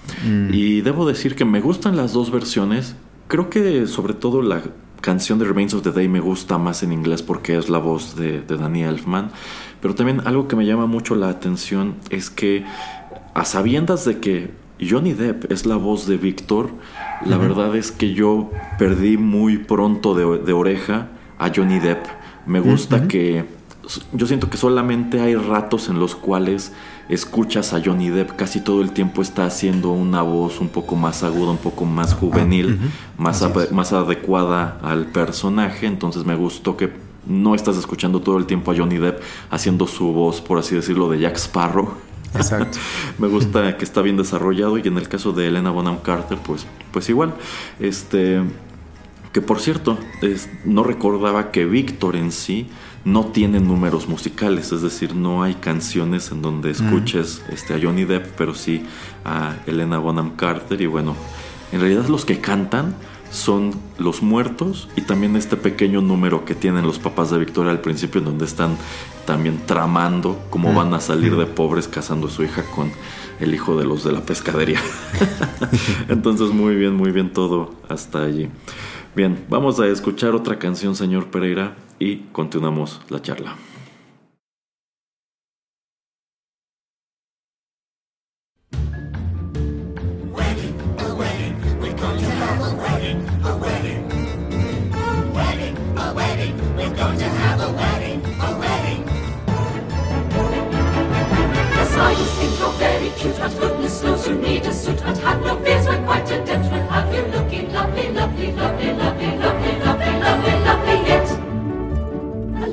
Y 0.53 0.83
debo 0.83 1.07
decir 1.07 1.35
que 1.35 1.45
me 1.45 1.61
gustan 1.61 1.97
las 1.97 2.13
dos 2.13 2.31
versiones 2.31 2.97
creo 3.31 3.49
que 3.49 3.87
sobre 3.87 4.13
todo 4.13 4.43
la 4.43 4.61
canción 5.01 5.39
de 5.39 5.47
Remains 5.47 5.73
of 5.73 5.83
the 5.83 5.93
Day 5.93 6.09
me 6.09 6.21
gusta 6.21 6.59
más 6.59 6.83
en 6.83 6.93
inglés 6.93 7.23
porque 7.23 7.57
es 7.57 7.71
la 7.71 7.79
voz 7.79 8.17
de, 8.17 8.43
de 8.43 8.57
Danny 8.59 8.83
Elfman. 8.83 9.31
Pero 9.81 9.95
también 9.95 10.21
algo 10.27 10.49
que 10.49 10.57
me 10.57 10.67
llama 10.67 10.87
mucho 10.87 11.15
la 11.15 11.29
atención 11.31 11.95
es 12.11 12.29
que 12.29 12.67
a 13.33 13.45
sabiendas 13.45 14.05
de 14.05 14.19
que 14.19 14.51
Johnny 14.81 15.15
Depp 15.15 15.51
es 15.51 15.65
la 15.65 15.77
voz 15.77 16.07
de 16.07 16.17
Víctor, 16.17 16.71
la 17.25 17.39
verdad 17.39 17.77
es 17.77 17.93
que 17.93 18.13
yo 18.13 18.51
perdí 18.79 19.17
muy 19.17 19.59
pronto 19.59 20.15
de, 20.15 20.39
de 20.39 20.53
oreja 20.53 21.09
a 21.39 21.53
Johnny 21.55 21.79
Depp. 21.79 22.05
Me 22.47 22.61
gusta 22.61 23.07
que... 23.07 23.60
Yo 24.13 24.27
siento 24.27 24.49
que 24.51 24.57
solamente 24.57 25.21
hay 25.21 25.35
ratos 25.35 25.89
en 25.89 25.99
los 25.99 26.15
cuales 26.15 26.73
escuchas 27.09 27.73
a 27.73 27.81
Johnny 27.85 28.09
Depp, 28.11 28.37
casi 28.37 28.61
todo 28.61 28.83
el 28.83 28.93
tiempo 28.93 29.21
está 29.23 29.45
haciendo 29.47 29.91
una 29.91 30.23
voz 30.23 30.61
un 30.61 30.69
poco 30.69 30.95
más 30.97 31.23
aguda, 31.25 31.51
un 31.51 31.59
poco 31.59 31.85
más 31.85 32.15
juvenil, 32.15 32.79
más, 33.19 33.45
más 33.73 33.93
adecuada 33.93 34.79
al 34.83 35.07
personaje, 35.07 35.87
entonces 35.87 36.25
me 36.25 36.37
gustó 36.37 36.77
que 36.77 36.93
no 37.27 37.55
estás 37.55 37.77
escuchando 37.77 38.21
todo 38.21 38.39
el 38.39 38.47
tiempo 38.47 38.71
a 38.71 38.77
Johnny 38.77 38.99
Depp 38.99 39.21
haciendo 39.51 39.87
su 39.87 40.13
voz, 40.13 40.41
por 40.41 40.59
así 40.59 40.75
decirlo, 40.77 41.11
de 41.11 41.19
Jack 41.19 41.37
Sparrow. 41.37 41.91
Exacto. 42.35 42.79
Me 43.19 43.27
gusta 43.27 43.77
que 43.77 43.85
está 43.85 44.03
bien 44.03 44.17
desarrollado 44.17 44.79
y 44.79 44.83
en 44.87 44.97
el 44.97 45.09
caso 45.09 45.33
de 45.33 45.49
Elena 45.49 45.71
Bonham 45.71 45.99
Carter, 45.99 46.39
pues, 46.39 46.65
pues 46.93 47.09
igual. 47.09 47.35
Este, 47.81 48.41
que 49.33 49.41
por 49.41 49.59
cierto, 49.61 49.99
es- 50.23 50.49
no 50.65 50.85
recordaba 50.85 51.51
que 51.51 51.65
Víctor 51.67 52.15
en 52.17 52.31
sí 52.31 52.69
no 53.05 53.27
tiene 53.27 53.61
números 53.61 54.09
musicales, 54.09 54.73
es 54.73 54.83
decir, 54.83 55.15
no 55.15 55.43
hay 55.43 55.55
canciones 55.55 56.31
en 56.33 56.43
donde 56.43 56.71
escuches 56.71 57.43
este, 57.49 57.75
a 57.75 57.81
Johnny 57.83 58.05
Depp, 58.05 58.27
pero 58.37 58.55
sí 58.55 58.83
a 59.25 59.57
Elena 59.67 59.99
Bonham 59.99 60.37
Carter 60.37 60.81
y 60.81 60.87
bueno, 60.87 61.17
en 61.73 61.81
realidad 61.81 62.09
los 62.09 62.25
que 62.25 62.41
cantan 62.41 62.95
son 63.31 63.73
los 63.99 64.23
muertos 64.23 64.89
y 64.97 65.03
también 65.03 65.37
este 65.37 65.57
pequeño 65.57 66.01
número 66.01 66.45
que 66.45 66.55
tienen 66.55 66.85
los 66.85 66.99
papás 66.99 67.31
de 67.31 67.39
Victoria 67.39 67.71
al 67.71 67.81
principio 67.81 68.19
en 68.19 68.25
donde 68.25 68.45
están 68.45 68.77
también 69.25 69.61
tramando 69.67 70.41
cómo 70.51 70.75
van 70.75 70.93
a 70.95 71.01
salir 71.01 71.37
de 71.37 71.47
pobres 71.47 71.87
casando 71.87 72.27
a 72.27 72.31
su 72.31 72.43
hija 72.43 72.65
con 72.75 72.91
el 73.39 73.55
hijo 73.55 73.79
de 73.79 73.85
los 73.85 74.05
de 74.05 74.13
la 74.13 74.21
pescadería. 74.23 74.81
Entonces 76.09 76.51
muy 76.51 76.75
bien, 76.75 76.95
muy 76.95 77.13
bien 77.13 77.33
todo 77.33 77.75
hasta 77.89 78.25
allí. 78.25 78.49
Bien, 79.15 79.45
vamos 79.49 79.81
a 79.81 79.87
escuchar 79.87 80.35
otra 80.35 80.59
canción, 80.59 80.97
señor 80.97 81.27
Pereira, 81.27 81.75
y 82.01 82.27
continuamos 82.33 83.01
la 83.11 83.23
charla. 83.23 83.57
You're 102.61 102.73
very 102.73 103.11
cute, 103.11 103.39
but 103.39 103.59
goodness 103.59 104.03
knows 104.03 104.29
you 104.29 104.35
need 104.35 104.67
a 104.67 104.73
suit. 104.73 105.01
But 105.03 105.17
have 105.19 105.41
no 105.43 105.57
fears, 105.65 105.87
we're 105.87 106.05
quite 106.05 106.31
adept. 106.31 106.70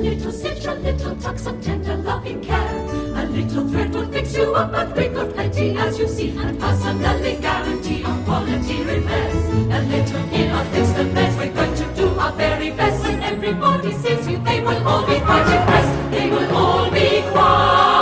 Little 0.10 0.32
cinch, 0.32 0.66
a 0.66 0.74
little 0.76 1.16
tuck, 1.18 1.38
some 1.38 1.60
tender 1.62 1.96
loving 1.98 2.42
care. 2.42 2.76
A 3.16 3.26
little 3.26 3.68
thread 3.68 3.94
will 3.94 4.08
fix 4.12 4.36
you 4.38 4.54
up, 4.56 4.96
we've 4.96 5.14
got 5.14 5.34
plenty, 5.34 5.78
as 5.78 6.00
you 6.00 6.08
see, 6.08 6.30
and 6.38 6.60
personally 6.60 7.36
guarantee 7.42 8.04
on 8.06 8.24
quality 8.24 8.84
repairs. 8.84 9.36
A 9.76 9.82
little 9.92 10.22
here, 10.28 10.52
I'll 10.54 10.66
fix 10.66 10.92
the 10.92 11.04
mess. 11.06 11.38
We're 11.38 11.54
going 11.54 11.76
to 11.76 11.96
do 11.96 12.08
our 12.20 12.32
very 12.34 12.72
best, 12.72 13.06
and 13.06 13.22
everybody 13.24 13.92
sees 13.94 14.28
you. 14.28 14.38
They 14.44 14.62
will 14.62 14.88
all 14.88 15.06
be 15.06 15.20
quite 15.20 15.48
impressed. 15.58 16.12
They 16.12 16.30
will 16.30 16.56
all 16.56 16.90
be 16.90 17.22
quite 17.32 17.97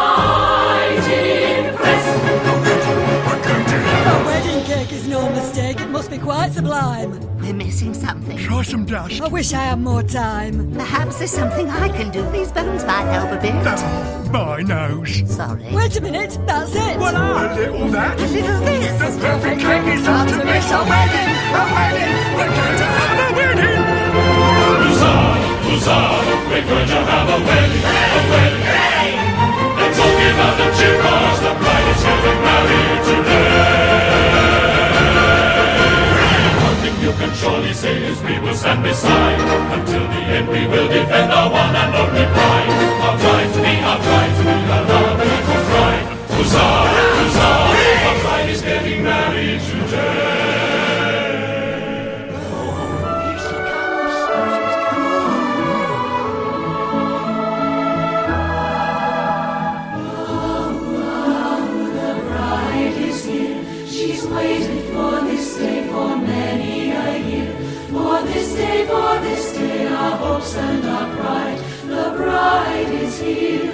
be 6.18 6.24
quite 6.24 6.54
sublime. 6.54 7.12
We're 7.40 7.54
missing 7.54 7.94
something. 7.94 8.38
Try 8.38 8.64
some 8.64 8.86
dust. 8.86 9.22
I 9.22 9.28
wish 9.28 9.54
I 9.54 9.64
had 9.72 9.80
more 9.80 10.04
time. 10.04 10.74
Perhaps 10.74 11.18
there's 11.20 11.32
something 11.32 11.70
I 11.70 11.90
can 11.90 12.12
do. 12.12 12.22
These 12.32 12.52
bones 12.52 12.86
might 12.86 13.06
help 13.12 13.32
a 13.32 13.42
bit. 13.42 13.54
Oh, 13.56 14.30
my 14.32 14.62
nose. 14.62 15.24
Sorry. 15.30 15.64
Wait 15.74 15.96
a 15.98 16.02
minute, 16.02 16.38
that's 16.46 16.74
it. 16.76 16.98
Ah, 17.00 17.52
a 17.52 17.56
little 17.56 17.88
that. 17.90 18.20
A 18.20 18.28
little 18.28 18.60
this. 18.62 19.16
The 19.16 19.20
perfect 19.20 19.62
cake 19.62 19.88
is 19.96 20.06
hard 20.06 20.30
to 20.30 20.38
miss. 20.46 20.72
A 20.72 20.80
wedding, 20.92 21.32
a 21.52 21.64
wedding. 21.76 22.14
We're 22.38 22.54
going 22.60 22.78
to 22.82 22.88
have 22.98 23.20
a 23.20 23.30
wedding. 23.36 23.84
Huzzah, 24.86 25.20
huzzah, 25.68 26.08
we're 26.50 26.68
going 26.70 26.88
to 26.88 27.00
have 27.12 27.30
a 27.30 27.40
wedding, 27.48 27.84
a 27.84 28.24
wedding. 28.32 28.64
Let's 29.80 30.00
all 30.00 30.16
give 30.16 30.40
out 30.46 30.56
the 30.60 30.68
cheer 30.78 30.96
cause 31.04 31.40
the 31.44 31.52
bride 31.60 31.88
is 31.92 32.02
getting 32.08 32.40
married 32.48 33.04
today. 33.04 33.25
Surely 37.46 37.74
say 37.74 37.96
is 38.10 38.18
we 38.24 38.40
will 38.40 38.56
stand 38.56 38.82
beside 38.82 39.40
until 39.78 40.06
the 40.14 40.22
end 40.36 40.48
we 40.48 40.66
will 40.66 40.88
defend 40.88 41.32
our 41.32 41.50
one 41.52 41.76
and 41.82 41.94
only 42.02 42.26
pride. 42.36 42.72
Our 43.06 43.16
pride 43.22 43.52
to 43.54 43.60
be, 43.66 43.74
our 43.90 44.00
pride 44.06 44.34
to 44.38 44.44
be, 44.50 44.58
our 44.76 44.84
love 44.90 45.20
equal 45.34 45.64
pride. 45.70 46.06
Huzzah, 46.34 46.85
for 68.96 69.20
this 69.28 69.54
day, 69.54 69.88
our 69.88 70.16
hopes 70.18 70.56
and 70.56 70.86
our 70.86 71.08
pride. 71.18 71.60
The 71.94 72.06
bride 72.18 72.92
is 73.04 73.20
here. 73.20 73.74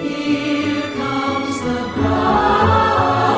Here 0.00 0.82
comes 1.00 1.56
the 1.68 1.80
bride. 1.96 3.31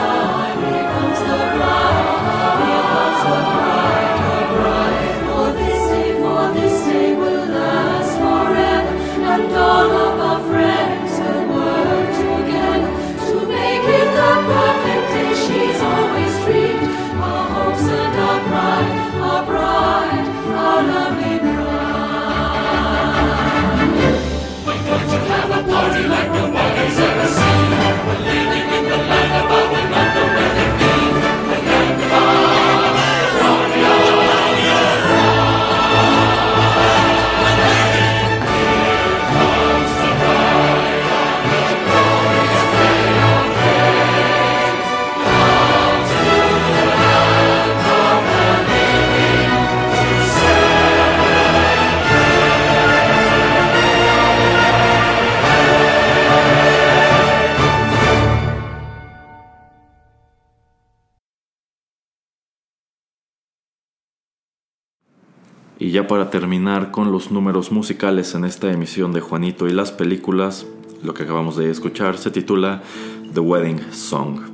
Para 66.14 66.30
terminar 66.30 66.92
con 66.92 67.10
los 67.10 67.32
números 67.32 67.72
musicales 67.72 68.36
en 68.36 68.44
esta 68.44 68.70
emisión 68.70 69.12
de 69.12 69.20
Juanito 69.20 69.66
y 69.66 69.72
las 69.72 69.90
películas, 69.90 70.64
lo 71.02 71.12
que 71.12 71.24
acabamos 71.24 71.56
de 71.56 71.68
escuchar 71.68 72.18
se 72.18 72.30
titula 72.30 72.84
The 73.32 73.40
Wedding 73.40 73.92
Song. 73.92 74.53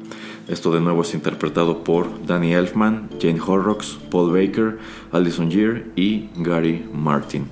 Esto 0.50 0.72
de 0.72 0.80
nuevo 0.80 1.02
es 1.02 1.14
interpretado 1.14 1.84
por 1.84 2.26
Danny 2.26 2.54
Elfman, 2.54 3.08
Jane 3.22 3.40
Horrocks, 3.40 3.98
Paul 4.10 4.32
Baker, 4.32 4.78
Alison 5.12 5.48
Gear 5.48 5.84
y 5.94 6.28
Gary 6.34 6.84
Martin. 6.92 7.46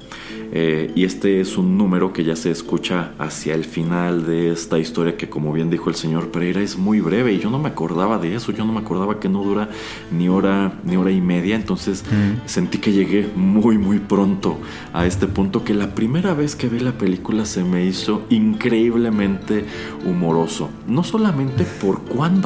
Eh, 0.51 0.91
y 0.95 1.05
este 1.05 1.41
es 1.41 1.59
un 1.59 1.77
número 1.77 2.15
que 2.15 2.25
ya 2.25 2.35
se 2.35 2.51
escucha 2.51 3.13
hacia 3.19 3.55
el 3.55 3.65
final 3.65 4.27
de 4.27 4.51
esta 4.51 4.79
historia 4.79 5.17
que 5.19 5.29
como 5.29 5.53
bien 5.53 5.69
dijo 5.69 5.91
el 5.91 5.95
señor 5.95 6.31
Pereira 6.31 6.63
es 6.63 6.79
muy 6.79 7.01
breve 7.01 7.35
y 7.35 7.39
yo 7.39 7.51
no 7.51 7.59
me 7.59 7.69
acordaba 7.69 8.17
de 8.17 8.35
eso, 8.35 8.51
yo 8.53 8.65
no 8.65 8.73
me 8.73 8.81
acordaba 8.81 9.21
que 9.21 9.29
no 9.29 9.45
dura 9.45 9.69
ni 10.11 10.31
hora 10.31 10.81
ni 10.85 10.97
hora 10.97 11.11
y 11.11 11.21
media, 11.21 11.55
entonces 11.55 12.03
sentí 12.47 12.79
que 12.79 12.93
llegué 12.93 13.29
muy 13.37 13.77
muy 13.77 13.99
pronto 13.99 14.57
a 14.95 15.05
este 15.05 15.27
punto 15.27 15.65
que 15.65 15.75
la 15.75 15.95
primera 15.95 16.33
vez 16.33 16.57
que 16.57 16.69
vi 16.69 16.81
la 16.81 16.93
película 16.93 17.45
se 17.45 17.63
me 17.63 17.85
hizo 17.85 18.23
increíblemente 18.31 19.67
humoroso, 20.07 20.71
no 20.87 21.05
solamente 21.05 21.65
por 21.65 22.05
cuán 22.05 22.41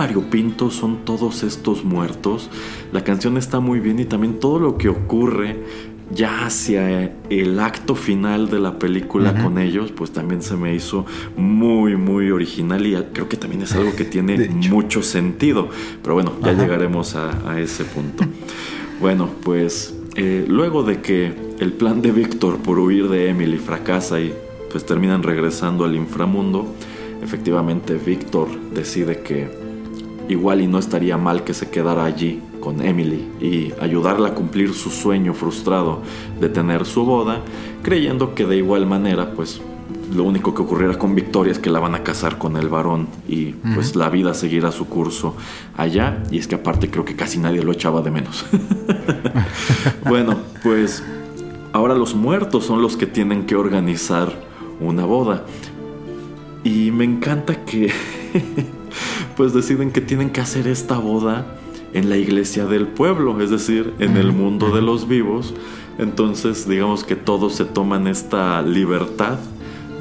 son 0.70 1.04
todos 1.04 1.42
estos 1.42 1.84
muertos, 1.84 2.50
la 2.92 3.04
canción 3.04 3.36
está 3.36 3.60
muy 3.60 3.80
bien 3.80 3.98
y 3.98 4.04
también 4.04 4.40
todo 4.40 4.58
lo 4.58 4.76
que 4.76 4.88
ocurre 4.88 5.62
ya 6.14 6.44
hacia 6.44 7.12
el 7.30 7.58
acto 7.58 7.94
final 7.94 8.50
de 8.50 8.60
la 8.60 8.78
película 8.78 9.42
con 9.42 9.58
ellos, 9.58 9.92
pues 9.92 10.10
también 10.10 10.42
se 10.42 10.56
me 10.56 10.74
hizo 10.74 11.06
muy, 11.36 11.96
muy 11.96 12.30
original 12.30 12.86
y 12.86 12.94
creo 13.12 13.28
que 13.28 13.36
también 13.36 13.62
es 13.62 13.72
algo 13.72 13.94
que 13.96 14.04
tiene 14.16 14.48
mucho 14.68 15.02
sentido. 15.02 15.68
Pero 16.02 16.14
bueno, 16.14 16.32
ya 16.42 16.52
llegaremos 16.52 17.14
a, 17.14 17.50
a 17.50 17.58
ese 17.60 17.84
punto. 17.84 18.24
bueno, 19.00 19.30
pues 19.42 19.94
eh, 20.14 20.44
luego 20.46 20.82
de 20.82 21.00
que 21.00 21.32
el 21.58 21.72
plan 21.72 22.02
de 22.02 22.12
Víctor 22.12 22.58
por 22.58 22.78
huir 22.78 23.08
de 23.08 23.30
Emily 23.30 23.56
fracasa 23.56 24.20
y 24.20 24.34
pues 24.70 24.84
terminan 24.84 25.22
regresando 25.22 25.84
al 25.84 25.94
inframundo, 25.94 26.74
efectivamente 27.22 27.94
Víctor 27.94 28.48
decide 28.74 29.20
que 29.20 29.61
igual 30.28 30.60
y 30.60 30.66
no 30.66 30.78
estaría 30.78 31.16
mal 31.16 31.44
que 31.44 31.54
se 31.54 31.70
quedara 31.70 32.04
allí 32.04 32.40
con 32.60 32.80
Emily 32.80 33.28
y 33.40 33.72
ayudarla 33.80 34.28
a 34.28 34.34
cumplir 34.34 34.72
su 34.72 34.90
sueño 34.90 35.34
frustrado 35.34 36.02
de 36.40 36.48
tener 36.48 36.86
su 36.86 37.04
boda, 37.04 37.40
creyendo 37.82 38.34
que 38.34 38.46
de 38.46 38.56
igual 38.56 38.86
manera, 38.86 39.32
pues 39.34 39.60
lo 40.14 40.24
único 40.24 40.54
que 40.54 40.62
ocurriera 40.62 40.98
con 40.98 41.14
Victoria 41.14 41.52
es 41.52 41.58
que 41.58 41.70
la 41.70 41.80
van 41.80 41.94
a 41.94 42.02
casar 42.02 42.38
con 42.38 42.56
el 42.56 42.68
varón 42.68 43.08
y 43.26 43.52
pues 43.74 43.96
la 43.96 44.10
vida 44.10 44.34
seguirá 44.34 44.70
su 44.70 44.86
curso 44.86 45.34
allá 45.76 46.22
y 46.30 46.38
es 46.38 46.46
que 46.46 46.56
aparte 46.56 46.90
creo 46.90 47.04
que 47.04 47.16
casi 47.16 47.38
nadie 47.38 47.62
lo 47.62 47.72
echaba 47.72 48.02
de 48.02 48.10
menos. 48.10 48.44
bueno, 50.08 50.36
pues 50.62 51.02
ahora 51.72 51.94
los 51.94 52.14
muertos 52.14 52.66
son 52.66 52.82
los 52.82 52.96
que 52.96 53.06
tienen 53.06 53.46
que 53.46 53.56
organizar 53.56 54.32
una 54.80 55.04
boda 55.04 55.44
y 56.62 56.90
me 56.90 57.04
encanta 57.04 57.64
que 57.64 57.90
pues 59.42 59.54
deciden 59.54 59.90
que 59.90 60.00
tienen 60.00 60.30
que 60.30 60.40
hacer 60.40 60.68
esta 60.68 60.98
boda 60.98 61.56
en 61.94 62.08
la 62.08 62.16
iglesia 62.16 62.64
del 62.64 62.86
pueblo, 62.86 63.40
es 63.40 63.50
decir, 63.50 63.92
en 63.98 64.16
el 64.16 64.30
mundo 64.30 64.72
de 64.72 64.82
los 64.82 65.08
vivos. 65.08 65.52
Entonces, 65.98 66.68
digamos 66.68 67.02
que 67.02 67.16
todos 67.16 67.56
se 67.56 67.64
toman 67.64 68.06
esta 68.06 68.62
libertad 68.62 69.40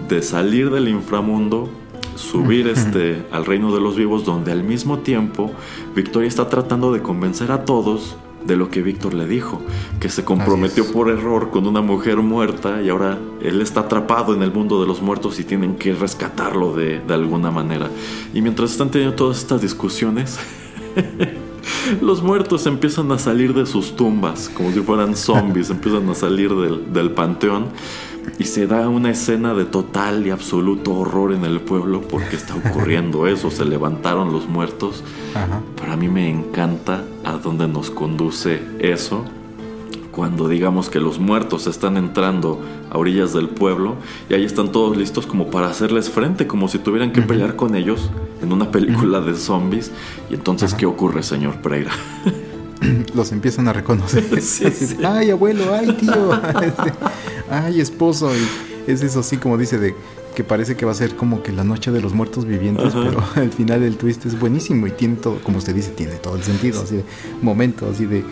de 0.08 0.22
salir 0.22 0.70
del 0.70 0.90
inframundo, 0.90 1.72
subir 2.16 2.68
este 2.68 3.26
al 3.32 3.46
reino 3.46 3.74
de 3.74 3.82
los 3.82 3.96
vivos, 3.96 4.26
donde 4.26 4.52
al 4.52 4.64
mismo 4.64 5.00
tiempo 5.00 5.50
Victoria 5.96 6.28
está 6.28 6.48
tratando 6.48 6.94
de 6.94 7.02
convencer 7.02 7.52
a 7.52 7.66
todos 7.66 8.18
de 8.46 8.56
lo 8.56 8.70
que 8.70 8.82
Víctor 8.82 9.14
le 9.14 9.28
dijo, 9.28 9.62
que 10.00 10.10
se 10.10 10.24
comprometió 10.24 10.92
por 10.92 11.10
error 11.10 11.50
con 11.52 11.68
una 11.68 11.82
mujer 11.82 12.18
muerta 12.18 12.82
y 12.82 12.90
ahora 12.90 13.18
él 13.42 13.62
está 13.62 13.82
atrapado 13.82 14.34
en 14.34 14.42
el 14.42 14.52
mundo 14.52 14.82
de 14.82 14.88
los 14.88 15.02
muertos 15.02 15.40
y 15.40 15.44
tienen 15.44 15.76
que 15.76 15.94
rescatarlo 15.94 16.74
de, 16.74 17.00
de 17.00 17.14
alguna 17.14 17.52
manera. 17.52 17.90
Y 18.34 18.42
mientras 18.42 18.72
están 18.72 18.90
teniendo 18.90 19.16
todas 19.16 19.38
estas 19.40 19.62
discusiones, 19.62 20.40
los 22.02 22.22
muertos 22.22 22.66
empiezan 22.66 23.12
a 23.12 23.20
salir 23.20 23.54
de 23.54 23.66
sus 23.66 23.96
tumbas, 23.96 24.50
como 24.50 24.72
si 24.72 24.82
fueran 24.82 25.16
zombies, 25.16 25.70
empiezan 25.72 26.10
a 26.10 26.16
salir 26.16 26.54
del, 26.56 26.94
del 26.94 27.12
panteón 27.12 27.66
y 28.38 28.44
se 28.46 28.68
da 28.68 28.88
una 28.88 29.12
escena 29.12 29.54
de 29.54 29.66
total 29.66 30.26
y 30.26 30.30
absoluto 30.30 30.94
horror 30.94 31.34
en 31.34 31.46
el 31.46 31.62
pueblo 31.62 32.02
porque 32.02 32.36
está 32.36 32.56
ocurriendo 32.56 33.28
eso, 33.28 33.52
se 33.52 33.66
levantaron 33.66 34.32
los 34.32 34.48
muertos. 34.48 35.04
Ajá. 35.34 35.62
Para 35.78 35.96
mí 35.96 36.08
me 36.08 36.30
encanta 36.30 37.04
a 37.24 37.34
dónde 37.34 37.68
nos 37.68 37.90
conduce 37.90 38.62
eso. 38.80 39.26
Cuando 40.12 40.50
digamos 40.50 40.90
que 40.90 41.00
los 41.00 41.20
muertos 41.20 41.68
están 41.68 41.96
entrando 41.96 42.60
a 42.90 42.98
orillas 42.98 43.32
del 43.32 43.48
pueblo 43.48 43.96
y 44.30 44.34
ahí 44.34 44.44
están 44.44 44.72
todos 44.72 44.98
listos 44.98 45.26
como 45.26 45.50
para 45.50 45.70
hacerles 45.70 46.10
frente, 46.10 46.48
como 46.48 46.68
si 46.68 46.80
tuvieran 46.80 47.14
que 47.14 47.22
pelear 47.22 47.56
con 47.56 47.76
ellos 47.76 48.10
en 48.42 48.52
una 48.52 48.72
película 48.72 49.22
de 49.22 49.36
zombies. 49.36 49.92
Y 50.30 50.36
entonces, 50.36 50.74
¿qué 50.74 50.86
ocurre, 50.86 51.24
señor 51.24 51.62
Pereira? 51.62 51.92
Los 53.16 53.32
empiezan 53.32 53.68
a 53.68 53.74
reconocer. 53.74 54.26
Sí, 54.42 54.66
de, 54.66 55.06
Ay, 55.06 55.30
abuelo, 55.30 55.74
ay, 55.74 55.92
tío. 55.94 56.32
Ay, 57.50 57.80
esposo. 57.80 58.32
Y 58.36 58.92
es 58.92 59.02
eso 59.04 59.20
así 59.20 59.38
como 59.38 59.58
dice 59.58 59.78
de 59.78 59.96
que 60.36 60.44
parece 60.44 60.76
que 60.76 60.86
va 60.86 60.92
a 60.92 60.96
ser 60.96 61.16
como 61.16 61.44
que 61.44 61.52
la 61.52 61.64
noche 61.64 61.92
de 61.92 62.02
los 62.02 62.14
muertos 62.14 62.46
vivientes, 62.46 62.96
Ajá. 62.96 63.04
pero 63.04 63.24
al 63.36 63.52
final 63.52 63.84
el 63.84 63.98
twist 63.98 64.26
es 64.26 64.40
buenísimo 64.40 64.88
y 64.88 64.92
tiene 64.92 65.18
todo, 65.18 65.40
como 65.44 65.58
usted 65.58 65.76
dice, 65.76 65.92
tiene 65.92 66.16
todo 66.16 66.38
el 66.38 66.44
sentido, 66.44 66.82
así 66.82 66.98
de 66.98 67.04
momento, 67.42 67.90
así 67.90 68.06
de 68.06 68.24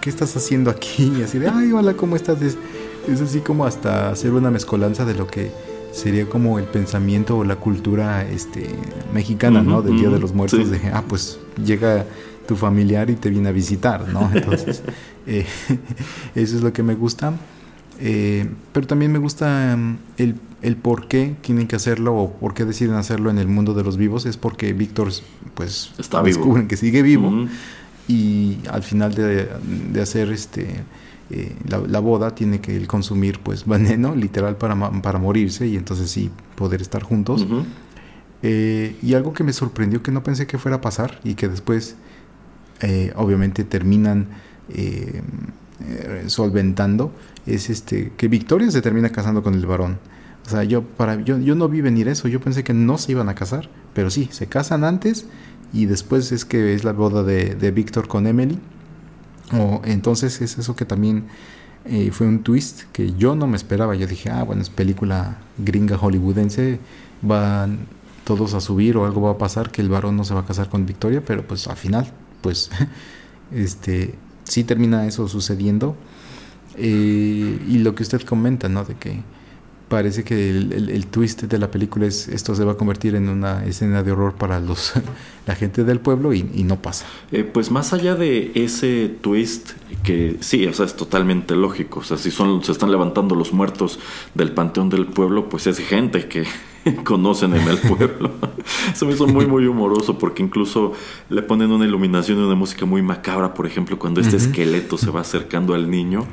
¿qué 0.00 0.10
estás 0.10 0.36
haciendo 0.36 0.70
aquí? 0.70 1.12
Y 1.18 1.22
así 1.22 1.38
de, 1.38 1.48
ay, 1.48 1.72
hola, 1.72 1.94
¿cómo 1.94 2.14
estás? 2.14 2.42
Es, 2.42 2.56
es 3.08 3.20
así 3.22 3.40
como 3.40 3.64
hasta 3.64 4.10
hacer 4.10 4.32
una 4.32 4.50
mezcolanza 4.50 5.04
de 5.04 5.14
lo 5.14 5.26
que 5.26 5.50
sería 5.92 6.26
como 6.26 6.58
el 6.58 6.64
pensamiento 6.66 7.38
o 7.38 7.44
la 7.44 7.56
cultura 7.56 8.28
este 8.28 8.68
mexicana, 9.12 9.62
¿no? 9.62 9.82
Del 9.82 9.98
Día 9.98 10.10
de 10.10 10.18
los 10.18 10.34
Muertos, 10.34 10.60
sí. 10.64 10.70
de, 10.70 10.88
ah, 10.92 11.04
pues 11.06 11.38
llega 11.64 12.06
tu 12.46 12.56
familiar 12.56 13.10
y 13.10 13.14
te 13.14 13.30
viene 13.30 13.48
a 13.48 13.52
visitar, 13.52 14.08
¿no? 14.08 14.30
Entonces, 14.34 14.82
eh, 15.26 15.46
eso 16.34 16.56
es 16.56 16.62
lo 16.62 16.72
que 16.72 16.82
me 16.82 16.94
gusta. 16.94 17.32
Eh, 18.02 18.48
pero 18.72 18.86
también 18.86 19.12
me 19.12 19.18
gusta 19.18 19.76
mm, 19.76 19.98
el, 20.16 20.34
el, 20.62 20.76
por 20.76 21.06
qué 21.06 21.36
tienen 21.42 21.66
que 21.68 21.76
hacerlo 21.76 22.14
o 22.16 22.32
por 22.32 22.54
qué 22.54 22.64
deciden 22.64 22.94
hacerlo 22.94 23.30
en 23.30 23.38
el 23.38 23.46
mundo 23.46 23.74
de 23.74 23.84
los 23.84 23.96
vivos. 23.96 24.26
Es 24.26 24.36
porque 24.36 24.72
Víctor, 24.72 25.10
pues, 25.54 25.92
Está 25.98 26.22
descubren 26.22 26.62
vivo. 26.62 26.68
que 26.68 26.76
sigue 26.76 27.02
vivo. 27.02 27.46
Y 28.08 28.58
al 28.70 28.82
final 28.82 29.14
de, 29.14 29.48
de 29.92 30.00
hacer 30.00 30.32
este 30.32 30.66
eh, 31.30 31.54
la, 31.68 31.78
la 31.78 32.00
boda, 32.00 32.34
tiene 32.34 32.60
que 32.60 32.76
él 32.76 32.86
consumir, 32.86 33.38
pues, 33.40 33.66
veneno, 33.66 34.14
literal, 34.14 34.56
para, 34.56 34.76
para 35.02 35.18
morirse 35.18 35.66
y 35.66 35.76
entonces 35.76 36.10
sí 36.10 36.30
poder 36.56 36.82
estar 36.82 37.02
juntos. 37.02 37.46
Eh, 38.42 38.96
y 39.02 39.14
algo 39.14 39.32
que 39.32 39.44
me 39.44 39.52
sorprendió 39.52 40.02
que 40.02 40.12
no 40.12 40.22
pensé 40.22 40.46
que 40.46 40.58
fuera 40.58 40.78
a 40.78 40.80
pasar 40.80 41.20
y 41.24 41.34
que 41.34 41.48
después 41.48 41.96
eh, 42.80 43.12
obviamente 43.16 43.64
terminan 43.64 44.28
eh, 44.70 45.22
solventando 46.26 47.12
es 47.46 47.68
este 47.68 48.12
que 48.16 48.28
Victoria 48.28 48.70
se 48.70 48.80
termina 48.80 49.10
casando 49.10 49.42
con 49.42 49.54
el 49.54 49.66
varón. 49.66 49.98
O 50.46 50.48
sea, 50.48 50.64
yo 50.64 50.82
para 50.82 51.20
yo, 51.20 51.38
yo 51.38 51.54
no 51.54 51.68
vi 51.68 51.82
venir 51.82 52.08
eso, 52.08 52.28
yo 52.28 52.40
pensé 52.40 52.64
que 52.64 52.72
no 52.72 52.96
se 52.96 53.12
iban 53.12 53.28
a 53.28 53.34
casar, 53.34 53.68
pero 53.92 54.10
sí, 54.10 54.28
se 54.32 54.46
casan 54.46 54.84
antes 54.84 55.26
y 55.72 55.86
después 55.86 56.32
es 56.32 56.44
que 56.44 56.74
es 56.74 56.82
la 56.82 56.92
boda 56.92 57.22
de, 57.22 57.54
de 57.54 57.70
Víctor 57.70 58.08
con 58.08 58.26
Emily. 58.26 58.58
O 59.52 59.82
entonces 59.84 60.40
es 60.40 60.58
eso 60.58 60.76
que 60.76 60.84
también 60.84 61.24
eh, 61.84 62.10
fue 62.12 62.26
un 62.26 62.42
twist 62.42 62.82
que 62.92 63.14
yo 63.14 63.34
no 63.34 63.46
me 63.46 63.56
esperaba. 63.56 63.94
Yo 63.94 64.06
dije, 64.06 64.30
ah, 64.30 64.42
bueno, 64.44 64.62
es 64.62 64.70
película 64.70 65.38
gringa 65.58 65.96
hollywoodense, 65.96 66.78
van 67.22 67.86
todos 68.24 68.54
a 68.54 68.60
subir 68.60 68.96
o 68.96 69.06
algo 69.06 69.22
va 69.22 69.32
a 69.32 69.38
pasar 69.38 69.70
que 69.70 69.80
el 69.80 69.88
varón 69.88 70.16
no 70.16 70.24
se 70.24 70.34
va 70.34 70.40
a 70.40 70.46
casar 70.46 70.68
con 70.68 70.86
Victoria, 70.86 71.22
pero 71.24 71.46
pues 71.46 71.66
al 71.66 71.76
final, 71.76 72.12
pues, 72.42 72.70
este, 73.52 74.14
sí 74.44 74.64
termina 74.64 75.06
eso 75.06 75.26
sucediendo. 75.28 75.96
Eh, 76.76 77.58
y 77.68 77.78
lo 77.78 77.94
que 77.94 78.02
usted 78.02 78.22
comenta, 78.22 78.68
¿no? 78.68 78.84
De 78.84 78.94
que 78.94 79.22
parece 79.90 80.24
que 80.24 80.48
el, 80.50 80.72
el- 80.88 81.06
twist 81.08 81.42
de 81.42 81.58
la 81.58 81.70
película 81.70 82.06
es 82.06 82.28
esto 82.28 82.54
se 82.54 82.64
va 82.64 82.72
a 82.72 82.76
convertir 82.76 83.16
en 83.16 83.28
una 83.28 83.66
escena 83.66 84.02
de 84.02 84.12
horror 84.12 84.34
para 84.36 84.58
los 84.60 84.92
la 85.46 85.54
gente 85.56 85.84
del 85.84 85.98
pueblo 86.00 86.32
y, 86.32 86.48
y 86.54 86.62
no 86.62 86.80
pasa. 86.80 87.04
Eh, 87.32 87.42
pues 87.44 87.70
más 87.70 87.92
allá 87.92 88.14
de 88.14 88.52
ese 88.54 89.10
twist 89.20 89.72
que 90.04 90.36
sí, 90.40 90.64
o 90.66 90.72
sea, 90.72 90.86
es 90.86 90.94
totalmente 90.96 91.56
lógico. 91.56 92.00
O 92.00 92.04
sea, 92.04 92.16
si 92.16 92.30
son, 92.30 92.62
se 92.64 92.72
están 92.72 92.90
levantando 92.92 93.34
los 93.34 93.52
muertos 93.52 93.98
del 94.34 94.52
panteón 94.52 94.88
del 94.88 95.06
pueblo, 95.06 95.48
pues 95.48 95.66
es 95.66 95.78
gente 95.78 96.28
que 96.28 96.44
conocen 97.04 97.54
en 97.54 97.68
el 97.68 97.78
pueblo. 97.78 98.30
se 98.94 99.04
me 99.04 99.12
hizo 99.12 99.26
muy, 99.26 99.46
muy 99.46 99.66
humoroso 99.66 100.18
porque 100.18 100.42
incluso 100.42 100.92
le 101.28 101.42
ponen 101.42 101.70
una 101.70 101.84
iluminación 101.84 102.38
y 102.38 102.42
una 102.42 102.54
música 102.54 102.86
muy 102.86 103.02
macabra, 103.02 103.54
por 103.54 103.66
ejemplo, 103.66 103.98
cuando 103.98 104.20
este 104.20 104.36
esqueleto 104.36 104.98
se 104.98 105.10
va 105.10 105.20
acercando 105.20 105.74
al 105.74 105.90
niño 105.90 106.26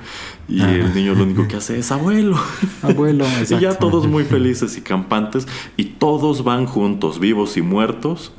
y 0.48 0.62
Ajá. 0.62 0.72
el 0.72 0.94
niño 0.94 1.14
lo 1.16 1.24
único 1.24 1.48
que 1.48 1.58
hace 1.58 1.80
es 1.80 1.92
abuelo. 1.92 2.38
Abuelo, 2.82 3.26
y 3.50 3.60
ya 3.60 3.78
todos 3.78 4.08
muy 4.08 4.24
felices 4.24 4.78
y 4.78 4.82
campantes 4.82 5.48
y 5.76 5.86
todos 5.86 6.44
van 6.44 6.66
juntos, 6.66 7.20
vivos 7.20 7.58
y 7.58 7.62
muertos, 7.62 8.32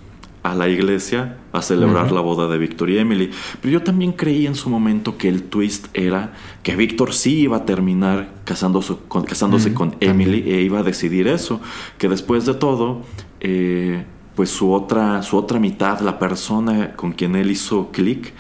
a 0.42 0.54
la 0.54 0.68
iglesia 0.68 1.38
a 1.52 1.62
celebrar 1.62 2.12
la 2.12 2.20
boda 2.20 2.48
de 2.48 2.58
Víctor 2.58 2.90
y 2.90 2.98
Emily. 2.98 3.30
Pero 3.60 3.72
yo 3.72 3.82
también 3.82 4.12
creí 4.12 4.46
en 4.46 4.54
su 4.54 4.70
momento 4.70 5.16
que 5.16 5.28
el 5.28 5.44
twist 5.44 5.88
era 5.94 6.32
que 6.62 6.76
Víctor 6.76 7.12
sí 7.12 7.40
iba 7.40 7.58
a 7.58 7.64
terminar 7.64 8.30
casándose 8.44 8.94
con, 9.08 9.24
casándose 9.24 9.70
Ujú, 9.70 9.76
con 9.76 9.96
Emily 10.00 10.44
e 10.50 10.62
iba 10.62 10.80
a 10.80 10.82
decidir 10.82 11.28
eso, 11.28 11.60
que 11.98 12.08
después 12.08 12.46
de 12.46 12.54
todo, 12.54 13.02
eh, 13.40 14.04
pues 14.34 14.50
su 14.50 14.72
otra, 14.72 15.22
su 15.22 15.36
otra 15.36 15.58
mitad, 15.58 16.00
la 16.00 16.18
persona 16.18 16.94
con 16.94 17.12
quien 17.12 17.34
él 17.34 17.50
hizo 17.50 17.90
clic, 17.90 18.32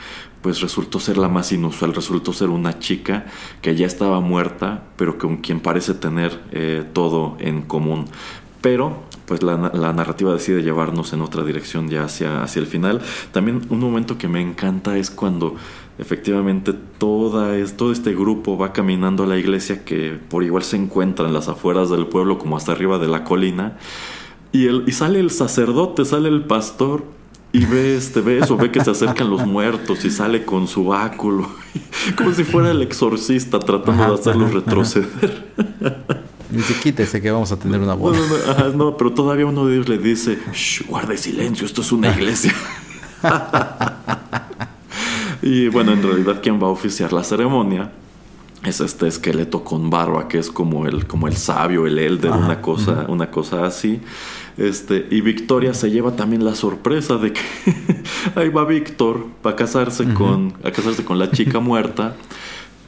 pues 0.42 0.60
resultó 0.60 1.00
ser 1.00 1.18
la 1.18 1.28
más 1.28 1.52
inusual, 1.52 1.94
resultó 1.94 2.32
ser 2.32 2.48
una 2.48 2.78
chica 2.78 3.26
que 3.60 3.74
ya 3.74 3.86
estaba 3.86 4.20
muerta, 4.20 4.84
pero 4.96 5.18
con 5.18 5.38
quien 5.38 5.60
parece 5.60 5.94
tener 5.94 6.40
eh, 6.52 6.84
todo 6.92 7.36
en 7.40 7.62
común. 7.62 8.04
Pero, 8.60 9.04
pues 9.28 9.42
la, 9.42 9.70
la 9.74 9.92
narrativa 9.92 10.32
decide 10.32 10.62
llevarnos 10.62 11.12
en 11.12 11.20
otra 11.20 11.44
dirección 11.44 11.88
ya 11.88 12.04
hacia, 12.04 12.42
hacia 12.42 12.60
el 12.60 12.66
final. 12.66 13.02
También 13.30 13.60
un 13.68 13.78
momento 13.78 14.16
que 14.16 14.26
me 14.26 14.40
encanta 14.40 14.96
es 14.96 15.10
cuando 15.10 15.54
efectivamente 15.98 16.72
toda 16.72 17.56
es, 17.56 17.76
todo 17.76 17.92
este 17.92 18.14
grupo 18.14 18.56
va 18.56 18.72
caminando 18.72 19.24
a 19.24 19.26
la 19.26 19.36
iglesia 19.36 19.84
que 19.84 20.18
por 20.30 20.44
igual 20.44 20.62
se 20.62 20.76
encuentra 20.76 21.26
en 21.26 21.34
las 21.34 21.48
afueras 21.48 21.90
del 21.90 22.06
pueblo 22.06 22.38
como 22.38 22.56
hasta 22.56 22.72
arriba 22.72 22.98
de 22.98 23.08
la 23.08 23.22
colina. 23.24 23.76
Y, 24.50 24.66
el, 24.66 24.84
y 24.86 24.92
sale 24.92 25.20
el 25.20 25.30
sacerdote, 25.30 26.06
sale 26.06 26.30
el 26.30 26.44
pastor 26.44 27.04
y 27.52 27.66
ve, 27.66 27.96
este, 27.96 28.22
ve 28.22 28.38
eso, 28.38 28.56
ve 28.56 28.70
que 28.70 28.82
se 28.82 28.90
acercan 28.90 29.28
los 29.28 29.46
muertos 29.46 30.04
y 30.04 30.10
sale 30.10 30.44
con 30.44 30.68
su 30.68 30.84
báculo, 30.84 31.48
como 32.16 32.32
si 32.32 32.44
fuera 32.44 32.70
el 32.70 32.80
exorcista 32.80 33.58
tratando 33.58 34.02
Ajá, 34.02 34.12
de 34.12 34.14
hacerlos 34.14 34.50
ajá, 34.66 34.80
ajá. 34.80 36.22
Retroceder. 36.48 36.68
Dice, 36.68 36.82
quítese 36.82 37.20
que 37.20 37.30
vamos 37.30 37.52
a 37.52 37.58
tener 37.58 37.80
una 37.80 37.94
boda. 37.94 38.18
No, 38.18 38.26
no, 38.26 38.36
no, 38.36 38.50
ajá, 38.50 38.68
no, 38.74 38.96
pero 38.96 39.12
todavía 39.12 39.46
uno 39.46 39.66
de 39.66 39.74
ellos 39.74 39.88
le 39.88 39.98
dice, 39.98 40.38
Shh, 40.52 40.86
guarde 40.86 41.16
silencio, 41.16 41.66
esto 41.66 41.82
es 41.82 41.92
una 41.92 42.10
iglesia. 42.10 42.54
y 45.42 45.68
bueno, 45.68 45.92
en 45.92 46.02
realidad 46.02 46.40
quien 46.42 46.62
va 46.62 46.66
a 46.66 46.70
oficiar 46.70 47.12
la 47.12 47.24
ceremonia 47.24 47.90
es 48.64 48.80
este 48.80 49.06
esqueleto 49.06 49.62
con 49.62 49.88
barba 49.88 50.28
que 50.28 50.38
es 50.38 50.50
como 50.50 50.86
el, 50.86 51.06
como 51.06 51.28
el 51.28 51.36
sabio, 51.36 51.86
el 51.86 51.98
elder, 51.98 52.32
Ajá, 52.32 52.44
una 52.44 52.60
cosa, 52.60 53.06
una 53.08 53.30
cosa 53.30 53.64
así. 53.64 54.00
Este, 54.56 55.06
y 55.10 55.20
Victoria 55.20 55.72
se 55.72 55.90
lleva 55.90 56.16
también 56.16 56.44
la 56.44 56.56
sorpresa 56.56 57.16
de 57.16 57.32
que 57.32 57.40
ahí 58.34 58.48
va 58.48 58.64
Víctor 58.64 59.26
para 59.40 59.54
casarse 59.54 60.12
con, 60.12 60.54
a 60.64 60.72
casarse 60.72 61.04
con 61.04 61.18
la 61.18 61.30
chica 61.30 61.60
muerta. 61.60 62.16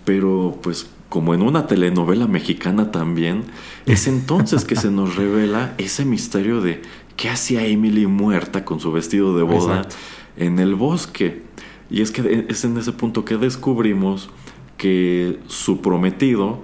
Pero 0.05 0.59
pues 0.63 0.89
como 1.11 1.35
en 1.35 1.43
una 1.43 1.67
telenovela 1.67 2.27
mexicana 2.27 2.91
también, 2.91 3.43
es 3.85 4.07
entonces 4.07 4.65
que 4.65 4.77
se 4.77 4.91
nos 4.93 5.17
revela 5.17 5.75
ese 5.77 6.07
misterio 6.07 6.63
de 6.63 6.81
qué 7.17 7.29
hacía 7.29 7.67
Emily 7.67 8.07
muerta 8.07 8.65
con 8.65 8.81
su 8.81 8.91
vestido 8.93 9.37
de 9.37 9.43
boda 9.43 9.79
Exacto. 9.79 9.97
en 10.39 10.59
el 10.59 10.75
bosque. 10.75 11.43
Y 11.91 12.01
es 12.01 12.13
que 12.13 12.47
es 12.49 12.65
en 12.65 12.79
ese 12.79 12.93
punto 12.93 13.25
que 13.25 13.37
descubrimos 13.37 14.31
que 14.79 15.41
su 15.49 15.81
prometido, 15.83 16.61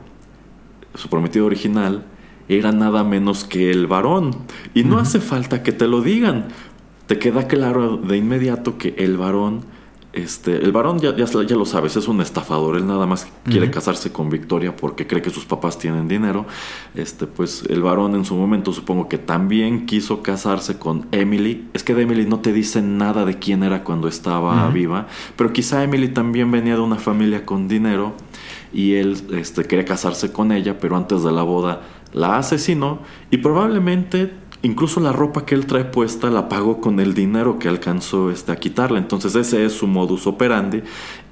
su 0.94 1.09
prometido 1.09 1.44
original, 1.44 2.07
era 2.49 2.70
nada 2.70 3.03
menos 3.03 3.44
que 3.44 3.72
el 3.72 3.88
varón. 3.88 4.30
Y 4.74 4.84
no 4.84 4.99
hace 4.99 5.18
falta 5.18 5.64
que 5.64 5.72
te 5.72 5.88
lo 5.88 6.01
digan. 6.03 6.47
Te 7.09 7.18
queda 7.18 7.49
claro 7.49 7.97
de 7.97 8.16
inmediato 8.16 8.78
que 8.78 8.94
el 8.99 9.16
varón, 9.16 9.64
este, 10.16 10.56
el 10.64 10.72
varón 10.72 10.98
ya, 10.98 11.14
ya, 11.14 11.26
ya 11.26 11.56
lo 11.56 11.66
sabes, 11.66 11.94
es 11.96 12.08
un 12.08 12.22
estafador. 12.22 12.76
Él 12.76 12.86
nada 12.86 13.06
más 13.06 13.28
quiere 13.44 13.70
casarse 13.70 14.12
con 14.12 14.30
Victoria 14.30 14.74
porque 14.74 15.06
cree 15.06 15.20
que 15.20 15.28
sus 15.28 15.44
papás 15.44 15.78
tienen 15.78 16.08
dinero. 16.08 16.46
Este, 16.94 17.26
pues 17.26 17.64
el 17.68 17.82
varón 17.82 18.14
en 18.14 18.24
su 18.24 18.34
momento 18.34 18.72
supongo 18.72 19.10
que 19.10 19.18
también 19.18 19.84
quiso 19.84 20.22
casarse 20.22 20.78
con 20.78 21.06
Emily. 21.12 21.68
Es 21.74 21.84
que 21.84 21.94
de 21.94 22.02
Emily 22.02 22.24
no 22.24 22.40
te 22.40 22.54
dicen 22.54 22.96
nada 22.96 23.26
de 23.26 23.38
quién 23.38 23.62
era 23.62 23.84
cuando 23.84 24.08
estaba 24.08 24.70
viva. 24.70 25.06
Pero 25.36 25.52
quizá 25.52 25.84
Emily 25.84 26.08
también 26.08 26.50
venía 26.50 26.76
de 26.76 26.80
una 26.80 26.96
familia 26.96 27.44
con 27.44 27.68
dinero 27.68 28.14
y 28.72 28.94
él 28.94 29.18
este, 29.34 29.64
quería 29.64 29.84
casarse 29.84 30.32
con 30.32 30.50
ella, 30.50 30.78
pero 30.80 30.96
antes 30.96 31.22
de 31.22 31.32
la 31.32 31.42
boda 31.42 31.82
la 32.14 32.38
asesinó 32.38 33.00
y 33.30 33.36
probablemente 33.36 34.32
incluso 34.62 35.00
la 35.00 35.12
ropa 35.12 35.44
que 35.44 35.54
él 35.54 35.66
trae 35.66 35.84
puesta 35.84 36.30
la 36.30 36.48
pagó 36.48 36.80
con 36.80 37.00
el 37.00 37.14
dinero 37.14 37.59
que 37.59 37.68
alcanzó 37.68 38.30
este, 38.30 38.52
a 38.52 38.57
quitarle. 38.57 38.98
Entonces 38.98 39.34
ese 39.34 39.64
es 39.64 39.72
su 39.72 39.86
modus 39.86 40.26
operandi 40.26 40.82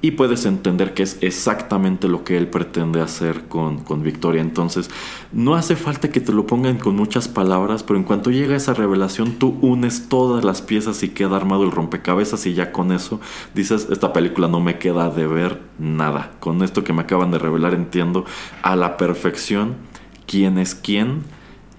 y 0.01 0.11
puedes 0.11 0.45
entender 0.45 0.93
que 0.93 1.03
es 1.03 1.17
exactamente 1.21 2.07
lo 2.07 2.23
que 2.23 2.37
él 2.37 2.47
pretende 2.47 3.01
hacer 3.01 3.45
con, 3.47 3.79
con 3.79 4.03
Victoria. 4.03 4.41
Entonces 4.41 4.89
no 5.31 5.55
hace 5.55 5.75
falta 5.75 6.09
que 6.09 6.21
te 6.21 6.31
lo 6.31 6.45
pongan 6.45 6.77
con 6.77 6.95
muchas 6.95 7.27
palabras, 7.27 7.83
pero 7.83 7.97
en 7.97 8.03
cuanto 8.03 8.31
llega 8.31 8.55
esa 8.55 8.73
revelación 8.73 9.33
tú 9.33 9.57
unes 9.61 10.07
todas 10.07 10.45
las 10.45 10.61
piezas 10.61 11.01
y 11.03 11.09
queda 11.09 11.35
armado 11.35 11.63
el 11.63 11.71
rompecabezas 11.71 12.45
y 12.45 12.53
ya 12.53 12.71
con 12.71 12.91
eso 12.91 13.19
dices, 13.53 13.87
esta 13.91 14.13
película 14.13 14.47
no 14.47 14.59
me 14.59 14.77
queda 14.77 15.09
de 15.09 15.27
ver 15.27 15.61
nada. 15.79 16.31
Con 16.39 16.61
esto 16.61 16.83
que 16.83 16.93
me 16.93 17.01
acaban 17.01 17.31
de 17.31 17.39
revelar 17.39 17.73
entiendo 17.73 18.25
a 18.61 18.75
la 18.75 18.97
perfección 18.97 19.75
quién 20.27 20.57
es 20.57 20.75
quién 20.75 21.23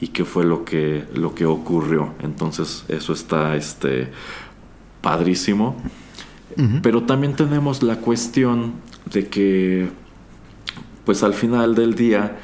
y 0.00 0.08
qué 0.08 0.24
fue 0.24 0.44
lo 0.44 0.64
que, 0.64 1.04
lo 1.14 1.34
que 1.34 1.46
ocurrió. 1.46 2.10
Entonces 2.22 2.84
eso 2.88 3.12
está 3.12 3.56
este, 3.56 4.10
padrísimo. 5.00 5.76
Pero 6.82 7.02
también 7.02 7.36
tenemos 7.36 7.82
la 7.82 7.96
cuestión 7.96 8.72
de 9.12 9.26
que, 9.26 9.90
pues 11.04 11.22
al 11.22 11.34
final 11.34 11.74
del 11.74 11.94
día, 11.94 12.38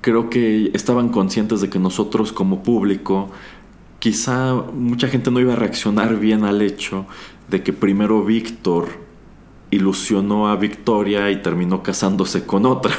creo 0.00 0.30
que 0.30 0.70
estaban 0.72 1.10
conscientes 1.10 1.60
de 1.60 1.68
que 1.68 1.78
nosotros 1.78 2.32
como 2.32 2.62
público, 2.62 3.30
quizá 3.98 4.54
mucha 4.54 5.08
gente 5.08 5.30
no 5.30 5.40
iba 5.40 5.52
a 5.52 5.56
reaccionar 5.56 6.18
bien 6.18 6.44
al 6.44 6.62
hecho 6.62 7.04
de 7.50 7.62
que 7.62 7.74
primero 7.74 8.24
Víctor 8.24 8.88
ilusionó 9.70 10.48
a 10.48 10.56
Victoria 10.56 11.30
y 11.30 11.42
terminó 11.42 11.82
casándose 11.82 12.44
con 12.44 12.66
otra. 12.66 12.92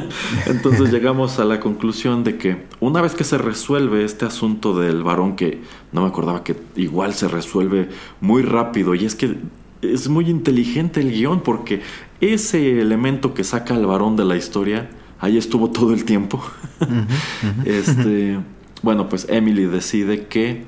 Entonces 0.46 0.92
llegamos 0.92 1.38
a 1.38 1.44
la 1.44 1.60
conclusión 1.60 2.24
de 2.24 2.36
que 2.36 2.66
una 2.80 3.00
vez 3.00 3.14
que 3.14 3.24
se 3.24 3.38
resuelve 3.38 4.04
este 4.04 4.26
asunto 4.26 4.78
del 4.78 5.02
varón, 5.02 5.36
que 5.36 5.62
no 5.92 6.02
me 6.02 6.08
acordaba 6.08 6.44
que 6.44 6.56
igual 6.76 7.14
se 7.14 7.28
resuelve 7.28 7.88
muy 8.20 8.42
rápido, 8.42 8.94
y 8.94 9.04
es 9.04 9.14
que 9.14 9.36
es 9.80 10.08
muy 10.08 10.28
inteligente 10.28 11.00
el 11.00 11.12
guion 11.12 11.40
porque 11.40 11.82
ese 12.20 12.80
elemento 12.80 13.32
que 13.32 13.44
saca 13.44 13.74
al 13.74 13.86
varón 13.86 14.16
de 14.16 14.24
la 14.24 14.36
historia 14.36 14.90
ahí 15.20 15.36
estuvo 15.36 15.70
todo 15.70 15.92
el 15.92 16.04
tiempo. 16.04 16.42
este, 17.64 18.38
bueno, 18.82 19.08
pues 19.08 19.26
Emily 19.28 19.64
decide 19.64 20.26
que 20.26 20.64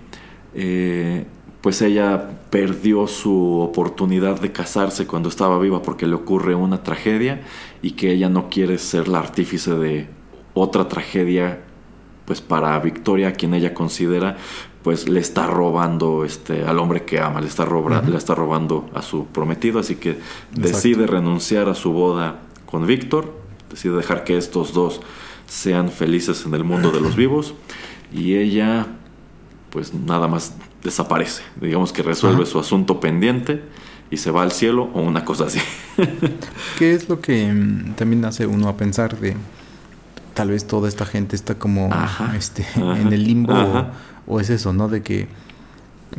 eh, 0.54 1.26
pues 1.60 1.82
ella 1.82 2.39
perdió 2.50 3.06
su 3.06 3.60
oportunidad 3.60 4.40
de 4.40 4.52
casarse 4.52 5.06
cuando 5.06 5.28
estaba 5.28 5.58
viva 5.58 5.82
porque 5.82 6.06
le 6.06 6.14
ocurre 6.14 6.54
una 6.54 6.82
tragedia 6.82 7.42
y 7.80 7.92
que 7.92 8.12
ella 8.12 8.28
no 8.28 8.50
quiere 8.50 8.78
ser 8.78 9.08
la 9.08 9.20
artífice 9.20 9.74
de 9.74 10.08
otra 10.52 10.88
tragedia 10.88 11.62
pues 12.24 12.40
para 12.40 12.78
Victoria 12.80 13.32
quien 13.32 13.54
ella 13.54 13.72
considera 13.72 14.36
pues 14.82 15.08
le 15.08 15.20
está 15.20 15.46
robando 15.46 16.24
este 16.24 16.64
al 16.64 16.78
hombre 16.80 17.04
que 17.04 17.20
ama 17.20 17.40
le 17.40 17.46
está 17.46 17.64
le 17.66 18.16
está 18.16 18.34
robando 18.34 18.90
a 18.94 19.02
su 19.02 19.26
prometido 19.26 19.78
así 19.78 19.94
que 19.94 20.18
decide 20.50 21.06
renunciar 21.06 21.68
a 21.68 21.74
su 21.74 21.92
boda 21.92 22.40
con 22.66 22.84
Víctor 22.84 23.32
decide 23.70 23.96
dejar 23.96 24.24
que 24.24 24.36
estos 24.36 24.72
dos 24.72 25.00
sean 25.46 25.88
felices 25.90 26.44
en 26.46 26.54
el 26.54 26.64
mundo 26.64 26.90
de 26.90 27.00
los 27.00 27.14
vivos 27.14 27.54
y 28.12 28.34
ella 28.34 28.88
pues 29.70 29.94
nada 29.94 30.26
más 30.26 30.54
desaparece. 30.82 31.42
Digamos 31.60 31.92
que 31.92 32.02
resuelve 32.02 32.46
su 32.46 32.58
asunto 32.58 33.00
pendiente 33.00 33.62
y 34.10 34.16
se 34.16 34.30
va 34.30 34.42
al 34.42 34.52
cielo 34.52 34.90
o 34.94 35.02
una 35.02 35.24
cosa 35.24 35.44
así. 35.44 35.60
¿Qué 36.78 36.94
es 36.94 37.08
lo 37.08 37.20
que 37.20 37.52
mm, 37.52 37.94
también 37.94 38.24
hace 38.24 38.46
uno 38.46 38.68
a 38.68 38.76
pensar 38.76 39.18
de 39.18 39.36
tal 40.34 40.50
vez 40.50 40.66
toda 40.66 40.88
esta 40.88 41.04
gente 41.04 41.36
está 41.36 41.54
como 41.56 41.90
este 42.36 42.66
en 42.76 43.12
el 43.12 43.24
limbo 43.24 43.54
o, 44.26 44.40
es 44.40 44.50
eso, 44.50 44.72
¿no? 44.72 44.88
De 44.88 45.02
que 45.02 45.28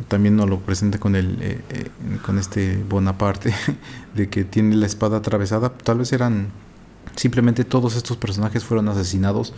también 0.08 0.36
nos 0.36 0.48
lo 0.48 0.60
presenta 0.60 0.98
con 0.98 1.16
el 1.16 1.38
eh, 1.40 1.60
eh, 1.70 1.90
con 2.24 2.38
este 2.38 2.82
Bonaparte 2.88 3.54
de 4.14 4.28
que 4.28 4.44
tiene 4.44 4.76
la 4.76 4.86
espada 4.86 5.18
atravesada, 5.18 5.70
tal 5.70 5.98
vez 5.98 6.12
eran 6.12 6.48
simplemente 7.16 7.64
todos 7.64 7.96
estos 7.96 8.16
personajes 8.16 8.64
fueron 8.64 8.88
asesinados 8.88 9.52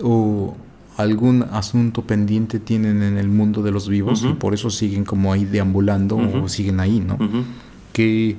o 0.00 0.56
algún 0.96 1.42
asunto 1.42 2.02
pendiente 2.02 2.58
tienen 2.58 3.02
en 3.02 3.16
el 3.16 3.28
mundo 3.28 3.62
de 3.62 3.70
los 3.70 3.88
vivos 3.88 4.24
y 4.24 4.34
por 4.34 4.54
eso 4.54 4.70
siguen 4.70 5.04
como 5.04 5.32
ahí 5.32 5.44
deambulando 5.44 6.16
o 6.16 6.48
siguen 6.48 6.80
ahí, 6.80 7.00
¿no? 7.00 7.18
Que 7.92 8.36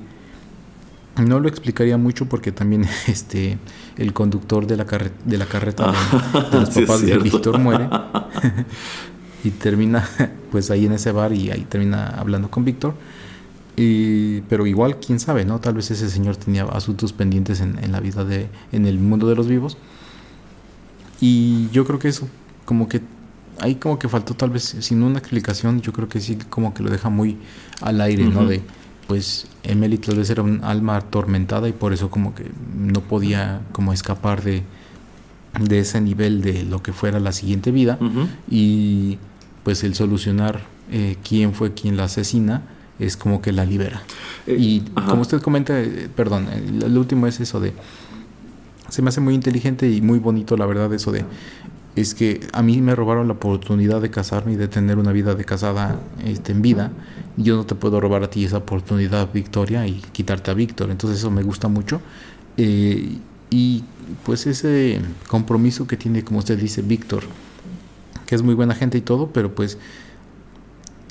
no 1.16 1.40
lo 1.40 1.48
explicaría 1.48 1.96
mucho 1.96 2.26
porque 2.26 2.52
también 2.52 2.86
este 3.06 3.58
el 3.96 4.12
conductor 4.12 4.66
de 4.66 4.76
la, 4.76 4.84
de 5.24 5.38
la 5.38 5.46
carreta 5.46 5.92
de, 5.92 6.58
los 6.60 6.70
papás 6.70 7.02
de 7.02 7.16
Víctor 7.18 7.58
muere 7.58 7.88
y 9.44 9.50
termina 9.50 10.08
pues 10.50 10.70
ahí 10.70 10.86
en 10.86 10.92
ese 10.92 11.12
bar 11.12 11.32
y 11.32 11.50
ahí 11.50 11.66
termina 11.68 12.08
hablando 12.08 12.50
con 12.50 12.64
Víctor. 12.64 12.94
Y, 13.76 14.42
pero 14.42 14.68
igual, 14.68 15.00
quién 15.00 15.18
sabe, 15.18 15.44
¿no? 15.44 15.58
Tal 15.58 15.74
vez 15.74 15.90
ese 15.90 16.08
señor 16.08 16.36
tenía 16.36 16.62
asuntos 16.62 17.12
pendientes 17.12 17.60
en, 17.60 17.82
en 17.82 17.90
la 17.90 17.98
vida 17.98 18.24
de, 18.24 18.48
en 18.70 18.86
el 18.86 19.00
mundo 19.00 19.28
de 19.28 19.34
los 19.34 19.48
vivos. 19.48 19.76
Y 21.20 21.68
yo 21.70 21.84
creo 21.84 21.98
que 21.98 22.06
eso 22.06 22.28
como 22.64 22.88
que 22.88 23.02
ahí 23.60 23.76
como 23.76 23.98
que 23.98 24.08
faltó 24.08 24.34
tal 24.34 24.50
vez 24.50 24.76
sin 24.80 25.02
una 25.02 25.18
explicación, 25.18 25.80
yo 25.80 25.92
creo 25.92 26.08
que 26.08 26.20
sí 26.20 26.36
como 26.50 26.74
que 26.74 26.82
lo 26.82 26.90
deja 26.90 27.08
muy 27.08 27.36
al 27.80 28.00
aire, 28.00 28.24
¿no? 28.24 28.46
De 28.46 28.62
pues 29.06 29.46
Emily 29.62 29.98
tal 29.98 30.16
vez 30.16 30.30
era 30.30 30.42
un 30.42 30.64
alma 30.64 30.96
atormentada 30.96 31.68
y 31.68 31.72
por 31.72 31.92
eso 31.92 32.10
como 32.10 32.34
que 32.34 32.50
no 32.76 33.00
podía 33.00 33.60
como 33.72 33.92
escapar 33.92 34.42
de, 34.42 34.62
de 35.60 35.78
ese 35.78 36.00
nivel 36.00 36.40
de 36.40 36.64
lo 36.64 36.82
que 36.82 36.92
fuera 36.92 37.20
la 37.20 37.32
siguiente 37.32 37.70
vida 37.70 37.98
y 38.50 39.18
pues 39.62 39.84
el 39.84 39.94
solucionar 39.94 40.62
eh, 40.90 41.16
quién 41.26 41.54
fue 41.54 41.74
quien 41.74 41.96
la 41.96 42.04
asesina 42.04 42.62
es 42.98 43.16
como 43.16 43.42
que 43.42 43.52
la 43.52 43.64
libera. 43.64 44.02
Eh, 44.46 44.56
y 44.58 44.80
como 45.08 45.22
usted 45.22 45.40
comenta, 45.40 45.78
eh, 45.80 46.08
perdón, 46.14 46.46
el, 46.52 46.96
último 46.96 47.26
es 47.26 47.40
eso 47.40 47.60
de 47.60 47.72
se 48.88 49.02
me 49.02 49.08
hace 49.08 49.20
muy 49.20 49.34
inteligente 49.34 49.90
y 49.90 50.00
muy 50.02 50.18
bonito 50.18 50.56
la 50.56 50.66
verdad 50.66 50.92
eso 50.92 51.10
de 51.10 51.24
es 51.96 52.14
que 52.14 52.40
a 52.52 52.62
mí 52.62 52.80
me 52.80 52.94
robaron 52.94 53.28
la 53.28 53.34
oportunidad 53.34 54.00
de 54.00 54.10
casarme 54.10 54.52
y 54.52 54.56
de 54.56 54.68
tener 54.68 54.98
una 54.98 55.12
vida 55.12 55.34
de 55.34 55.44
casada 55.44 56.00
este, 56.24 56.52
en 56.52 56.62
vida. 56.62 56.90
Yo 57.36 57.56
no 57.56 57.66
te 57.66 57.74
puedo 57.74 58.00
robar 58.00 58.24
a 58.24 58.30
ti 58.30 58.44
esa 58.44 58.58
oportunidad, 58.58 59.32
Victoria, 59.32 59.86
y 59.86 60.02
quitarte 60.12 60.50
a 60.50 60.54
Víctor. 60.54 60.90
Entonces 60.90 61.20
eso 61.20 61.30
me 61.30 61.42
gusta 61.42 61.68
mucho. 61.68 62.00
Eh, 62.56 63.18
y 63.50 63.84
pues 64.24 64.46
ese 64.46 65.00
compromiso 65.28 65.86
que 65.86 65.96
tiene, 65.96 66.24
como 66.24 66.40
usted 66.40 66.58
dice, 66.58 66.82
Víctor, 66.82 67.22
que 68.26 68.34
es 68.34 68.42
muy 68.42 68.54
buena 68.54 68.74
gente 68.74 68.98
y 68.98 69.00
todo, 69.00 69.28
pero 69.28 69.54
pues 69.54 69.78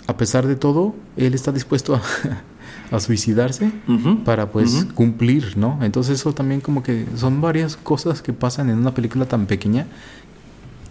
a 0.07 0.17
pesar 0.17 0.47
de 0.47 0.57
todo, 0.57 0.93
él 1.15 1.33
está 1.33 1.53
dispuesto 1.53 1.95
a, 1.95 2.01
a 2.95 2.99
suicidarse 2.99 3.71
para 4.25 4.51
pues 4.51 4.85
cumplir, 4.93 5.57
¿no? 5.57 5.79
Entonces 5.81 6.19
eso 6.19 6.33
también 6.33 6.59
como 6.61 6.83
que 6.83 7.05
son 7.15 7.41
varias 7.41 7.77
cosas 7.77 8.21
que 8.21 8.33
pasan 8.33 8.69
en 8.69 8.77
una 8.77 8.93
película 8.93 9.25
tan 9.25 9.45
pequeña 9.45 9.87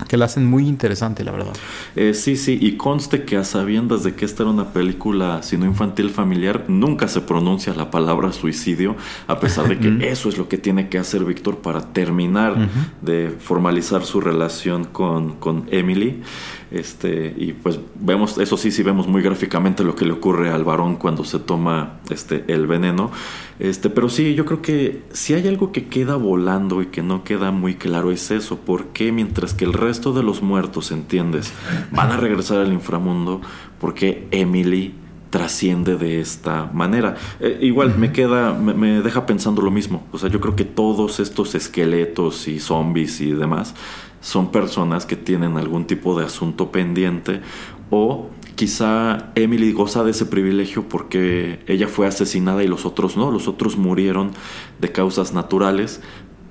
que 0.09 0.17
la 0.17 0.27
hacen 0.27 0.47
muy 0.47 0.67
interesante, 0.67 1.25
la 1.25 1.33
verdad. 1.33 1.53
Eh, 1.97 2.15
sí, 2.15 2.37
sí, 2.37 2.59
y 2.61 2.77
conste 2.77 3.25
que 3.25 3.37
a 3.37 3.45
sabiendas 3.45 4.03
de 4.03 4.15
que 4.15 4.25
esta 4.25 4.43
era 4.43 4.53
una 4.53 4.73
película, 4.73 5.43
sino 5.43 5.67
infantil 5.67 6.11
familiar, 6.11 6.65
nunca 6.69 7.09
se 7.09 7.21
pronuncia 7.21 7.75
la 7.75 7.91
palabra 7.91 8.33
suicidio, 8.33 8.97
a 9.27 9.41
pesar 9.41 9.69
de 9.69 9.79
que 9.79 10.09
eso 10.11 10.29
es 10.29 10.39
lo 10.39 10.49
que 10.49 10.59
tiene 10.59 10.89
que 10.89 10.99
hacer 10.99 11.25
Víctor 11.25 11.59
para 11.59 11.93
terminar 11.93 12.69
de 13.01 13.35
formalizar 13.39 14.05
su 14.05 14.21
relación 14.21 14.85
con, 14.85 15.35
con 15.37 15.67
Emily. 15.71 16.23
Este, 16.73 17.35
y 17.37 17.53
pues 17.53 17.79
vemos, 18.01 18.39
eso 18.39 18.57
sí, 18.57 18.71
sí 18.71 18.83
vemos 18.83 19.07
muy 19.07 19.21
gráficamente 19.21 19.85
lo 19.85 19.95
que 19.95 20.07
le 20.07 20.13
ocurre 20.13 20.51
al 20.51 20.65
varón 20.65 20.97
cuando 20.97 21.23
se 21.23 21.39
toma 21.39 22.01
este, 22.09 22.45
el 22.49 22.67
veneno. 22.67 23.11
Este, 23.59 23.91
pero 23.91 24.09
sí, 24.09 24.35
yo 24.35 24.47
creo 24.47 24.63
que 24.63 25.03
si 25.13 25.35
hay 25.35 25.47
algo 25.47 25.71
que 25.71 25.89
queda 25.89 26.17
volando 26.17 26.81
y 26.81 26.87
que 26.87 27.03
no 27.03 27.25
queda 27.25 27.51
muy 27.51 27.75
claro 27.75 28.11
es 28.11 28.31
eso. 28.31 28.59
porque 28.65 29.13
mientras 29.13 29.53
que 29.53 29.67
el 29.67 29.75
resto 29.75 29.91
de 30.01 30.22
los 30.22 30.43
muertos, 30.43 30.90
entiendes, 30.90 31.53
van 31.90 32.11
a 32.11 32.16
regresar 32.16 32.59
al 32.59 32.72
inframundo? 32.72 33.40
Porque 33.80 34.26
Emily 34.30 34.95
trasciende 35.30 35.97
de 35.97 36.20
esta 36.20 36.70
manera. 36.72 37.16
Eh, 37.40 37.59
igual 37.62 37.97
me 37.99 38.12
queda, 38.12 38.53
me, 38.53 38.74
me, 38.74 39.01
deja 39.01 39.26
pensando 39.26 39.62
lo 39.62 39.70
mismo. 39.70 40.07
O 40.12 40.18
sea, 40.18 40.28
yo 40.28 40.40
creo 40.40 40.57
que 40.57 40.64
todos 40.64 41.20
estos 41.20 41.55
esqueletos 41.55 42.49
y 42.49 42.61
zombies 42.61 43.20
y 43.20 43.32
demás 43.32 43.74
son 44.20 44.53
personas 44.53 45.05
que 45.05 45.16
tienen 45.16 45.57
algún 45.57 45.86
tipo 45.86 46.18
de 46.18 46.26
asunto 46.26 46.70
pendiente 46.70 47.40
o 47.90 48.30
quizá 48.55 49.32
Emily 49.34 49.72
goza 49.72 50.05
de 50.05 50.12
ese 50.12 50.24
privilegio 50.24 50.88
porque 50.88 51.61
ella 51.66 51.88
fue 51.88 52.07
asesinada 52.07 52.62
y 52.62 52.68
los 52.68 52.86
otros 52.86 53.16
no, 53.16 53.30
los 53.30 53.49
otros 53.49 53.76
murieron 53.76 54.30
de 54.80 54.93
causas 54.93 55.34
naturales, 55.34 56.01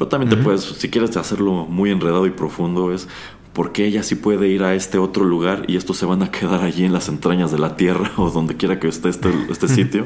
pero 0.02 0.10
también 0.10 0.32
te 0.32 0.38
puedes, 0.38 0.64
si 0.64 0.90
quieres 0.90 1.16
hacerlo 1.16 1.68
muy 1.68 1.92
enredado 1.92 2.26
y 2.26 2.32
profundo, 2.32 2.92
es 2.92 3.08
porque 3.54 3.86
ella 3.86 4.02
sí 4.02 4.16
puede 4.16 4.48
ir 4.48 4.64
a 4.64 4.74
este 4.74 4.98
otro 4.98 5.26
lugar 5.26 5.66
y 5.68 5.76
estos 5.76 5.98
se 5.98 6.08
van 6.08 6.24
a 6.24 6.32
quedar 6.32 6.64
allí 6.64 6.86
en 6.86 6.92
las 6.92 7.08
entrañas 7.08 7.52
de 7.52 7.60
la 7.60 7.76
tierra 7.76 8.12
o 8.18 8.32
donde 8.32 8.58
quiera 8.58 8.80
que 8.80 8.88
esté 8.88 9.10
este, 9.10 9.32
este 9.52 9.68
sitio. 9.68 10.06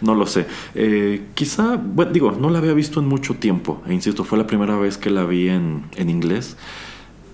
No 0.00 0.16
lo 0.16 0.26
sé. 0.26 0.48
Eh, 0.74 1.26
quizá, 1.34 1.76
bueno, 1.76 2.10
digo, 2.10 2.32
no 2.32 2.50
la 2.50 2.58
había 2.58 2.72
visto 2.72 2.98
en 2.98 3.06
mucho 3.06 3.34
tiempo. 3.34 3.80
E 3.86 3.94
insisto, 3.94 4.24
fue 4.24 4.36
la 4.36 4.48
primera 4.48 4.76
vez 4.76 4.98
que 4.98 5.10
la 5.10 5.24
vi 5.24 5.48
en, 5.48 5.84
en 5.94 6.10
inglés 6.10 6.56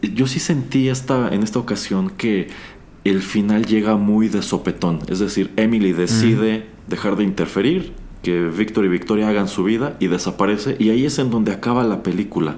yo 0.02 0.26
sí 0.26 0.38
sentí 0.38 0.88
esta, 0.88 1.32
en 1.32 1.42
esta 1.42 1.58
ocasión 1.58 2.10
que 2.10 2.48
el 3.04 3.22
final 3.22 3.64
llega 3.64 3.96
muy 3.96 4.28
de 4.28 4.42
sopetón. 4.42 4.98
Es 5.08 5.18
decir, 5.18 5.50
Emily 5.56 5.92
decide 5.92 6.66
dejar 6.88 7.16
de 7.16 7.24
interferir, 7.24 7.92
que 8.22 8.46
Víctor 8.46 8.84
y 8.84 8.88
Victoria 8.88 9.28
hagan 9.28 9.48
su 9.48 9.64
vida 9.64 9.96
y 10.00 10.08
desaparece. 10.08 10.76
Y 10.78 10.90
ahí 10.90 11.04
es 11.04 11.18
en 11.18 11.30
donde 11.30 11.52
acaba 11.52 11.84
la 11.84 12.02
película. 12.02 12.56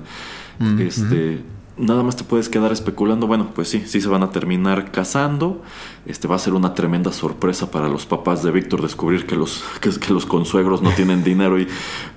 este, 0.78 1.42
Nada 1.76 2.04
más 2.04 2.14
te 2.14 2.22
puedes 2.22 2.48
quedar 2.48 2.70
especulando. 2.70 3.26
Bueno, 3.26 3.50
pues 3.52 3.68
sí, 3.68 3.82
sí 3.86 4.00
se 4.00 4.08
van 4.08 4.22
a 4.22 4.30
terminar 4.30 4.92
casando. 4.92 5.60
Este 6.06 6.28
va 6.28 6.36
a 6.36 6.38
ser 6.38 6.54
una 6.54 6.72
tremenda 6.72 7.10
sorpresa 7.10 7.72
para 7.72 7.88
los 7.88 8.06
papás 8.06 8.44
de 8.44 8.52
Víctor 8.52 8.80
descubrir 8.80 9.26
que 9.26 9.34
los, 9.34 9.64
que, 9.80 9.90
que 9.90 10.12
los 10.12 10.24
consuegros 10.24 10.82
no 10.82 10.90
tienen 10.92 11.24
dinero 11.24 11.58
y 11.58 11.66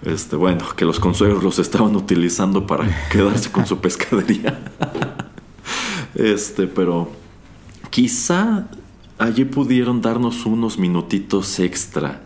este, 0.04 0.36
bueno, 0.36 0.64
que 0.76 0.86
los 0.86 1.00
consuegros 1.00 1.44
los 1.44 1.58
estaban 1.58 1.96
utilizando 1.96 2.68
para 2.68 2.88
quedarse 3.12 3.52
con 3.52 3.66
su 3.66 3.80
pescadería. 3.80 4.60
Este, 6.14 6.68
pero 6.68 7.10
quizá 7.90 8.68
allí 9.18 9.46
pudieron 9.46 10.02
darnos 10.02 10.46
unos 10.46 10.78
minutitos 10.78 11.60
extra 11.60 12.22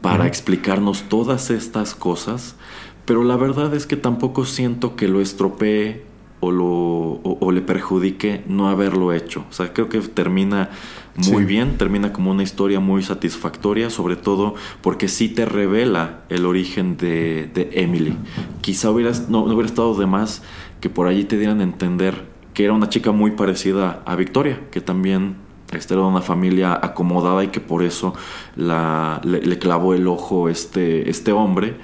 para 0.00 0.26
explicarnos 0.26 1.04
todas 1.08 1.50
estas 1.50 1.94
cosas, 1.94 2.56
pero 3.04 3.24
la 3.24 3.36
verdad 3.36 3.74
es 3.74 3.86
que 3.86 3.96
tampoco 3.96 4.44
siento 4.44 4.96
que 4.96 5.08
lo 5.08 5.20
estropee 5.20 6.06
o, 6.40 6.50
lo, 6.52 7.20
o, 7.22 7.52
le 7.52 7.60
perjudique 7.62 8.44
no 8.46 8.68
haberlo 8.68 9.12
hecho. 9.12 9.44
O 9.50 9.52
sea, 9.52 9.72
creo 9.72 9.88
que 9.88 10.00
termina 10.00 10.70
muy 11.16 11.44
bien, 11.44 11.76
termina 11.78 12.12
como 12.12 12.30
una 12.30 12.44
historia 12.44 12.78
muy 12.78 13.02
satisfactoria, 13.02 13.90
sobre 13.90 14.14
todo 14.14 14.54
porque 14.80 15.08
sí 15.08 15.28
te 15.28 15.44
revela 15.44 16.20
el 16.28 16.46
origen 16.46 16.96
de, 16.96 17.50
de 17.52 17.70
Emily. 17.72 18.14
Quizá 18.60 18.90
hubieras, 18.90 19.28
no, 19.28 19.46
no 19.46 19.54
hubiera 19.54 19.66
estado 19.66 19.94
de 19.96 20.06
más 20.06 20.42
que 20.80 20.88
por 20.88 21.08
allí 21.08 21.24
te 21.24 21.36
dieran 21.36 21.60
a 21.60 21.64
entender 21.64 22.26
que 22.54 22.64
era 22.64 22.72
una 22.72 22.88
chica 22.88 23.10
muy 23.10 23.32
parecida 23.32 24.02
a 24.06 24.14
Victoria, 24.14 24.60
que 24.70 24.80
también 24.80 25.47
este, 25.72 25.94
era 25.94 26.04
una 26.04 26.22
familia 26.22 26.78
acomodada 26.80 27.44
y 27.44 27.48
que 27.48 27.60
por 27.60 27.82
eso 27.82 28.14
la, 28.56 29.20
le, 29.24 29.58
clavó 29.58 29.94
el 29.94 30.06
ojo 30.06 30.48
este, 30.48 31.10
este 31.10 31.32
hombre. 31.32 31.76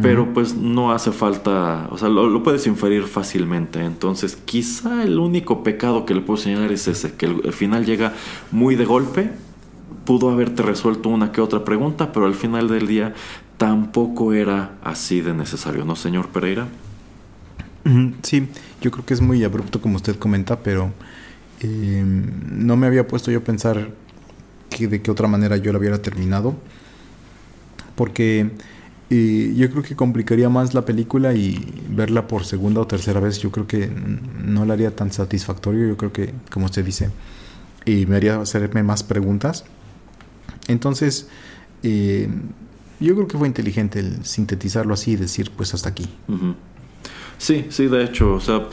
pero 0.00 0.34
pues 0.34 0.56
no 0.56 0.90
hace 0.90 1.12
falta, 1.12 1.86
o 1.92 1.98
sea, 1.98 2.08
lo, 2.08 2.28
lo, 2.28 2.42
puedes 2.42 2.66
inferir 2.66 3.04
fácilmente. 3.04 3.84
Entonces, 3.84 4.36
quizá 4.44 5.04
el 5.04 5.18
único 5.18 5.62
pecado 5.62 6.04
que 6.04 6.14
le 6.14 6.20
puedo 6.20 6.36
señalar 6.36 6.72
es 6.72 6.88
ese, 6.88 7.14
que 7.14 7.26
el, 7.26 7.42
el, 7.44 7.52
final 7.52 7.84
llega 7.84 8.12
muy 8.50 8.74
de 8.74 8.84
golpe. 8.84 9.30
Pudo 10.04 10.30
haberte 10.30 10.62
resuelto 10.62 11.08
una 11.08 11.30
que 11.30 11.40
otra 11.40 11.64
pregunta, 11.64 12.12
pero 12.12 12.26
al 12.26 12.34
final 12.34 12.68
del 12.68 12.86
día 12.86 13.14
tampoco 13.56 14.32
era 14.32 14.72
así 14.82 15.20
de 15.20 15.32
necesario, 15.32 15.84
¿no, 15.84 15.96
señor 15.96 16.28
Pereira? 16.28 16.66
Sí, 18.22 18.48
yo 18.80 18.90
creo 18.90 19.04
que 19.04 19.14
es 19.14 19.20
muy 19.20 19.44
abrupto 19.44 19.80
como 19.80 19.96
usted 19.96 20.16
comenta, 20.16 20.60
pero 20.60 20.90
eh, 21.64 22.04
no 22.04 22.76
me 22.76 22.86
había 22.86 23.08
puesto 23.08 23.30
yo 23.30 23.38
a 23.38 23.42
pensar 23.44 23.88
que 24.68 24.86
de 24.86 25.00
qué 25.00 25.10
otra 25.10 25.28
manera 25.28 25.56
yo 25.56 25.72
lo 25.72 25.78
hubiera 25.78 26.02
terminado. 26.02 26.54
Porque 27.94 28.50
eh, 29.08 29.54
yo 29.56 29.70
creo 29.70 29.82
que 29.82 29.96
complicaría 29.96 30.48
más 30.50 30.74
la 30.74 30.84
película 30.84 31.32
y 31.32 31.64
verla 31.88 32.26
por 32.26 32.44
segunda 32.44 32.80
o 32.80 32.86
tercera 32.86 33.20
vez 33.20 33.38
yo 33.38 33.50
creo 33.50 33.66
que 33.66 33.88
no 34.44 34.64
la 34.66 34.74
haría 34.74 34.94
tan 34.94 35.10
satisfactorio. 35.10 35.88
Yo 35.88 35.96
creo 35.96 36.12
que, 36.12 36.34
como 36.50 36.66
usted 36.66 36.84
dice, 36.84 37.10
y 37.86 38.04
me 38.06 38.16
haría 38.16 38.40
hacerme 38.40 38.82
más 38.82 39.02
preguntas. 39.02 39.64
Entonces, 40.68 41.28
eh, 41.82 42.28
yo 43.00 43.14
creo 43.14 43.26
que 43.26 43.38
fue 43.38 43.48
inteligente 43.48 44.00
el 44.00 44.24
sintetizarlo 44.24 44.92
así 44.92 45.12
y 45.12 45.16
decir, 45.16 45.50
pues 45.56 45.72
hasta 45.72 45.88
aquí. 45.88 46.08
Sí, 47.38 47.66
sí, 47.70 47.86
de 47.86 48.04
hecho, 48.04 48.34
o 48.34 48.40
sea, 48.40 48.68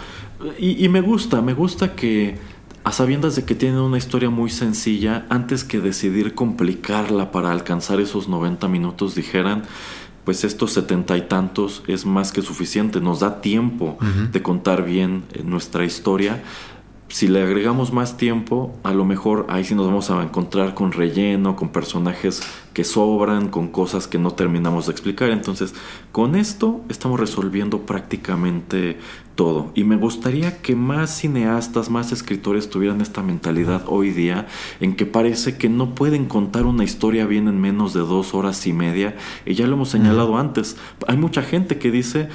y, 0.57 0.83
y, 0.83 0.89
me 0.89 1.01
gusta, 1.01 1.41
me 1.41 1.53
gusta 1.53 1.95
que 1.95 2.35
a 2.83 2.91
sabiendas 2.91 3.35
de 3.35 3.45
que 3.45 3.55
tienen 3.55 3.79
una 3.79 3.97
historia 3.97 4.29
muy 4.29 4.49
sencilla, 4.49 5.25
antes 5.29 5.63
que 5.63 5.79
decidir 5.79 6.33
complicarla 6.33 7.31
para 7.31 7.51
alcanzar 7.51 7.99
esos 7.99 8.27
90 8.27 8.67
minutos, 8.67 9.15
dijeran, 9.15 9.63
pues 10.25 10.43
estos 10.43 10.73
setenta 10.73 11.17
y 11.17 11.23
tantos 11.23 11.83
es 11.87 12.05
más 12.05 12.31
que 12.31 12.41
suficiente, 12.41 13.01
nos 13.01 13.19
da 13.19 13.41
tiempo 13.41 13.97
uh 13.99 14.03
-huh. 14.03 14.31
de 14.31 14.41
contar 14.41 14.83
bien 14.83 15.23
nuestra 15.43 15.83
historia. 15.83 16.43
Si 17.11 17.27
le 17.27 17.43
agregamos 17.43 17.91
más 17.91 18.15
tiempo, 18.15 18.73
a 18.83 18.93
lo 18.93 19.03
mejor 19.03 19.45
ahí 19.49 19.65
sí 19.65 19.75
nos 19.75 19.85
vamos 19.85 20.09
a 20.09 20.23
encontrar 20.23 20.73
con 20.73 20.93
relleno, 20.93 21.57
con 21.57 21.69
personajes 21.69 22.41
que 22.73 22.85
sobran, 22.85 23.49
con 23.49 23.67
cosas 23.67 24.07
que 24.07 24.17
no 24.17 24.31
terminamos 24.31 24.85
de 24.85 24.93
explicar. 24.93 25.29
Entonces, 25.29 25.73
con 26.13 26.35
esto 26.35 26.79
estamos 26.87 27.19
resolviendo 27.19 27.81
prácticamente 27.85 28.97
todo. 29.35 29.71
Y 29.75 29.83
me 29.83 29.97
gustaría 29.97 30.61
que 30.61 30.77
más 30.77 31.17
cineastas, 31.17 31.89
más 31.89 32.13
escritores 32.13 32.69
tuvieran 32.69 33.01
esta 33.01 33.21
mentalidad 33.21 33.83
hoy 33.87 34.11
día 34.11 34.47
en 34.79 34.95
que 34.95 35.05
parece 35.05 35.57
que 35.57 35.67
no 35.67 35.93
pueden 35.95 36.27
contar 36.27 36.65
una 36.65 36.85
historia 36.85 37.25
bien 37.25 37.49
en 37.49 37.59
menos 37.59 37.93
de 37.93 37.99
dos 37.99 38.33
horas 38.33 38.65
y 38.67 38.71
media. 38.71 39.17
Y 39.45 39.55
ya 39.55 39.67
lo 39.67 39.73
hemos 39.73 39.89
señalado 39.89 40.31
uh 40.31 40.35
-huh. 40.35 40.39
antes. 40.39 40.77
Hay 41.07 41.17
mucha 41.17 41.41
gente 41.41 41.77
que 41.77 41.91
dice, 41.91 42.29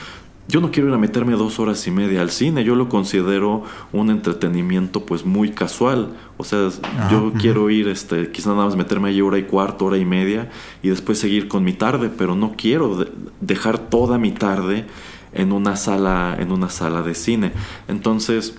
yo 0.49 0.61
no 0.61 0.71
quiero 0.71 0.89
ir 0.89 0.95
a 0.95 0.99
meterme 0.99 1.33
dos 1.33 1.59
horas 1.59 1.87
y 1.87 1.91
media 1.91 2.21
al 2.21 2.31
cine, 2.31 2.63
yo 2.63 2.77
lo 2.77 2.89
considero 2.89 3.65
un 3.93 4.11
entretenimiento 4.11 5.05
pues 5.05 5.25
muy 5.25 5.51
casual. 5.51 6.11
O 6.37 6.45
sea, 6.45 6.69
ah, 6.83 7.09
yo 7.11 7.19
uh 7.19 7.33
-huh. 7.33 7.41
quiero 7.41 7.69
ir, 7.71 7.89
este, 7.89 8.31
quizás 8.31 8.55
nada 8.55 8.65
más 8.67 8.77
meterme 8.77 9.09
ahí 9.09 9.21
hora 9.21 9.39
y 9.39 9.45
cuarto, 9.45 9.87
hora 9.87 9.99
y 9.99 10.05
media, 10.05 10.51
y 10.83 10.89
después 10.89 11.19
seguir 11.19 11.49
con 11.49 11.65
mi 11.65 11.73
tarde, 11.73 12.11
pero 12.17 12.37
no 12.37 12.55
quiero 12.57 12.97
de 12.97 13.11
dejar 13.41 13.79
toda 13.79 14.19
mi 14.19 14.31
tarde 14.33 14.87
en 15.33 15.53
una 15.53 15.77
sala, 15.77 16.37
en 16.39 16.53
una 16.53 16.69
sala 16.71 17.03
de 17.03 17.15
cine. 17.15 17.53
Entonces, 17.89 18.55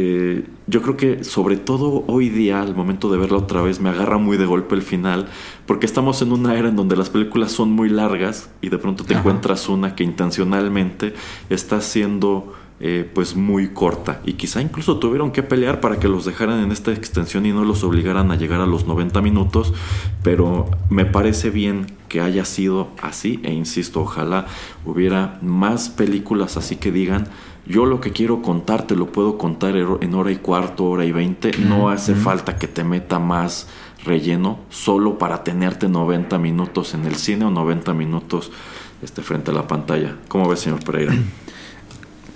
eh, 0.00 0.44
yo 0.68 0.80
creo 0.80 0.96
que 0.96 1.24
sobre 1.24 1.56
todo 1.56 2.04
hoy 2.06 2.28
día, 2.28 2.62
al 2.62 2.76
momento 2.76 3.10
de 3.10 3.18
verla 3.18 3.38
otra 3.38 3.62
vez, 3.62 3.80
me 3.80 3.88
agarra 3.88 4.16
muy 4.16 4.36
de 4.36 4.46
golpe 4.46 4.76
el 4.76 4.82
final, 4.82 5.26
porque 5.66 5.86
estamos 5.86 6.22
en 6.22 6.30
una 6.30 6.56
era 6.56 6.68
en 6.68 6.76
donde 6.76 6.94
las 6.94 7.10
películas 7.10 7.50
son 7.50 7.72
muy 7.72 7.88
largas 7.88 8.48
y 8.60 8.68
de 8.68 8.78
pronto 8.78 9.02
te 9.02 9.14
Ajá. 9.14 9.22
encuentras 9.22 9.68
una 9.68 9.96
que 9.96 10.04
intencionalmente 10.04 11.14
está 11.50 11.80
siendo 11.80 12.52
eh, 12.78 13.10
pues 13.12 13.34
muy 13.34 13.70
corta 13.70 14.20
y 14.24 14.34
quizá 14.34 14.62
incluso 14.62 14.98
tuvieron 14.98 15.32
que 15.32 15.42
pelear 15.42 15.80
para 15.80 15.98
que 15.98 16.06
los 16.06 16.24
dejaran 16.24 16.60
en 16.62 16.70
esta 16.70 16.92
extensión 16.92 17.44
y 17.44 17.50
no 17.50 17.64
los 17.64 17.82
obligaran 17.82 18.30
a 18.30 18.36
llegar 18.36 18.60
a 18.60 18.66
los 18.66 18.86
90 18.86 19.20
minutos, 19.20 19.74
pero 20.22 20.70
me 20.90 21.06
parece 21.06 21.50
bien 21.50 21.86
que 22.08 22.20
haya 22.20 22.44
sido 22.44 22.90
así 23.02 23.40
e 23.42 23.52
insisto, 23.52 24.02
ojalá 24.02 24.46
hubiera 24.84 25.40
más 25.42 25.88
películas 25.88 26.56
así 26.56 26.76
que 26.76 26.92
digan 26.92 27.26
yo 27.68 27.84
lo 27.84 28.00
que 28.00 28.12
quiero 28.12 28.40
contar 28.40 28.86
te 28.86 28.96
lo 28.96 29.12
puedo 29.12 29.36
contar 29.36 29.76
en 29.76 30.14
hora 30.14 30.32
y 30.32 30.36
cuarto, 30.36 30.84
hora 30.84 31.04
y 31.04 31.12
veinte. 31.12 31.50
No 31.58 31.90
hace 31.90 32.14
falta 32.14 32.56
que 32.56 32.66
te 32.66 32.82
meta 32.82 33.18
más 33.18 33.66
relleno 34.04 34.60
solo 34.70 35.18
para 35.18 35.44
tenerte 35.44 35.88
90 35.88 36.38
minutos 36.38 36.94
en 36.94 37.04
el 37.04 37.16
cine 37.16 37.44
o 37.44 37.50
90 37.50 37.92
minutos 37.92 38.50
este, 39.02 39.22
frente 39.22 39.50
a 39.50 39.54
la 39.54 39.66
pantalla. 39.66 40.16
¿Cómo 40.28 40.48
ves, 40.48 40.60
señor 40.60 40.82
Pereira? 40.84 41.14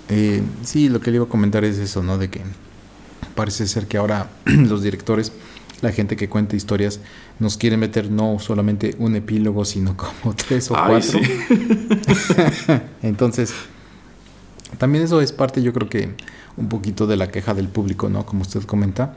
Eh, 0.09 0.43
sí, 0.63 0.89
lo 0.89 0.99
que 0.99 1.09
le 1.09 1.15
iba 1.15 1.25
a 1.25 1.29
comentar 1.29 1.63
es 1.63 1.77
eso, 1.77 2.03
¿no? 2.03 2.17
De 2.17 2.29
que 2.29 2.41
parece 3.35 3.65
ser 3.67 3.87
que 3.87 3.97
ahora 3.97 4.29
los 4.45 4.83
directores, 4.83 5.31
la 5.81 5.93
gente 5.93 6.17
que 6.17 6.27
cuenta 6.27 6.57
historias, 6.57 6.99
nos 7.39 7.57
quiere 7.57 7.77
meter 7.77 8.11
no 8.11 8.37
solamente 8.37 8.95
un 8.99 9.15
epílogo, 9.15 9.63
sino 9.63 9.95
como 9.95 10.35
tres 10.47 10.69
o 10.69 10.77
Ay, 10.77 10.83
cuatro. 10.89 11.19
Sí. 11.19 12.81
Entonces, 13.01 13.55
también 14.77 15.03
eso 15.03 15.21
es 15.21 15.31
parte, 15.31 15.61
yo 15.61 15.73
creo 15.73 15.89
que 15.89 16.15
un 16.57 16.69
poquito 16.69 17.07
de 17.07 17.17
la 17.17 17.29
queja 17.29 17.53
del 17.53 17.67
público, 17.67 18.09
¿no? 18.09 18.25
Como 18.25 18.41
usted 18.41 18.63
comenta. 18.63 19.15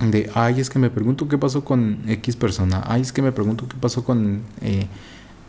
De, 0.00 0.30
ay, 0.34 0.60
es 0.60 0.70
que 0.70 0.78
me 0.78 0.88
pregunto 0.88 1.28
qué 1.28 1.36
pasó 1.36 1.64
con 1.64 2.02
X 2.06 2.36
persona. 2.36 2.82
Ay, 2.86 3.02
es 3.02 3.12
que 3.12 3.20
me 3.20 3.32
pregunto 3.32 3.68
qué 3.68 3.76
pasó 3.78 4.02
con 4.02 4.40
eh, 4.62 4.86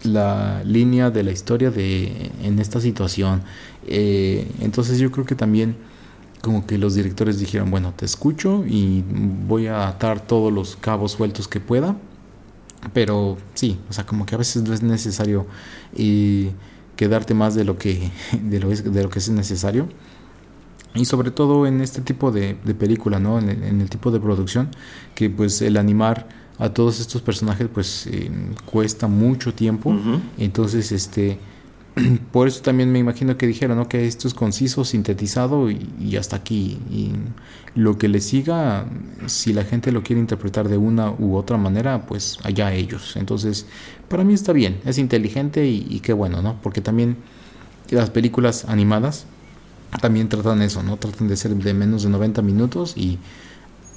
la 0.04 0.62
línea 0.66 1.10
de 1.10 1.24
la 1.24 1.32
historia 1.32 1.72
de 1.72 2.32
en 2.44 2.60
esta 2.60 2.82
situación. 2.82 3.44
Eh, 3.88 4.52
entonces 4.60 5.00
yo 5.00 5.10
creo 5.12 5.26
que 5.26 5.36
también 5.36 5.78
como 6.42 6.66
que 6.66 6.78
los 6.78 6.96
directores 6.96 7.40
dijeron, 7.40 7.72
bueno, 7.72 7.94
te 7.96 8.06
escucho 8.06 8.66
y 8.68 9.04
voy 9.48 9.68
a 9.68 9.88
atar 9.88 10.20
todos 10.20 10.52
los 10.52 10.76
cabos 10.76 11.14
sueltos 11.14 11.48
que 11.48 11.60
pueda. 11.60 11.96
Pero 12.94 13.38
sí, 13.54 13.80
o 13.90 13.94
sea, 13.94 14.06
como 14.06 14.26
que 14.26 14.36
a 14.36 14.40
veces 14.40 14.64
no 14.64 14.74
es 14.74 14.82
necesario 14.82 15.46
quedarte 17.02 17.34
más 17.34 17.56
de 17.56 17.64
lo 17.64 17.80
que 17.80 18.12
de 18.44 18.60
lo, 18.60 18.72
es, 18.72 18.84
de 18.84 19.04
lo 19.04 19.10
que 19.10 19.18
es 19.18 19.30
necesario. 19.30 19.88
Y 20.94 21.06
sobre 21.06 21.32
todo 21.32 21.66
en 21.66 21.82
este 21.82 22.02
tipo 22.02 22.32
de, 22.32 22.58
de 22.64 22.76
película 22.76 23.20
no 23.20 23.40
en 23.40 23.50
el, 23.50 23.64
en 23.64 23.82
el, 23.82 23.90
tipo 23.90 24.12
de 24.12 24.20
producción 24.20 24.70
que 25.16 25.28
pues 25.32 25.64
el 25.64 25.78
animar 25.78 26.28
a 26.60 26.70
todos 26.70 27.00
estos 27.00 27.24
personajes 27.24 27.68
pues 27.74 28.06
eh, 28.06 28.30
cuesta 28.66 29.08
mucho 29.08 29.52
tiempo. 29.52 29.90
Uh 29.90 29.94
-huh. 29.94 30.20
entonces 30.38 30.92
este 30.92 31.40
por 32.32 32.48
eso 32.48 32.62
también 32.62 32.92
me 32.92 33.00
imagino 33.00 33.38
que 33.38 33.48
dijeron 33.48 33.86
que 33.86 34.08
esto 34.08 34.28
es 34.28 34.34
conciso, 34.34 34.86
sintetizado 34.86 35.70
y, 35.70 35.90
y, 36.00 36.16
hasta 36.16 36.38
aquí. 36.38 36.80
Y 36.90 37.12
lo 37.76 37.98
que 37.98 38.08
le 38.08 38.22
siga, 38.22 38.86
si 39.28 39.54
la 39.54 39.64
gente 39.64 39.92
lo 39.92 40.04
quiere 40.04 40.20
interpretar 40.20 40.70
de 40.70 40.78
una 40.78 41.12
u 41.12 41.36
otra 41.36 41.58
manera, 41.58 42.06
pues 42.06 42.38
allá 42.44 42.74
ellos. 42.74 43.16
Entonces, 43.18 43.66
para 44.08 44.24
mí 44.24 44.34
está 44.34 44.54
bien, 44.54 44.80
es 44.86 44.98
inteligente 44.98 45.68
y, 45.68 45.86
y 45.90 46.00
qué 46.00 46.14
bueno, 46.14 46.42
¿no? 46.42 46.60
Porque 46.62 46.82
también 46.82 47.18
las 47.90 48.10
películas 48.10 48.66
animadas 48.66 49.26
también 50.00 50.30
tratan 50.30 50.62
eso, 50.62 50.84
¿no? 50.84 50.98
Tratan 50.98 51.28
de 51.28 51.36
ser 51.36 51.54
de 51.54 51.74
menos 51.74 52.04
de 52.04 52.10
90 52.10 52.42
minutos 52.42 52.94
y 52.96 53.20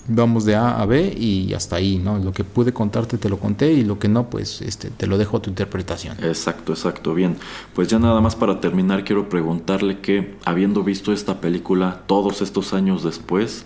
vamos 0.07 0.45
de 0.45 0.55
A 0.55 0.81
a 0.81 0.87
B 0.87 1.15
y 1.17 1.55
hasta 1.55 1.77
ahí, 1.77 1.99
¿no? 1.99 2.19
Lo 2.19 2.33
que 2.33 2.45
pude 2.45 2.73
contarte 2.73 3.19
te 3.19 3.29
lo 3.29 3.39
conté 3.39 3.73
y 3.73 3.85
lo 3.85 3.99
que 3.99 4.09
no, 4.09 4.29
pues 4.29 4.61
este, 4.61 4.91
te 4.91 5.07
lo 5.07 5.19
dejo 5.19 5.39
a 5.39 5.43
tu 5.43 5.51
interpretación. 5.51 6.17
Exacto, 6.23 6.73
exacto, 6.73 7.15
bien. 7.15 7.37
Pues 7.75 7.89
ya 7.89 7.99
nada 7.99 8.21
más 8.21 8.37
para 8.37 8.61
terminar 8.61 9.05
quiero 9.05 9.29
preguntarle 9.29 10.01
que, 10.01 10.37
habiendo 10.45 10.83
visto 10.83 11.13
esta 11.13 11.41
película 11.41 12.03
todos 12.07 12.43
estos 12.43 12.75
años 12.75 13.03
después, 13.03 13.65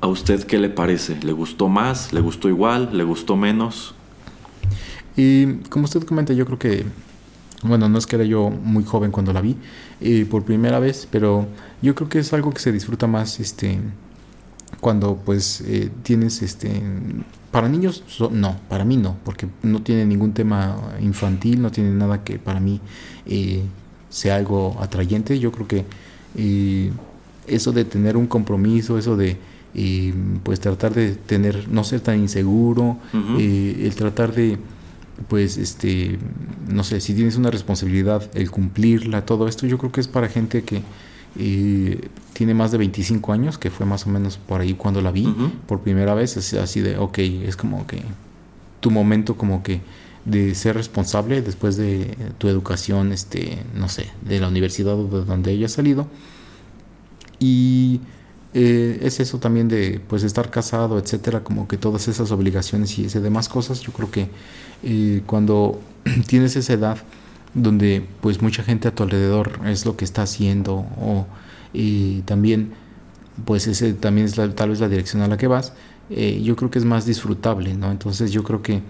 ¿a 0.00 0.06
usted 0.06 0.44
qué 0.44 0.58
le 0.58 0.70
parece? 0.70 1.18
¿Le 1.22 1.32
gustó 1.32 1.68
más? 1.68 2.12
¿Le 2.12 2.20
gustó 2.20 2.48
igual? 2.48 2.90
¿Le 2.92 3.04
gustó 3.04 3.36
menos? 3.36 3.94
Y 5.16 5.54
como 5.68 5.84
usted 5.84 6.04
comenta, 6.04 6.32
yo 6.32 6.46
creo 6.46 6.58
que, 6.58 6.86
bueno, 7.62 7.88
no 7.88 7.98
es 7.98 8.06
que 8.06 8.16
era 8.16 8.24
yo 8.24 8.48
muy 8.48 8.84
joven 8.84 9.10
cuando 9.10 9.32
la 9.32 9.40
vi 9.40 9.56
eh, 10.00 10.24
por 10.30 10.44
primera 10.44 10.78
vez, 10.78 11.08
pero 11.10 11.46
yo 11.82 11.94
creo 11.94 12.08
que 12.08 12.20
es 12.20 12.32
algo 12.32 12.52
que 12.52 12.60
se 12.60 12.70
disfruta 12.72 13.06
más, 13.06 13.40
este 13.40 13.78
cuando 14.80 15.16
pues 15.16 15.62
eh, 15.66 15.90
tienes 16.02 16.42
este 16.42 16.70
para 17.50 17.68
niños 17.68 18.04
so, 18.06 18.30
no 18.30 18.56
para 18.68 18.84
mí 18.84 18.96
no 18.96 19.16
porque 19.24 19.48
no 19.62 19.82
tiene 19.82 20.06
ningún 20.06 20.32
tema 20.32 20.76
infantil 21.00 21.60
no 21.60 21.70
tiene 21.70 21.90
nada 21.90 22.22
que 22.22 22.38
para 22.38 22.60
mí 22.60 22.80
eh, 23.26 23.62
sea 24.08 24.36
algo 24.36 24.76
atrayente 24.80 25.38
yo 25.38 25.50
creo 25.52 25.66
que 25.66 25.84
eh, 26.36 26.92
eso 27.46 27.72
de 27.72 27.84
tener 27.84 28.16
un 28.16 28.26
compromiso 28.26 28.98
eso 28.98 29.16
de 29.16 29.36
pues 30.42 30.58
tratar 30.58 30.94
de 30.94 31.12
tener 31.12 31.68
no 31.68 31.84
ser 31.84 32.00
tan 32.00 32.18
inseguro 32.18 32.98
uh 33.12 33.16
-huh. 33.16 33.84
el 33.86 33.94
tratar 33.94 34.34
de 34.34 34.58
pues 35.28 35.58
este 35.58 36.18
no 36.68 36.82
sé 36.82 37.00
si 37.00 37.14
tienes 37.14 37.36
una 37.36 37.50
responsabilidad 37.50 38.28
el 38.34 38.50
cumplirla 38.50 39.24
todo 39.24 39.46
esto 39.46 39.66
yo 39.66 39.78
creo 39.78 39.92
que 39.92 40.00
es 40.00 40.08
para 40.08 40.28
gente 40.28 40.62
que 40.64 40.82
y 41.36 41.96
tiene 42.32 42.54
más 42.54 42.72
de 42.72 42.78
25 42.78 43.32
años, 43.32 43.58
que 43.58 43.70
fue 43.70 43.86
más 43.86 44.06
o 44.06 44.10
menos 44.10 44.38
por 44.38 44.60
ahí 44.60 44.74
cuando 44.74 45.00
la 45.00 45.10
vi 45.10 45.26
uh 45.26 45.30
-huh. 45.30 45.50
por 45.66 45.80
primera 45.80 46.14
vez, 46.14 46.36
es 46.36 46.54
así 46.54 46.80
de, 46.80 46.96
ok, 46.98 47.18
es 47.18 47.56
como 47.56 47.86
que 47.86 48.02
tu 48.80 48.90
momento 48.90 49.36
como 49.36 49.62
que 49.62 49.80
de 50.24 50.54
ser 50.54 50.76
responsable 50.76 51.42
después 51.42 51.76
de 51.76 52.16
tu 52.38 52.48
educación, 52.48 53.12
este, 53.12 53.62
no 53.74 53.88
sé, 53.88 54.06
de 54.22 54.40
la 54.40 54.48
universidad 54.48 54.94
o 54.94 55.06
de 55.06 55.24
donde 55.24 55.52
hayas 55.52 55.72
salido. 55.72 56.06
Y 57.38 58.00
eh, 58.52 59.00
es 59.02 59.20
eso 59.20 59.38
también 59.38 59.68
de 59.68 60.00
pues 60.06 60.22
estar 60.22 60.50
casado, 60.50 60.98
etcétera, 60.98 61.42
como 61.42 61.68
que 61.68 61.76
todas 61.76 62.08
esas 62.08 62.30
obligaciones 62.32 62.98
y 62.98 63.06
ese 63.06 63.20
demás 63.20 63.48
cosas, 63.48 63.80
yo 63.80 63.92
creo 63.92 64.10
que 64.10 64.28
eh, 64.82 65.22
cuando 65.26 65.80
tienes 66.26 66.56
esa 66.56 66.74
edad 66.74 66.98
donde 67.54 68.06
pues 68.20 68.42
mucha 68.42 68.62
gente 68.62 68.88
a 68.88 68.94
tu 68.94 69.02
alrededor 69.02 69.60
es 69.66 69.84
lo 69.86 69.96
que 69.96 70.04
está 70.04 70.22
haciendo 70.22 70.86
o 71.00 71.26
y 71.72 72.22
también 72.22 72.72
pues 73.44 73.66
ese 73.66 73.92
también 73.92 74.26
es 74.26 74.34
tal 74.34 74.70
vez 74.70 74.80
la 74.80 74.88
dirección 74.88 75.22
a 75.22 75.28
la 75.28 75.36
que 75.36 75.46
vas, 75.46 75.72
eh, 76.10 76.40
yo 76.42 76.56
creo 76.56 76.70
que 76.70 76.78
es 76.78 76.84
más 76.84 77.06
disfrutable, 77.06 77.74
¿no? 77.74 77.90
Entonces 77.90 78.32
yo 78.32 78.42
creo 78.42 78.62
que 78.62 78.82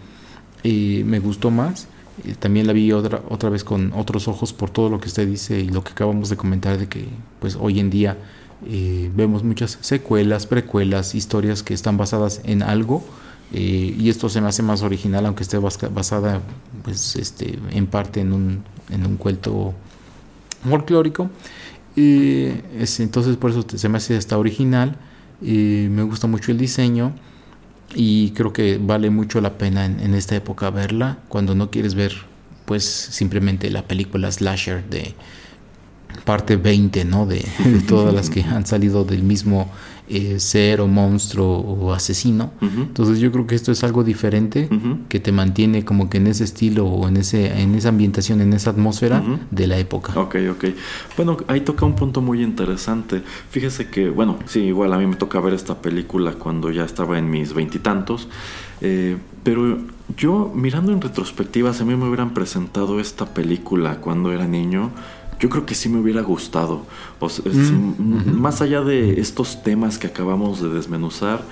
me 0.64 1.18
gustó 1.20 1.50
más. 1.50 1.88
también 2.38 2.66
la 2.66 2.72
vi 2.72 2.92
otra, 2.92 3.22
otra 3.28 3.48
vez 3.48 3.64
con 3.64 3.92
otros 3.94 4.28
ojos 4.28 4.52
por 4.52 4.70
todo 4.70 4.90
lo 4.90 5.00
que 5.00 5.08
usted 5.08 5.26
dice 5.26 5.60
y 5.60 5.68
lo 5.68 5.82
que 5.82 5.92
acabamos 5.92 6.28
de 6.28 6.36
comentar 6.36 6.78
de 6.78 6.86
que 6.86 7.06
pues 7.38 7.56
hoy 7.58 7.80
en 7.80 7.90
día 7.90 8.16
eh, 8.66 9.10
vemos 9.14 9.42
muchas 9.42 9.78
secuelas, 9.80 10.46
precuelas, 10.46 11.14
historias 11.14 11.62
que 11.62 11.72
están 11.72 11.96
basadas 11.96 12.40
en 12.44 12.62
algo 12.62 13.02
eh, 13.52 13.96
y 13.98 14.08
esto 14.08 14.28
se 14.28 14.40
me 14.40 14.48
hace 14.48 14.62
más 14.62 14.82
original 14.82 15.26
aunque 15.26 15.42
esté 15.42 15.58
basada 15.58 16.40
pues 16.82 17.16
este 17.16 17.58
en 17.70 17.86
parte 17.86 18.20
en 18.20 18.32
un, 18.32 18.64
en 18.90 19.06
un 19.06 19.16
cuento 19.16 19.74
folclórico 20.68 21.30
y 21.96 22.48
entonces 22.98 23.36
por 23.36 23.50
eso 23.50 23.64
se 23.74 23.88
me 23.88 23.98
hace 23.98 24.16
hasta 24.16 24.38
original 24.38 24.96
y 25.42 25.88
me 25.90 26.02
gusta 26.02 26.26
mucho 26.26 26.52
el 26.52 26.58
diseño 26.58 27.12
y 27.94 28.30
creo 28.30 28.52
que 28.52 28.78
vale 28.78 29.10
mucho 29.10 29.40
la 29.40 29.58
pena 29.58 29.84
en, 29.84 29.98
en 30.00 30.14
esta 30.14 30.36
época 30.36 30.70
verla 30.70 31.18
cuando 31.28 31.54
no 31.54 31.70
quieres 31.70 31.94
ver 31.94 32.12
pues 32.66 32.84
simplemente 32.84 33.68
la 33.68 33.82
película 33.82 34.30
slasher 34.30 34.88
de 34.88 35.14
parte 36.24 36.56
20, 36.56 37.04
¿no? 37.04 37.26
De, 37.26 37.44
todas 37.88 38.14
las 38.14 38.30
que 38.30 38.42
han 38.42 38.66
salido 38.66 39.04
del 39.04 39.22
mismo 39.22 39.70
eh, 40.10 40.40
ser 40.40 40.80
o 40.80 40.88
monstruo 40.88 41.58
o 41.58 41.92
asesino. 41.92 42.50
Entonces 42.60 43.20
yo 43.20 43.30
creo 43.30 43.46
que 43.46 43.54
esto 43.54 43.70
es 43.70 43.84
algo 43.84 44.02
diferente 44.02 44.68
que 45.08 45.20
te 45.20 45.30
mantiene 45.30 45.84
como 45.84 46.10
que 46.10 46.18
en 46.18 46.26
ese 46.26 46.44
estilo 46.44 46.86
o 46.86 47.08
en, 47.08 47.16
ese, 47.16 47.60
en 47.60 47.74
esa 47.74 47.90
ambientación, 47.90 48.40
en 48.40 48.52
esa 48.52 48.70
atmósfera 48.70 49.22
de 49.50 49.66
la 49.66 49.78
época. 49.78 50.12
Ok, 50.18 50.36
ok. 50.50 50.64
Bueno, 51.16 51.36
ahí 51.46 51.60
toca 51.60 51.86
un 51.86 51.94
punto 51.94 52.20
muy 52.20 52.42
interesante. 52.42 53.22
Fíjese 53.50 53.88
que, 53.88 54.10
bueno, 54.10 54.38
sí, 54.46 54.60
igual 54.60 54.92
a 54.92 54.98
mí 54.98 55.06
me 55.06 55.16
toca 55.16 55.38
ver 55.40 55.54
esta 55.54 55.80
película 55.80 56.32
cuando 56.32 56.70
ya 56.70 56.84
estaba 56.84 57.18
en 57.18 57.30
mis 57.30 57.54
veintitantos. 57.54 58.28
Eh, 58.80 59.16
pero 59.44 59.78
yo, 60.16 60.50
mirando 60.54 60.92
en 60.92 61.00
retrospectiva, 61.00 61.72
si 61.72 61.82
a 61.82 61.86
mí 61.86 61.94
me 61.94 62.06
hubieran 62.06 62.34
presentado 62.34 62.98
esta 62.98 63.26
película 63.26 63.96
cuando 64.00 64.32
era 64.32 64.46
niño, 64.46 64.90
yo 65.40 65.48
creo 65.48 65.66
que 65.66 65.74
sí 65.74 65.88
me 65.88 65.98
hubiera 65.98 66.20
gustado. 66.20 66.86
Mm, 67.20 68.30
más 68.32 68.60
allá 68.60 68.82
de 68.82 69.20
estos 69.20 69.62
temas 69.62 69.98
que 69.98 70.06
acabamos 70.06 70.60
de 70.62 70.68
desmenuzar, 70.68 71.42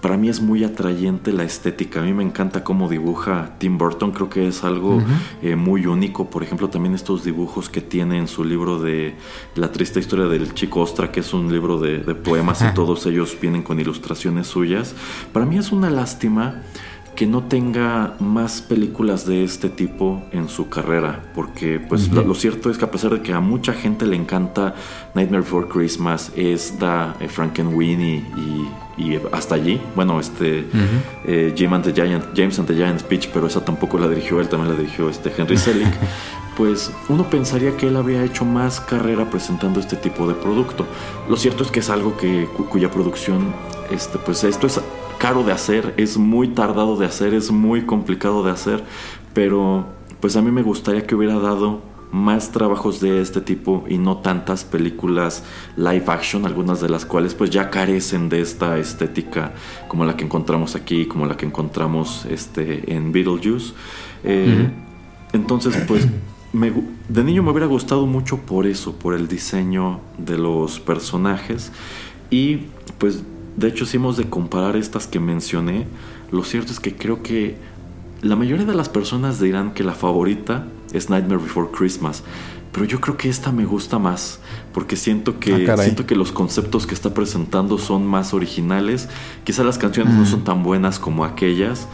para 0.00 0.16
mí 0.16 0.28
es 0.28 0.40
muy 0.40 0.64
atrayente 0.64 1.32
la 1.32 1.44
estética. 1.44 2.00
A 2.00 2.02
mí 2.02 2.12
me 2.12 2.24
encanta 2.24 2.64
cómo 2.64 2.88
dibuja 2.88 3.54
Tim 3.58 3.78
Burton. 3.78 4.10
Creo 4.10 4.28
que 4.28 4.48
es 4.48 4.64
algo 4.64 5.00
eh, 5.42 5.54
muy 5.54 5.86
único. 5.86 6.28
Por 6.28 6.42
ejemplo, 6.42 6.68
también 6.68 6.94
estos 6.94 7.22
dibujos 7.22 7.68
que 7.68 7.80
tiene 7.80 8.18
en 8.18 8.26
su 8.26 8.42
libro 8.42 8.80
de 8.80 9.14
La 9.54 9.70
triste 9.70 10.00
historia 10.00 10.26
del 10.26 10.54
chico 10.54 10.80
Ostra, 10.80 11.12
que 11.12 11.20
es 11.20 11.32
un 11.32 11.52
libro 11.52 11.78
de, 11.78 12.00
poemas 12.16 12.62
y 12.62 12.74
todos 12.74 13.06
ellos 13.06 13.36
vienen 13.40 13.62
con 13.62 13.78
ilustraciones 13.78 14.48
suyas. 14.48 14.94
Para 15.32 15.46
mí 15.46 15.56
es 15.56 15.70
una 15.70 15.88
lástima 15.88 16.62
que 17.14 17.26
no 17.26 17.42
tenga 17.42 18.14
más 18.20 18.62
películas 18.62 19.26
de 19.26 19.44
este 19.44 19.68
tipo 19.68 20.22
en 20.32 20.48
su 20.48 20.68
carrera, 20.68 21.20
porque 21.34 21.78
pues 21.78 22.10
lo, 22.10 22.34
cierto 22.34 22.70
es 22.70 22.78
que 22.78 22.86
a 22.86 22.90
pesar 22.90 23.12
de 23.12 23.20
que 23.20 23.32
a 23.32 23.40
mucha 23.40 23.74
gente 23.74 24.06
le 24.06 24.16
encanta 24.16 24.74
Nightmare 25.14 25.42
Before 25.42 25.68
Christmas, 25.68 26.32
esta 26.36 27.14
eh, 27.20 27.28
Frankenweenie 27.28 28.24
y, 28.96 29.02
y, 29.02 29.20
hasta 29.30 29.56
allí, 29.56 29.80
bueno, 29.94 30.20
este 30.20 30.66
eh, 31.26 31.54
James, 31.56 31.74
and 31.74 31.84
the 31.84 31.92
Giant, 31.92 32.24
James 32.34 32.58
and 32.58 32.68
the 32.68 32.74
Giant 32.74 33.00
Speech, 33.00 33.28
pero 33.32 33.46
esa 33.46 33.62
tampoco 33.62 33.98
la 33.98 34.08
dirigió 34.08 34.40
él, 34.40 34.48
también 34.48 34.72
la 34.72 34.78
dirigió 34.78 35.10
este 35.10 35.30
Henry 35.36 35.56
Selick, 35.58 35.94
pues 36.56 36.90
uno 37.10 37.28
pensaría 37.28 37.76
que 37.76 37.88
él 37.88 37.96
había 37.96 38.24
hecho 38.24 38.46
más 38.46 38.80
carrera 38.80 39.28
presentando 39.28 39.80
este 39.80 39.96
tipo 39.96 40.26
de 40.26 40.34
producto. 40.34 40.86
Lo 41.28 41.36
cierto 41.36 41.62
es 41.62 41.70
que 41.70 41.80
es 41.80 41.90
algo 41.90 42.16
que 42.16 42.46
cuya 42.70 42.90
producción, 42.90 43.54
este, 43.90 44.18
pues 44.18 44.44
esto 44.44 44.66
es 44.66 44.80
caro 45.22 45.44
de 45.44 45.52
hacer, 45.52 45.94
es 45.98 46.18
muy 46.18 46.48
tardado 46.48 46.96
de 46.96 47.06
hacer, 47.06 47.32
es 47.32 47.52
muy 47.52 47.82
complicado 47.82 48.42
de 48.42 48.50
hacer, 48.50 48.82
pero 49.32 49.86
pues 50.18 50.34
a 50.34 50.42
mí 50.42 50.50
me 50.50 50.62
gustaría 50.62 51.06
que 51.06 51.14
hubiera 51.14 51.38
dado 51.38 51.80
más 52.10 52.50
trabajos 52.50 53.00
de 53.00 53.22
este 53.22 53.40
tipo 53.40 53.84
y 53.88 53.98
no 53.98 54.16
tantas 54.16 54.64
películas 54.64 55.44
live 55.76 56.06
action, 56.08 56.44
algunas 56.44 56.80
de 56.80 56.88
las 56.88 57.06
cuales 57.06 57.34
pues 57.34 57.50
ya 57.50 57.70
carecen 57.70 58.28
de 58.28 58.40
esta 58.40 58.78
estética 58.78 59.52
como 59.86 60.04
la 60.04 60.16
que 60.16 60.24
encontramos 60.24 60.74
aquí, 60.74 61.06
como 61.06 61.24
la 61.24 61.36
que 61.36 61.46
encontramos 61.46 62.26
este, 62.28 62.92
en 62.92 63.12
Beetlejuice. 63.12 63.74
Eh, 64.24 64.70
entonces 65.32 65.84
pues 65.86 66.08
de 67.08 67.24
niño 67.24 67.44
me 67.44 67.52
hubiera 67.52 67.68
gustado 67.68 68.06
mucho 68.06 68.38
por 68.38 68.66
eso, 68.66 68.96
por 68.96 69.14
el 69.14 69.28
diseño 69.28 70.00
de 70.18 70.36
los 70.36 70.80
personajes 70.80 71.70
y 72.28 72.62
pues 72.98 73.22
de 73.56 73.68
hecho, 73.68 73.86
si 73.86 73.96
hemos 73.98 74.16
de 74.16 74.28
comparar 74.28 74.76
estas 74.76 75.06
que 75.06 75.20
mencioné, 75.20 75.86
lo 76.30 76.44
cierto 76.44 76.72
es 76.72 76.80
que 76.80 76.96
creo 76.96 77.22
que 77.22 77.56
la 78.22 78.36
mayoría 78.36 78.64
de 78.64 78.74
las 78.74 78.88
personas 78.88 79.40
dirán 79.40 79.74
que 79.74 79.84
la 79.84 79.92
favorita 79.92 80.66
es 80.92 81.10
Nightmare 81.10 81.42
Before 81.42 81.68
Christmas. 81.70 82.22
Pero 82.72 82.86
yo 82.86 83.00
creo 83.00 83.18
que 83.18 83.28
esta 83.28 83.52
me 83.52 83.66
gusta 83.66 83.98
más 83.98 84.40
porque 84.72 84.96
siento 84.96 85.38
que 85.38 85.70
ah, 85.70 85.76
siento 85.76 86.06
que 86.06 86.14
los 86.14 86.32
conceptos 86.32 86.86
que 86.86 86.94
está 86.94 87.12
presentando 87.12 87.76
son 87.76 88.06
más 88.06 88.32
originales. 88.32 89.10
Quizá 89.44 89.62
las 89.62 89.76
canciones 89.76 90.14
no 90.14 90.24
son 90.24 90.42
tan 90.42 90.62
buenas 90.62 90.98
como 90.98 91.26
aquellas, 91.26 91.86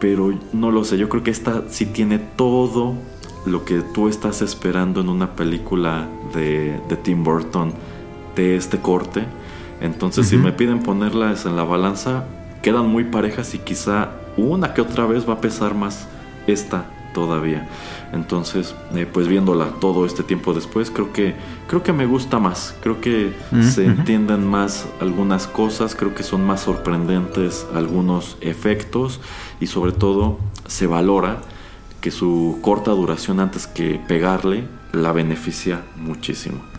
pero 0.00 0.32
no 0.54 0.70
lo 0.70 0.84
sé. 0.84 0.96
Yo 0.96 1.10
creo 1.10 1.22
que 1.22 1.30
esta 1.30 1.64
sí 1.68 1.84
tiene 1.84 2.18
todo 2.18 2.94
lo 3.44 3.66
que 3.66 3.82
tú 3.82 4.08
estás 4.08 4.40
esperando 4.40 5.02
en 5.02 5.10
una 5.10 5.36
película 5.36 6.08
de, 6.32 6.80
de 6.88 6.96
Tim 6.96 7.22
Burton 7.22 7.74
de 8.34 8.56
este 8.56 8.78
corte. 8.78 9.26
Entonces, 9.84 10.28
si 10.28 10.38
me 10.38 10.50
piden 10.50 10.82
ponerlas 10.82 11.44
en 11.44 11.56
la 11.56 11.64
balanza, 11.64 12.24
quedan 12.62 12.88
muy 12.88 13.04
parejas 13.04 13.54
y 13.54 13.58
quizá 13.58 14.12
una 14.38 14.72
que 14.72 14.80
otra 14.80 15.04
vez 15.04 15.28
va 15.28 15.34
a 15.34 15.40
pesar 15.42 15.74
más 15.74 16.08
esta 16.46 16.86
todavía. 17.12 17.68
Entonces, 18.14 18.74
eh, 18.94 19.06
pues 19.10 19.28
viéndola 19.28 19.66
todo 19.82 20.06
este 20.06 20.22
tiempo 20.22 20.54
después, 20.54 20.90
creo 20.90 21.12
que 21.12 21.34
creo 21.68 21.82
que 21.82 21.92
me 21.92 22.06
gusta 22.06 22.38
más. 22.38 22.74
Creo 22.82 23.02
que 23.02 23.34
se 23.60 23.84
entienden 23.84 24.46
más 24.46 24.86
algunas 25.02 25.46
cosas, 25.46 25.94
creo 25.94 26.14
que 26.14 26.22
son 26.22 26.46
más 26.46 26.62
sorprendentes 26.62 27.66
algunos 27.74 28.38
efectos 28.40 29.20
y 29.60 29.66
sobre 29.66 29.92
todo 29.92 30.38
se 30.66 30.86
valora 30.86 31.42
que 32.00 32.10
su 32.10 32.58
corta 32.62 32.90
duración 32.92 33.38
antes 33.38 33.66
que 33.66 34.00
pegarle 34.08 34.64
la 34.92 35.12
beneficia 35.12 35.82
muchísimo. 35.96 36.73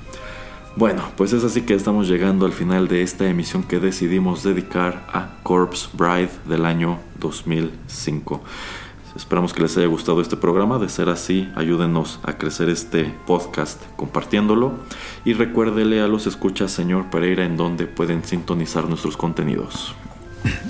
Bueno, 0.77 1.03
pues 1.15 1.31
es 1.31 1.45
así 1.45 1.61
que 1.61 1.73
estamos 1.73 2.09
llegando 2.09 2.45
al 2.45 2.51
final 2.51 2.89
de 2.89 3.01
esta 3.01 3.29
emisión 3.29 3.63
que 3.63 3.79
decidimos 3.79 4.43
dedicar 4.43 5.07
a 5.13 5.37
Corpse 5.41 5.87
Bride 5.93 6.31
del 6.49 6.65
año 6.65 6.99
2005. 7.21 8.41
Esperamos 9.15 9.53
que 9.53 9.61
les 9.61 9.77
haya 9.77 9.87
gustado 9.87 10.19
este 10.19 10.35
programa. 10.35 10.77
De 10.77 10.89
ser 10.89 11.07
así, 11.07 11.49
ayúdenos 11.55 12.19
a 12.23 12.37
crecer 12.37 12.67
este 12.67 13.05
podcast 13.25 13.81
compartiéndolo. 13.95 14.73
Y 15.23 15.31
recuérdele 15.31 16.01
a 16.01 16.07
los 16.09 16.27
escuchas, 16.27 16.71
señor 16.71 17.09
Pereira, 17.09 17.45
en 17.45 17.55
donde 17.55 17.87
pueden 17.87 18.25
sintonizar 18.25 18.89
nuestros 18.89 19.15
contenidos. 19.15 19.95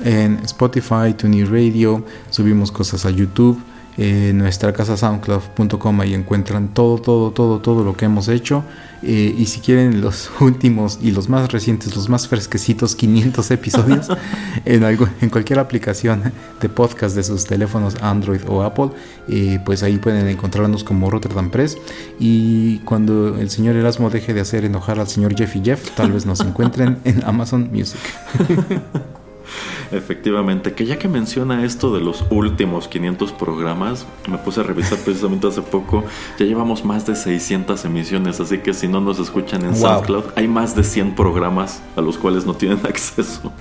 En 0.03 0.35
Spotify, 0.43 1.15
TuneIn 1.17 1.49
Radio, 1.49 2.05
subimos 2.29 2.71
cosas 2.71 3.07
a 3.07 3.09
YouTube 3.09 3.59
en 3.97 4.37
nuestra 4.37 4.73
casa 4.73 4.97
soundcloud.com 4.97 6.01
ahí 6.01 6.13
encuentran 6.13 6.73
todo, 6.73 6.97
todo, 6.97 7.31
todo, 7.31 7.59
todo 7.59 7.83
lo 7.83 7.95
que 7.95 8.05
hemos 8.05 8.27
hecho. 8.27 8.63
Eh, 9.03 9.35
y 9.37 9.45
si 9.45 9.59
quieren 9.59 10.01
los 10.01 10.31
últimos 10.39 10.99
y 11.01 11.11
los 11.11 11.29
más 11.29 11.51
recientes, 11.51 11.95
los 11.95 12.09
más 12.09 12.27
fresquecitos, 12.27 12.95
500 12.95 13.51
episodios 13.51 14.07
en, 14.65 14.83
algo, 14.83 15.07
en 15.21 15.29
cualquier 15.29 15.59
aplicación 15.59 16.33
de 16.59 16.69
podcast 16.69 17.15
de 17.15 17.23
sus 17.23 17.45
teléfonos 17.45 17.95
Android 18.01 18.41
o 18.47 18.63
Apple, 18.63 18.89
eh, 19.27 19.59
pues 19.63 19.83
ahí 19.83 19.97
pueden 19.97 20.27
encontrarnos 20.27 20.83
como 20.83 21.09
Rotterdam 21.09 21.51
Press. 21.51 21.77
Y 22.19 22.79
cuando 22.79 23.37
el 23.37 23.49
señor 23.49 23.75
Erasmo 23.75 24.09
deje 24.09 24.33
de 24.33 24.41
hacer 24.41 24.65
enojar 24.65 24.99
al 24.99 25.07
señor 25.07 25.35
Jeff 25.35 25.55
y 25.55 25.61
Jeff, 25.63 25.91
tal 25.91 26.11
vez 26.11 26.25
nos 26.25 26.39
encuentren 26.45 26.97
en 27.03 27.23
Amazon 27.23 27.69
Music. 27.71 27.99
Efectivamente, 29.91 30.73
que 30.73 30.85
ya 30.85 30.97
que 30.97 31.07
menciona 31.07 31.63
esto 31.65 31.93
de 31.93 32.01
los 32.01 32.25
últimos 32.29 32.87
500 32.87 33.31
programas, 33.33 34.05
me 34.29 34.37
puse 34.37 34.61
a 34.61 34.63
revisar 34.63 34.97
precisamente 34.99 35.47
hace 35.47 35.61
poco, 35.61 36.03
ya 36.39 36.45
llevamos 36.45 36.83
más 36.85 37.05
de 37.05 37.15
600 37.15 37.83
emisiones, 37.85 38.39
así 38.39 38.59
que 38.59 38.73
si 38.73 38.87
no 38.87 39.01
nos 39.01 39.19
escuchan 39.19 39.61
en 39.63 39.71
Wow. 39.71 39.79
SoundCloud, 39.79 40.23
hay 40.35 40.47
más 40.47 40.75
de 40.75 40.83
100 40.83 41.15
programas 41.15 41.81
a 41.95 42.01
los 42.01 42.17
cuales 42.17 42.45
no 42.45 42.53
tienen 42.53 42.79
acceso. 42.85 43.51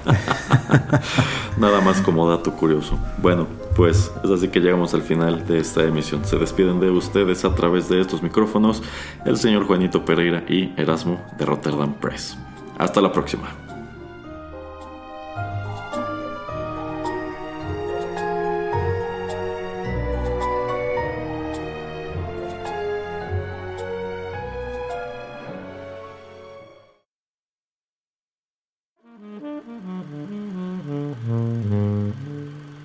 Nada 1.57 1.81
más 1.81 2.01
como 2.01 2.29
dato 2.29 2.53
curioso. 2.53 2.99
Bueno, 3.19 3.47
pues 3.77 4.11
es 4.23 4.31
así 4.31 4.49
que 4.49 4.61
llegamos 4.61 4.95
al 4.95 5.03
final 5.03 5.47
de 5.47 5.59
esta 5.59 5.83
emisión. 5.85 6.25
Se 6.25 6.37
despiden 6.37 6.81
de 6.81 6.91
ustedes 6.91 7.45
a 7.45 7.55
través 7.55 7.89
de 7.89 8.01
estos 8.01 8.23
micrófonos 8.23 8.83
el 9.25 9.37
señor 9.37 9.67
Juanito 9.67 10.05
Pereira 10.05 10.45
y 10.49 10.73
Erasmo 10.77 11.21
de 11.39 11.45
Rotterdam 11.45 11.95
Press. 11.95 12.37
Hasta 12.79 13.01
la 13.01 13.13
próxima. 13.13 13.64